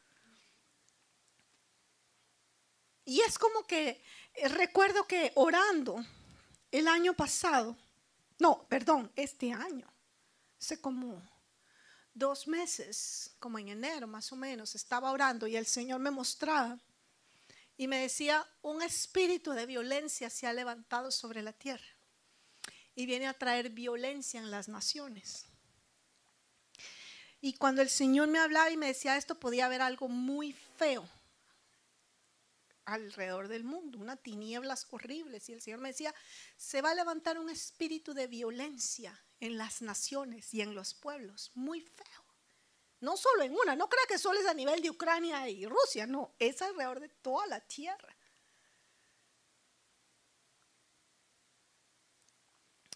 Y 3.05 3.21
es 3.23 3.39
como 3.39 3.67
que 3.67 4.03
recuerdo 4.45 5.07
que 5.07 5.33
orando, 5.35 6.05
el 6.73 6.89
año 6.89 7.15
pasado, 7.15 7.77
no, 8.39 8.66
perdón, 8.69 9.12
este 9.15 9.53
año, 9.53 9.86
hace 10.59 10.81
como 10.81 11.23
dos 12.15 12.49
meses, 12.49 13.31
como 13.39 13.59
en 13.59 13.69
enero 13.69 14.07
más 14.07 14.32
o 14.32 14.36
menos, 14.36 14.74
estaba 14.74 15.12
orando 15.12 15.47
y 15.47 15.55
el 15.55 15.66
Señor 15.66 16.01
me 16.01 16.11
mostraba 16.11 16.78
y 17.77 17.86
me 17.86 17.99
decía, 17.99 18.47
un 18.62 18.82
espíritu 18.82 19.53
de 19.53 19.66
violencia 19.66 20.31
se 20.31 20.47
ha 20.47 20.53
levantado 20.53 21.11
sobre 21.11 21.43
la 21.43 21.53
tierra 21.53 21.86
y 22.94 23.07
viene 23.07 23.27
a 23.27 23.35
traer 23.35 23.70
violencia 23.70 24.40
en 24.40 24.51
las 24.51 24.69
naciones. 24.69 25.47
Y 27.40 27.55
cuando 27.55 27.82
el 27.82 27.90
Señor 27.90 28.28
me 28.28 28.39
hablaba 28.39 28.70
y 28.70 28.77
me 28.77 28.86
decía 28.86 29.16
esto, 29.16 29.39
podía 29.39 29.66
haber 29.66 29.82
algo 29.82 30.09
muy 30.09 30.53
feo 30.78 31.07
alrededor 32.85 33.49
del 33.49 33.65
mundo, 33.65 33.99
unas 33.99 34.23
tinieblas 34.23 34.87
horribles. 34.91 35.49
Y 35.49 35.53
el 35.53 35.63
Señor 35.63 35.81
me 35.81 35.89
decía, 35.89 36.15
se 36.57 36.83
va 36.83 36.91
a 36.91 36.95
levantar 36.95 37.39
un 37.39 37.51
espíritu 37.51 38.15
de 38.15 38.27
violencia 38.27 39.19
en 39.41 39.59
las 39.59 39.83
naciones 39.83 40.53
y 40.55 40.61
en 40.61 40.75
los 40.75 40.95
pueblos, 40.95 41.51
muy 41.55 41.81
feo. 41.81 42.23
No 43.01 43.17
solo 43.17 43.43
en 43.43 43.53
una, 43.53 43.75
no 43.75 43.89
crea 43.89 44.05
que 44.07 44.19
solo 44.19 44.39
es 44.39 44.47
a 44.47 44.55
nivel 44.55 44.81
de 44.81 44.91
Ucrania 44.91 45.49
y 45.49 45.67
Rusia, 45.67 46.07
no, 46.07 46.35
es 46.39 46.63
alrededor 46.63 47.01
de 47.01 47.09
toda 47.09 47.47
la 47.49 47.61
tierra. 47.61 48.17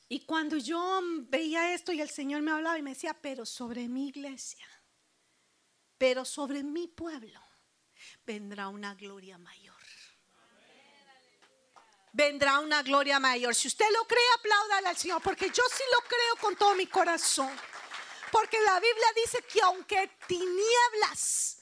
Y 0.08 0.20
cuando 0.24 0.56
yo 0.56 1.00
veía 1.28 1.74
esto 1.74 1.92
y 1.92 2.00
el 2.00 2.10
Señor 2.10 2.42
me 2.42 2.52
hablaba 2.52 2.78
y 2.78 2.82
me 2.82 2.90
decía, 2.90 3.14
pero 3.20 3.44
sobre 3.44 3.88
mi 3.88 4.08
iglesia, 4.08 4.66
pero 5.98 6.24
sobre 6.24 6.62
mi 6.62 6.86
pueblo, 6.86 7.40
vendrá 8.24 8.68
una 8.68 8.94
gloria 8.94 9.38
mayor 9.38 9.75
vendrá 12.16 12.60
una 12.60 12.82
gloria 12.82 13.20
mayor. 13.20 13.54
Si 13.54 13.68
usted 13.68 13.84
lo 13.92 14.06
cree, 14.06 14.24
apláudale 14.38 14.88
al 14.88 14.96
Señor, 14.96 15.20
porque 15.22 15.50
yo 15.50 15.62
sí 15.70 15.82
lo 15.92 16.00
creo 16.08 16.36
con 16.40 16.56
todo 16.56 16.74
mi 16.74 16.86
corazón. 16.86 17.54
Porque 18.32 18.58
la 18.62 18.80
Biblia 18.80 19.06
dice 19.14 19.42
que 19.42 19.60
aunque 19.60 20.10
tinieblas 20.26 21.58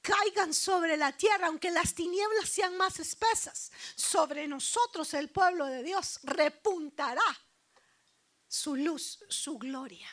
caigan 0.00 0.54
sobre 0.54 0.96
la 0.96 1.12
tierra, 1.12 1.48
aunque 1.48 1.70
las 1.70 1.94
tinieblas 1.94 2.48
sean 2.48 2.78
más 2.78 2.98
espesas, 2.98 3.70
sobre 3.94 4.48
nosotros 4.48 5.12
el 5.12 5.28
pueblo 5.28 5.66
de 5.66 5.82
Dios 5.82 6.20
repuntará 6.22 7.38
su 8.48 8.76
luz, 8.76 9.22
su 9.28 9.58
gloria. 9.58 10.08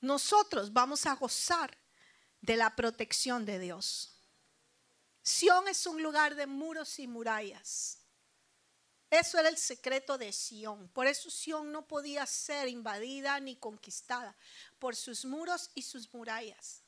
Nosotros 0.00 0.72
vamos 0.72 1.06
a 1.06 1.14
gozar 1.14 1.78
de 2.40 2.56
la 2.56 2.74
protección 2.74 3.44
de 3.44 3.60
Dios. 3.60 4.15
Sión 5.26 5.66
es 5.66 5.84
un 5.88 6.00
lugar 6.04 6.36
de 6.36 6.46
muros 6.46 7.00
y 7.00 7.08
murallas. 7.08 7.98
Eso 9.10 9.40
era 9.40 9.48
el 9.48 9.58
secreto 9.58 10.16
de 10.16 10.32
Sión. 10.32 10.88
Por 10.90 11.08
eso 11.08 11.30
Sión 11.30 11.72
no 11.72 11.88
podía 11.88 12.24
ser 12.26 12.68
invadida 12.68 13.40
ni 13.40 13.56
conquistada 13.56 14.36
por 14.78 14.94
sus 14.94 15.24
muros 15.24 15.68
y 15.74 15.82
sus 15.82 16.14
murallas. 16.14 16.80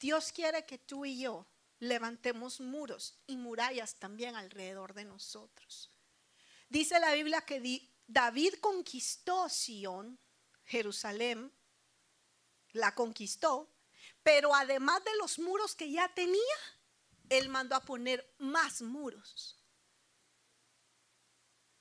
Dios 0.00 0.32
quiere 0.32 0.66
que 0.66 0.78
tú 0.78 1.04
y 1.04 1.20
yo 1.20 1.46
levantemos 1.78 2.60
muros 2.60 3.14
y 3.28 3.36
murallas 3.36 4.00
también 4.00 4.34
alrededor 4.34 4.94
de 4.94 5.04
nosotros. 5.04 5.92
Dice 6.68 6.98
la 6.98 7.12
Biblia 7.12 7.42
que 7.42 7.88
David 8.08 8.54
conquistó 8.60 9.48
Sión, 9.48 10.18
Jerusalén, 10.64 11.52
la 12.72 12.96
conquistó 12.96 13.77
pero 14.28 14.54
además 14.54 15.02
de 15.04 15.16
los 15.16 15.38
muros 15.38 15.74
que 15.74 15.90
ya 15.90 16.06
tenía, 16.14 16.58
él 17.30 17.48
mandó 17.48 17.74
a 17.74 17.80
poner 17.80 18.30
más 18.36 18.82
muros. 18.82 19.56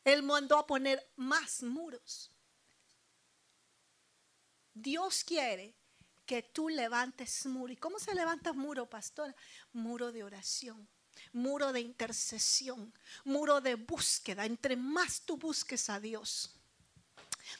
Él 0.06 0.24
mandó 0.24 0.58
a 0.58 0.66
poner 0.66 1.06
más 1.18 1.62
muros. 1.62 2.32
Dios 4.74 5.26
quiere 5.26 5.76
que 6.26 6.42
tú 6.42 6.70
levantes 6.70 7.46
muro. 7.46 7.74
¿Y 7.74 7.76
cómo 7.76 8.00
se 8.00 8.16
levanta 8.16 8.54
muro, 8.54 8.90
pastora? 8.90 9.36
Muro 9.74 10.14
de 10.14 10.24
oración, 10.24 10.88
muro 11.34 11.74
de 11.74 11.82
intercesión, 11.82 12.94
muro 13.26 13.60
de 13.60 13.76
búsqueda. 13.76 14.46
Entre 14.46 14.78
más 14.78 15.20
tú 15.20 15.36
busques 15.36 15.90
a 15.90 16.00
Dios, 16.00 16.56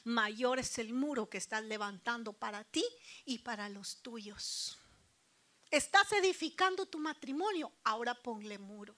mayor 0.04 0.58
es 0.58 0.78
el 0.78 0.94
muro 0.94 1.28
que 1.28 1.36
estás 1.36 1.62
levantando 1.62 2.32
para 2.32 2.64
ti 2.64 2.86
y 3.26 3.40
para 3.40 3.68
los 3.68 3.98
tuyos. 3.98 4.77
Estás 5.70 6.12
edificando 6.12 6.86
tu 6.86 6.98
matrimonio, 6.98 7.72
ahora 7.84 8.14
ponle 8.14 8.58
muro. 8.58 8.96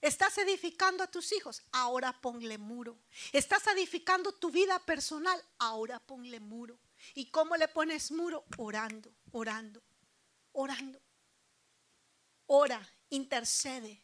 Estás 0.00 0.38
edificando 0.38 1.02
a 1.02 1.10
tus 1.10 1.32
hijos, 1.32 1.62
ahora 1.72 2.12
ponle 2.20 2.56
muro. 2.56 2.96
Estás 3.32 3.66
edificando 3.66 4.32
tu 4.32 4.50
vida 4.50 4.78
personal, 4.86 5.42
ahora 5.58 5.98
ponle 5.98 6.38
muro. 6.38 6.78
¿Y 7.14 7.30
cómo 7.30 7.56
le 7.56 7.66
pones 7.66 8.12
muro? 8.12 8.44
Orando, 8.58 9.12
orando, 9.32 9.82
orando. 10.52 11.00
Ora, 12.46 12.88
intercede, 13.10 14.00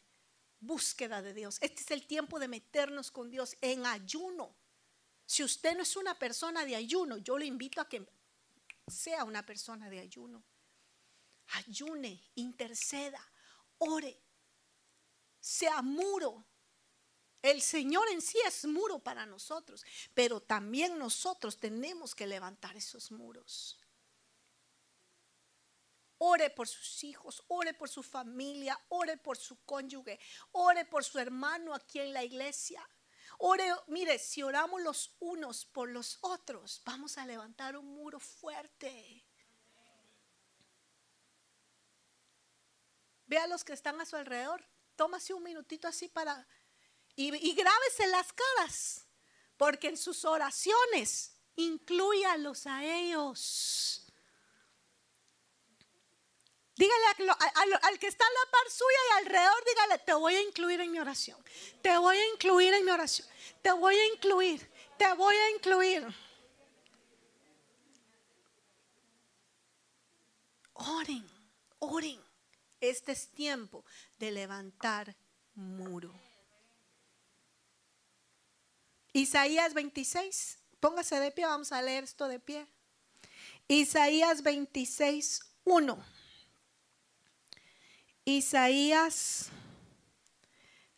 búsqueda 0.59 1.21
de 1.21 1.33
Dios. 1.33 1.57
Este 1.61 1.81
es 1.81 1.91
el 1.91 2.05
tiempo 2.05 2.39
de 2.39 2.49
meternos 2.49 3.09
con 3.09 3.31
Dios 3.31 3.55
en 3.61 3.85
ayuno. 3.85 4.53
Si 5.25 5.43
usted 5.43 5.75
no 5.77 5.83
es 5.83 5.95
una 5.95 6.19
persona 6.19 6.65
de 6.65 6.75
ayuno, 6.75 7.17
yo 7.17 7.37
le 7.37 7.45
invito 7.45 7.79
a 7.79 7.87
que 7.87 8.05
sea 8.87 9.23
una 9.23 9.45
persona 9.45 9.89
de 9.89 9.99
ayuno. 9.99 10.43
Ayune, 11.47 12.31
interceda, 12.35 13.19
ore, 13.77 14.21
sea 15.39 15.81
muro. 15.81 16.45
El 17.41 17.61
Señor 17.61 18.07
en 18.09 18.21
sí 18.21 18.39
es 18.45 18.65
muro 18.65 18.99
para 18.99 19.25
nosotros, 19.25 19.85
pero 20.13 20.41
también 20.41 20.97
nosotros 20.97 21.59
tenemos 21.59 22.15
que 22.15 22.25
levantar 22.25 22.75
esos 22.75 23.11
muros. 23.11 23.77
Ore 26.17 26.49
por 26.49 26.67
sus 26.67 27.03
hijos, 27.03 27.43
ore 27.47 27.73
por 27.73 27.89
su 27.89 28.01
familia, 28.01 28.79
ore 28.89 29.17
por 29.17 29.37
su 29.37 29.63
cónyuge, 29.63 30.19
ore 30.53 30.85
por 30.85 31.03
su 31.03 31.19
hermano 31.19 31.73
aquí 31.75 31.99
en 31.99 32.13
la 32.13 32.23
iglesia. 32.23 32.87
Ore, 33.37 33.69
mire, 33.87 34.17
si 34.17 34.41
oramos 34.41 34.81
los 34.81 35.15
unos 35.19 35.65
por 35.65 35.89
los 35.89 36.17
otros, 36.21 36.81
vamos 36.85 37.17
a 37.17 37.25
levantar 37.25 37.77
un 37.77 37.93
muro 37.93 38.19
fuerte. 38.19 39.25
Ve 43.27 43.37
a 43.37 43.47
los 43.47 43.63
que 43.63 43.73
están 43.73 43.99
a 44.01 44.05
su 44.05 44.15
alrededor 44.15 44.65
tómase 44.95 45.33
un 45.33 45.43
minutito 45.43 45.87
así 45.87 46.07
para... 46.07 46.47
Y, 47.15 47.33
y 47.49 47.53
grábese 47.53 48.07
las 48.07 48.33
caras, 48.33 49.05
porque 49.55 49.87
en 49.87 49.97
sus 49.97 50.25
oraciones 50.25 51.37
incluyalos 51.55 52.67
a 52.67 52.83
ellos. 52.83 54.05
Dígale 56.75 57.05
al, 57.83 57.99
que 57.99 58.07
está 58.07 58.25
a 58.25 58.29
la 58.29 58.51
par 58.51 58.69
suya 58.69 58.97
y 59.09 59.17
alrededor, 59.19 59.63
dígale, 59.65 59.97
te 59.99 60.13
voy 60.13 60.35
a 60.35 60.41
incluir 60.41 60.81
en 60.81 60.91
mi 60.91 60.99
oración. 60.99 61.41
Te 61.81 61.97
voy 61.97 62.17
a 62.17 62.33
incluir 62.33 62.73
en 62.73 62.83
mi 62.83 62.91
oración. 62.91 63.25
Te 63.61 63.71
voy 63.71 63.95
a 63.95 64.07
incluir. 64.07 64.69
Te 64.97 65.13
voy 65.13 65.35
a 65.35 65.51
incluir. 65.51 66.05
Oren, 70.73 71.25
oren. 71.79 72.24
Este 72.89 73.13
es 73.13 73.29
tiempo 73.29 73.83
de 74.19 74.31
levantar 74.31 75.15
muro. 75.55 76.13
Isaías 79.11 79.73
26, 79.73 80.59
póngase 80.79 81.19
de 81.19 81.31
pie, 81.31 81.45
vamos 81.45 81.71
a 81.71 81.81
leer 81.81 82.03
esto 82.03 82.27
de 82.27 82.39
pie. 82.39 82.67
Isaías 83.67 84.43
26, 84.43 85.39
1. 85.63 86.05
Isaías 88.25 89.49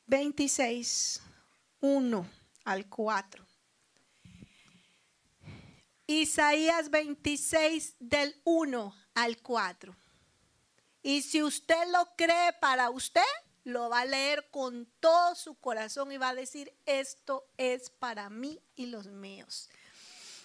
26, 0.08 1.22
1 1.80 2.30
al 2.66 2.90
4. 2.90 3.48
Isaías 6.08 6.90
26 6.90 7.96
del 8.00 8.36
1 8.44 8.96
al 9.14 9.38
4. 9.38 9.96
Y 11.08 11.22
si 11.22 11.42
usted 11.42 11.88
lo 11.88 12.06
cree 12.18 12.52
para 12.60 12.90
usted, 12.90 13.22
lo 13.64 13.88
va 13.88 14.02
a 14.02 14.06
leer 14.06 14.50
con 14.52 14.86
todo 15.00 15.36
su 15.36 15.56
corazón 15.56 16.12
y 16.12 16.18
va 16.18 16.28
a 16.28 16.36
decir, 16.36 16.78
esto 16.86 17.48
es 17.56 17.90
para 17.90 18.30
mí 18.30 18.62
y 18.76 18.88
los 18.88 19.08
míos. 19.08 19.70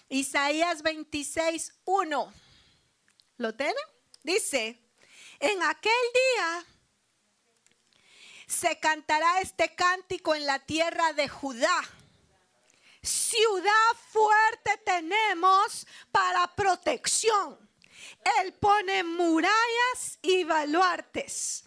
Isaías 0.07 0.81
26, 0.81 1.73
1. 1.83 2.33
¿Lo 3.39 3.55
tiene? 3.55 3.81
Dice, 4.23 4.81
en 5.41 5.61
aquel 5.63 5.91
día 6.13 6.65
se 8.47 8.79
cantará 8.79 9.41
este 9.41 9.75
cántico 9.75 10.33
en 10.33 10.45
la 10.45 10.59
tierra 10.59 11.11
de 11.11 11.27
Judá. 11.27 11.81
Ciudad 13.01 13.97
fuerte 14.13 14.77
tenemos 14.85 15.85
para 16.09 16.55
protección 16.55 17.69
él 18.41 18.53
pone 18.53 19.03
murallas 19.03 20.19
y 20.21 20.43
baluartes. 20.43 21.65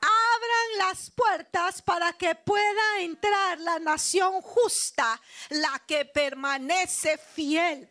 Abran 0.00 0.88
las 0.88 1.10
puertas 1.10 1.80
para 1.82 2.12
que 2.14 2.34
pueda 2.34 3.00
entrar 3.00 3.60
la 3.60 3.78
nación 3.78 4.40
justa, 4.42 5.20
la 5.50 5.80
que 5.86 6.04
permanece 6.04 7.18
fiel. 7.18 7.88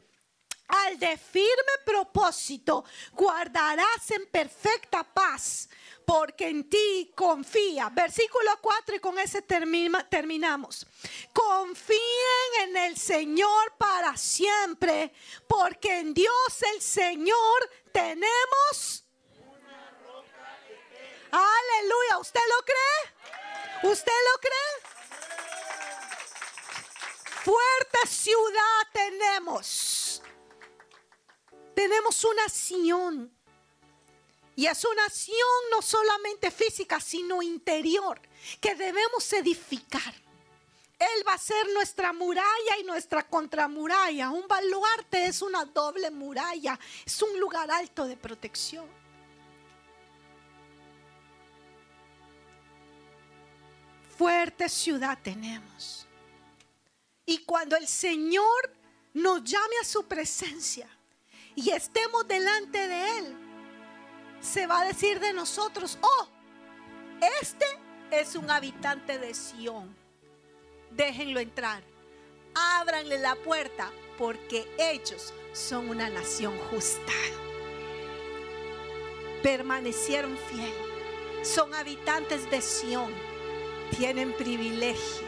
Al 0.71 0.97
de 0.97 1.17
firme 1.17 1.73
propósito 1.85 2.85
guardarás 3.11 4.09
en 4.11 4.25
perfecta 4.27 5.03
paz, 5.03 5.69
porque 6.05 6.47
en 6.47 6.69
ti 6.69 7.11
confía. 7.13 7.89
Versículo 7.89 8.51
4 8.61 8.95
y 8.95 8.99
con 8.99 9.19
ese 9.19 9.41
terminamos. 9.41 10.87
Confíen 11.33 12.69
en 12.69 12.77
el 12.77 12.97
Señor 12.97 13.73
para 13.77 14.15
siempre, 14.15 15.13
porque 15.47 15.99
en 15.99 16.13
Dios 16.13 16.63
el 16.73 16.81
Señor 16.81 17.69
tenemos 17.91 19.05
Aleluya, 21.31 22.17
¿usted 22.19 22.41
lo 22.49 22.65
cree? 22.65 23.91
¿Usted 23.91 24.11
lo 24.11 24.39
cree? 24.41 24.91
Fuerte 27.43 28.07
ciudad 28.07 28.87
tenemos. 28.91 30.21
Tenemos 31.73 32.23
una 32.25 32.43
nación. 32.43 33.33
Y 34.57 34.67
es 34.67 34.83
una 34.83 35.03
nación 35.03 35.37
no 35.71 35.81
solamente 35.81 36.51
física, 36.51 36.99
sino 36.99 37.41
interior, 37.41 38.21
que 38.59 38.75
debemos 38.75 39.31
edificar. 39.31 40.13
Él 41.01 41.27
va 41.27 41.33
a 41.33 41.37
ser 41.39 41.67
nuestra 41.73 42.13
muralla 42.13 42.77
y 42.79 42.83
nuestra 42.83 43.27
contramuralla. 43.27 44.29
Un 44.29 44.47
baluarte 44.47 45.25
es 45.25 45.41
una 45.41 45.65
doble 45.65 46.11
muralla, 46.11 46.79
es 47.03 47.19
un 47.23 47.39
lugar 47.39 47.71
alto 47.71 48.05
de 48.05 48.15
protección. 48.15 48.85
Fuerte 54.15 54.69
ciudad 54.69 55.17
tenemos. 55.23 56.05
Y 57.25 57.39
cuando 57.45 57.75
el 57.75 57.87
Señor 57.87 58.71
nos 59.15 59.43
llame 59.43 59.77
a 59.81 59.85
su 59.85 60.05
presencia 60.07 60.87
y 61.55 61.71
estemos 61.71 62.27
delante 62.27 62.87
de 62.87 63.17
Él, 63.17 63.37
se 64.39 64.67
va 64.67 64.81
a 64.81 64.85
decir 64.85 65.19
de 65.19 65.33
nosotros, 65.33 65.97
oh, 65.99 66.27
este 67.41 67.65
es 68.11 68.35
un 68.35 68.51
habitante 68.51 69.17
de 69.17 69.33
Sión 69.33 70.00
déjenlo 70.95 71.39
entrar. 71.39 71.83
Ábranle 72.53 73.17
la 73.17 73.35
puerta 73.35 73.91
porque 74.17 74.67
ellos 74.77 75.33
son 75.53 75.89
una 75.89 76.09
nación 76.09 76.57
justa. 76.69 77.13
Permanecieron 79.41 80.37
fieles. 80.49 81.47
Son 81.47 81.73
habitantes 81.73 82.49
de 82.51 82.61
Sión. 82.61 83.11
Tienen 83.97 84.33
privilegio. 84.33 85.27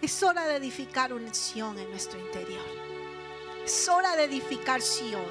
Es 0.00 0.22
hora 0.22 0.46
de 0.46 0.56
edificar 0.56 1.12
una 1.12 1.34
Sión 1.34 1.78
en 1.78 1.90
nuestro 1.90 2.20
interior. 2.20 2.64
Es 3.64 3.88
hora 3.88 4.14
de 4.14 4.24
edificar 4.24 4.80
Sión. 4.80 5.24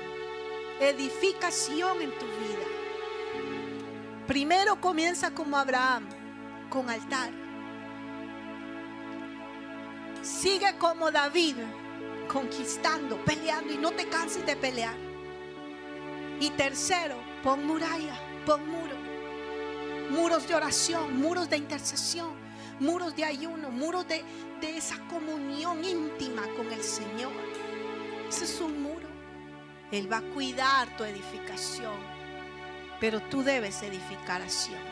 Edifica 0.81 1.52
Sión 1.52 2.02
en 2.02 2.11
tu 2.11 2.26
vida. 2.26 2.65
Primero 4.27 4.81
comienza 4.81 5.34
como 5.34 5.56
Abraham, 5.56 6.10
con 6.69 6.89
altar 6.89 7.44
Sigue 10.39 10.77
como 10.77 11.11
David, 11.11 11.55
conquistando, 12.27 13.23
peleando 13.23 13.73
y 13.73 13.77
no 13.77 13.91
te 13.91 14.09
canses 14.09 14.45
de 14.45 14.57
pelear. 14.57 14.95
Y 16.41 16.49
tercero, 16.51 17.15
pon 17.41 17.65
muralla, 17.65 18.19
pon 18.45 18.67
muro. 18.69 18.95
Muros 20.09 20.45
de 20.45 20.55
oración, 20.55 21.21
muros 21.21 21.49
de 21.49 21.55
intercesión, 21.57 22.33
muros 22.81 23.15
de 23.15 23.23
ayuno, 23.23 23.71
muros 23.71 24.05
de, 24.09 24.25
de 24.59 24.77
esa 24.77 24.99
comunión 25.07 25.83
íntima 25.85 26.41
con 26.57 26.69
el 26.69 26.83
Señor. 26.83 27.31
Ese 28.27 28.43
es 28.43 28.59
un 28.59 28.83
muro. 28.83 29.07
Él 29.89 30.11
va 30.11 30.17
a 30.17 30.33
cuidar 30.33 30.97
tu 30.97 31.05
edificación, 31.05 31.95
pero 32.99 33.21
tú 33.21 33.41
debes 33.41 33.81
edificación. 33.83 34.83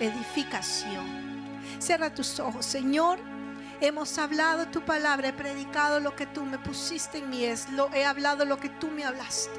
Edificación. 0.00 1.60
Cierra 1.78 2.12
tus 2.12 2.40
ojos, 2.40 2.66
Señor. 2.66 3.35
Hemos 3.80 4.16
hablado 4.18 4.68
tu 4.68 4.82
palabra, 4.82 5.28
he 5.28 5.32
predicado 5.32 6.00
lo 6.00 6.16
que 6.16 6.26
tú 6.26 6.44
me 6.44 6.58
pusiste 6.58 7.18
en 7.18 7.30
mí, 7.30 7.44
es 7.44 7.68
lo, 7.70 7.92
he 7.92 8.04
hablado 8.04 8.44
lo 8.44 8.58
que 8.58 8.70
tú 8.70 8.88
me 8.88 9.04
hablaste. 9.04 9.50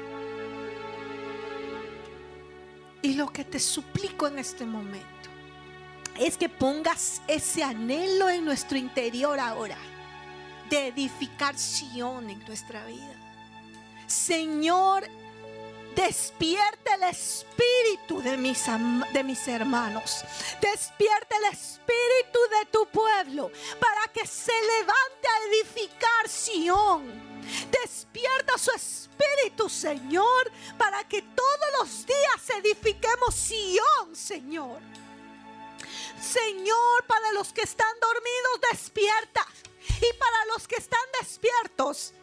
Y 3.02 3.14
lo 3.14 3.28
que 3.28 3.44
te 3.44 3.60
suplico 3.60 4.26
en 4.26 4.38
este 4.38 4.66
momento 4.66 5.06
es 6.18 6.36
que 6.36 6.48
pongas 6.48 7.22
ese 7.28 7.62
anhelo 7.62 8.28
en 8.28 8.44
nuestro 8.44 8.76
interior 8.76 9.38
ahora 9.38 9.78
de 10.68 10.88
edificación 10.88 12.28
en 12.28 12.40
nuestra 12.40 12.84
vida. 12.86 13.14
Señor, 14.06 15.04
Despierta 15.98 16.94
el 16.94 17.02
espíritu 17.02 18.22
de 18.22 18.36
mis, 18.36 18.64
de 19.12 19.24
mis 19.24 19.48
hermanos. 19.48 20.22
Despierta 20.60 21.36
el 21.38 21.52
espíritu 21.52 22.38
de 22.56 22.66
tu 22.70 22.86
pueblo 22.86 23.50
para 23.80 24.06
que 24.12 24.24
se 24.24 24.52
levante 24.52 25.26
a 25.26 25.44
edificar 25.48 26.28
Sión. 26.28 27.42
Despierta 27.82 28.56
su 28.58 28.70
espíritu, 28.70 29.68
Señor, 29.68 30.52
para 30.78 31.02
que 31.08 31.20
todos 31.20 31.68
los 31.80 32.06
días 32.06 32.48
edifiquemos 32.62 33.34
Sión, 33.34 34.14
Señor. 34.14 34.80
Señor, 36.22 37.06
para 37.08 37.32
los 37.32 37.52
que 37.52 37.62
están 37.62 37.98
dormidos, 38.00 38.70
despierta. 38.70 39.44
Y 40.00 40.16
para 40.16 40.44
los 40.54 40.68
que 40.68 40.76
están 40.76 41.04
despiertos, 41.20 42.14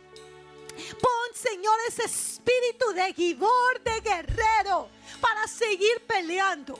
Pon, 0.75 1.33
Señor, 1.33 1.77
ese 1.87 2.03
espíritu 2.03 2.91
de 2.93 3.13
guidor, 3.13 3.81
de 3.83 4.01
guerrero, 4.01 4.89
para 5.21 5.47
seguir 5.47 6.01
peleando. 6.05 6.77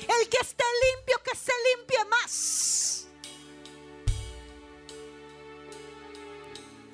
El 0.00 0.28
que 0.28 0.38
esté 0.40 0.64
limpio, 0.94 1.16
que 1.24 1.36
se 1.36 1.52
limpie 1.74 2.04
más. 2.04 3.06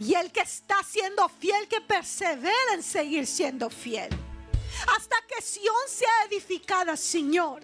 Y 0.00 0.14
el 0.14 0.32
que 0.32 0.40
está 0.40 0.82
siendo 0.82 1.28
fiel, 1.28 1.68
que 1.68 1.80
persevera 1.80 2.74
en 2.74 2.82
seguir 2.82 3.26
siendo 3.26 3.70
fiel. 3.70 4.10
Hasta 4.96 5.16
que 5.28 5.40
Sión 5.42 5.76
sea 5.86 6.24
edificada, 6.28 6.96
Señor. 6.96 7.62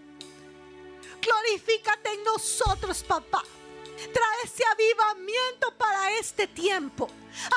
Glorifícate 1.21 2.13
en 2.13 2.25
nosotros, 2.25 3.03
papá. 3.03 3.43
Trae 4.13 4.43
ese 4.45 4.65
avivamiento 4.65 5.77
para 5.77 6.13
este 6.19 6.47
tiempo. 6.47 7.09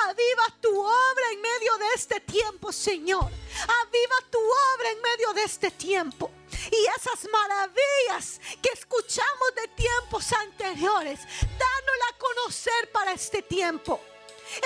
Aviva 0.07 0.47
tu 0.59 0.80
obra 0.80 1.31
en 1.34 1.41
medio 1.41 1.77
de 1.77 1.88
este 1.95 2.19
tiempo, 2.19 2.72
Señor. 2.72 3.26
Aviva 3.26 4.15
tu 4.31 4.39
obra 4.39 4.89
en 4.89 5.01
medio 5.01 5.34
de 5.34 5.43
este 5.43 5.69
tiempo. 5.69 6.31
Y 6.72 6.85
esas 6.97 7.30
maravillas 7.31 8.41
que 8.61 8.69
escuchamos 8.73 9.55
de 9.55 9.68
tiempos 9.69 10.34
anteriores, 10.34 11.19
dánosla 11.41 12.05
a 12.09 12.18
conocer 12.18 12.91
para 12.91 13.13
este 13.13 13.43
tiempo. 13.43 14.01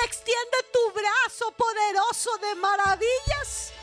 Extiende 0.05 0.57
tu 0.71 0.91
brazo 0.91 1.51
poderoso 1.51 2.37
de 2.37 2.55
maravillas 2.55 3.73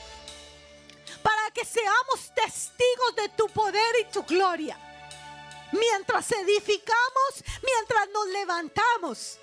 para 1.23 1.51
que 1.53 1.65
seamos 1.65 2.33
testigos 2.35 3.17
de 3.17 3.29
tu 3.31 3.47
poder 3.49 4.01
y 4.01 4.05
tu 4.11 4.23
gloria 4.25 4.77
mientras 5.73 6.31
edificamos, 6.33 7.45
mientras 7.63 8.09
nos 8.11 8.27
levantamos, 8.29 9.39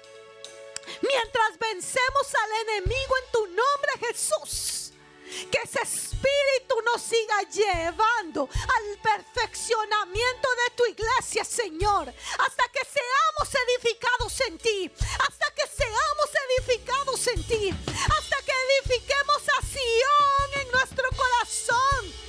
mientras 1.02 1.58
vencemos 1.60 2.36
al 2.44 2.68
enemigo 2.68 3.16
en 3.18 3.32
tu 3.32 3.48
nombre 3.48 4.08
Jesús. 4.08 4.86
Que 5.52 5.60
ese 5.64 5.80
espíritu 5.84 6.82
nos 6.84 7.04
siga 7.04 7.42
llevando 7.52 8.50
al 8.52 8.98
perfeccionamiento 9.00 10.48
de 10.56 10.76
tu 10.76 10.86
iglesia, 10.88 11.46
Señor. 11.46 12.12
Hasta 12.40 12.64
que 12.72 12.80
seamos 12.84 13.56
edificados 13.68 14.42
en 14.42 14.58
ti. 14.58 14.92
Hasta 15.20 15.54
que 15.54 15.68
seamos 15.68 16.30
edificados 16.58 17.28
en 17.28 17.44
ti. 17.44 17.70
Hasta 17.86 18.38
que 18.44 18.52
edifiquemos 18.82 19.44
a 19.50 19.62
Sion 19.68 20.62
en 20.62 20.72
nuestro 20.72 21.08
corazón. 21.12 22.29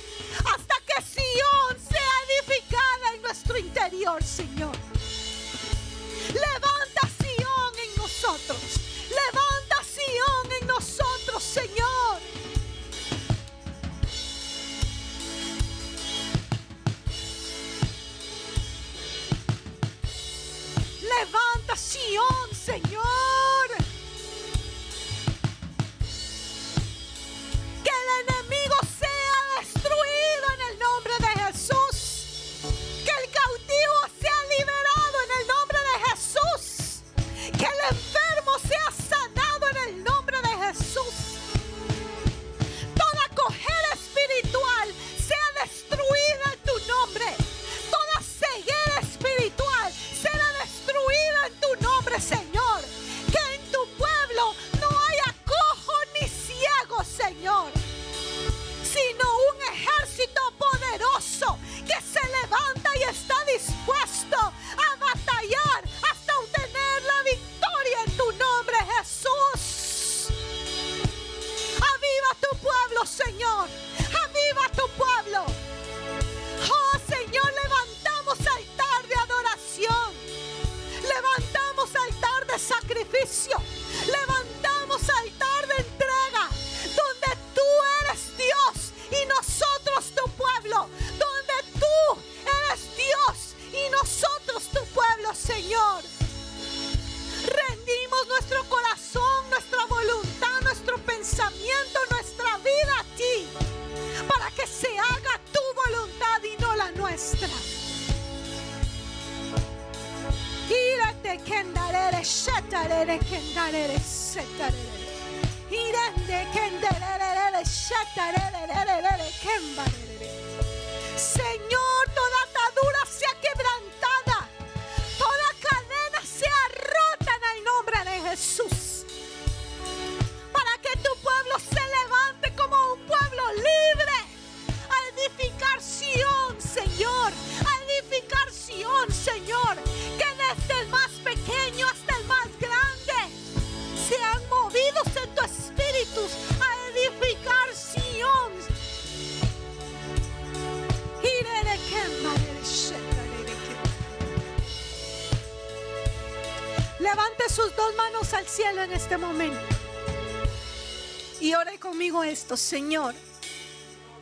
Esto, 162.31 162.55
Señor, 162.55 163.13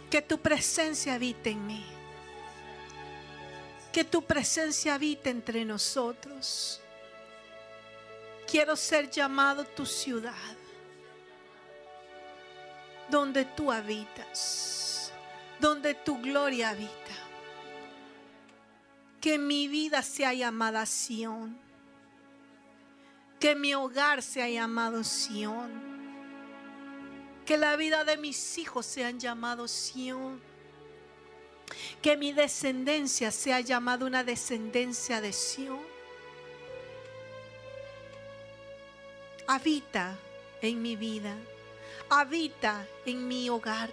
que 0.09 0.21
tu 0.21 0.39
presencia 0.39 1.13
habite 1.13 1.51
en 1.51 1.65
mí. 1.65 1.85
Que 3.93 4.03
tu 4.03 4.23
presencia 4.23 4.95
habite 4.95 5.29
entre 5.29 5.63
nosotros. 5.63 6.81
Quiero 8.49 8.75
ser 8.75 9.09
llamado 9.11 9.63
tu 9.63 9.85
ciudad, 9.85 10.33
donde 13.09 13.45
tú 13.45 13.71
habitas, 13.71 15.11
donde 15.59 15.93
tu 15.93 16.19
gloria 16.19 16.69
habita. 16.69 16.89
Que 19.21 19.37
mi 19.37 19.67
vida 19.67 20.01
sea 20.01 20.33
llamada 20.33 20.85
Sión, 20.87 21.59
que 23.39 23.53
mi 23.53 23.75
hogar 23.75 24.23
sea 24.23 24.49
llamado 24.49 25.03
Sión, 25.03 25.88
que 27.49 27.57
la 27.57 27.75
vida 27.75 28.03
de 28.03 28.15
mis 28.15 28.59
hijos 28.59 28.85
sean 28.85 29.19
llamados 29.19 29.71
Sión, 29.71 30.39
que 31.99 32.15
mi 32.15 32.31
descendencia 32.31 33.31
sea 33.31 33.59
llamada 33.59 34.05
una 34.05 34.23
descendencia 34.23 35.19
de 35.19 35.33
Sión. 35.33 35.79
habita 39.47 40.15
en 40.61 40.79
mi 40.79 40.95
vida, 40.95 41.35
habita 42.07 42.85
en 43.07 43.27
mi 43.27 43.49
hogar, 43.49 43.89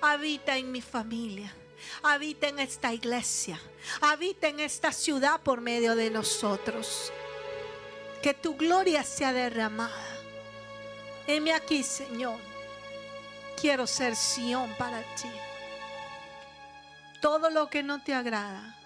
habita 0.00 0.56
en 0.56 0.70
mi 0.70 0.80
familia, 0.80 1.52
habita 2.00 2.46
en 2.46 2.60
esta 2.60 2.94
iglesia, 2.94 3.60
habita 4.02 4.46
en 4.46 4.60
esta 4.60 4.92
ciudad 4.92 5.40
por 5.40 5.60
medio 5.60 5.96
de 5.96 6.10
nosotros. 6.10 7.12
Que 8.22 8.34
tu 8.34 8.54
gloria 8.54 9.02
sea 9.02 9.32
derramada. 9.32 10.06
Heme 11.26 11.52
aquí, 11.52 11.82
Señor. 11.82 12.53
Quiero 13.64 13.86
ser 13.86 14.14
Sión 14.14 14.74
para 14.74 15.00
ti. 15.14 15.30
Todo 17.22 17.48
lo 17.48 17.70
que 17.70 17.82
no 17.82 18.02
te 18.02 18.12
agrada, 18.12 18.76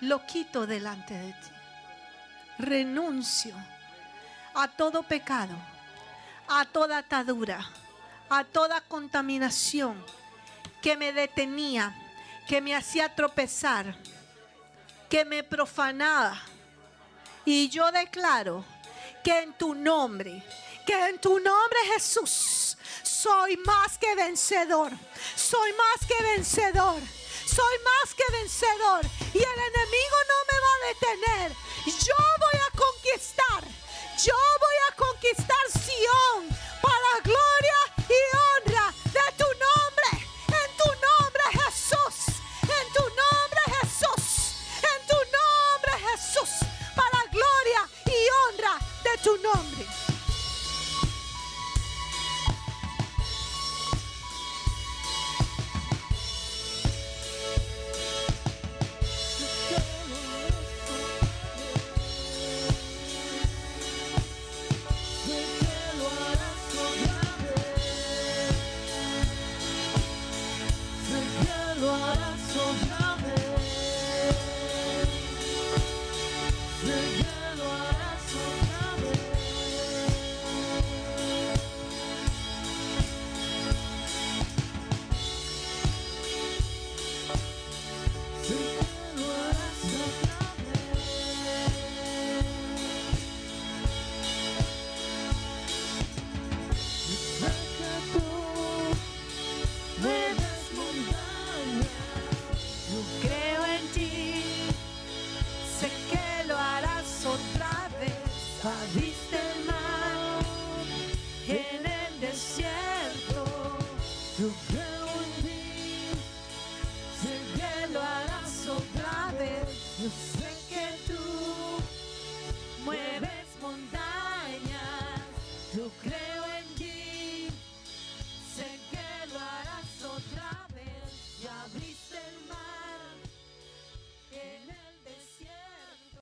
lo 0.00 0.24
quito 0.24 0.66
delante 0.66 1.12
de 1.12 1.32
ti. 1.34 1.50
Renuncio 2.60 3.54
a 4.54 4.68
todo 4.68 5.02
pecado, 5.02 5.54
a 6.48 6.64
toda 6.64 6.96
atadura, 6.96 7.60
a 8.30 8.42
toda 8.44 8.80
contaminación 8.80 10.02
que 10.80 10.96
me 10.96 11.12
detenía, 11.12 11.94
que 12.48 12.62
me 12.62 12.74
hacía 12.74 13.14
tropezar, 13.14 13.94
que 15.10 15.26
me 15.26 15.42
profanaba. 15.42 16.40
Y 17.44 17.68
yo 17.68 17.92
declaro 17.92 18.64
que 19.22 19.42
en 19.42 19.52
tu 19.52 19.74
nombre, 19.74 20.42
que 20.86 21.08
en 21.10 21.20
tu 21.20 21.38
nombre 21.38 21.78
Jesús, 21.92 22.61
soy 23.22 23.56
más 23.58 23.98
que 23.98 24.14
vencedor, 24.14 24.92
soy 25.36 25.72
más 25.74 26.06
que 26.08 26.22
vencedor, 26.22 27.00
soy 27.46 27.76
más 27.84 28.14
que 28.14 28.24
vencedor. 28.32 29.04
Y 29.34 29.38
el 29.38 29.60
enemigo 29.70 30.16
no 30.30 30.38
me 30.50 30.58
va 30.64 30.72
a 30.74 30.86
detener. 30.88 31.52
Yo 31.86 32.16
voy 32.40 32.60
a 32.60 32.70
conquistar 32.76 33.82
yo 34.24 34.34
voy 34.60 34.74
a 34.88 34.94
conquistar 34.94 35.64
Sion 35.72 36.48
para 36.80 37.20
gloria 37.24 37.78
y 38.08 38.20
honra 38.36 38.94
de 39.04 39.32
tu 39.36 39.48
nombre. 39.58 40.28
En 40.46 40.76
tu 40.76 40.88
nombre 41.06 41.44
Jesús. 41.50 42.36
En 42.62 42.92
tu 42.92 43.02
nombre 43.02 43.62
Jesús. 43.80 44.54
En 44.82 45.06
tu 45.08 45.16
nombre 45.16 45.92
Jesús. 46.06 46.68
Para 46.94 47.24
gloria 47.32 47.88
y 48.06 48.18
honra 48.46 48.78
de 49.02 49.18
tu 49.24 49.36
nombre. 49.38 49.91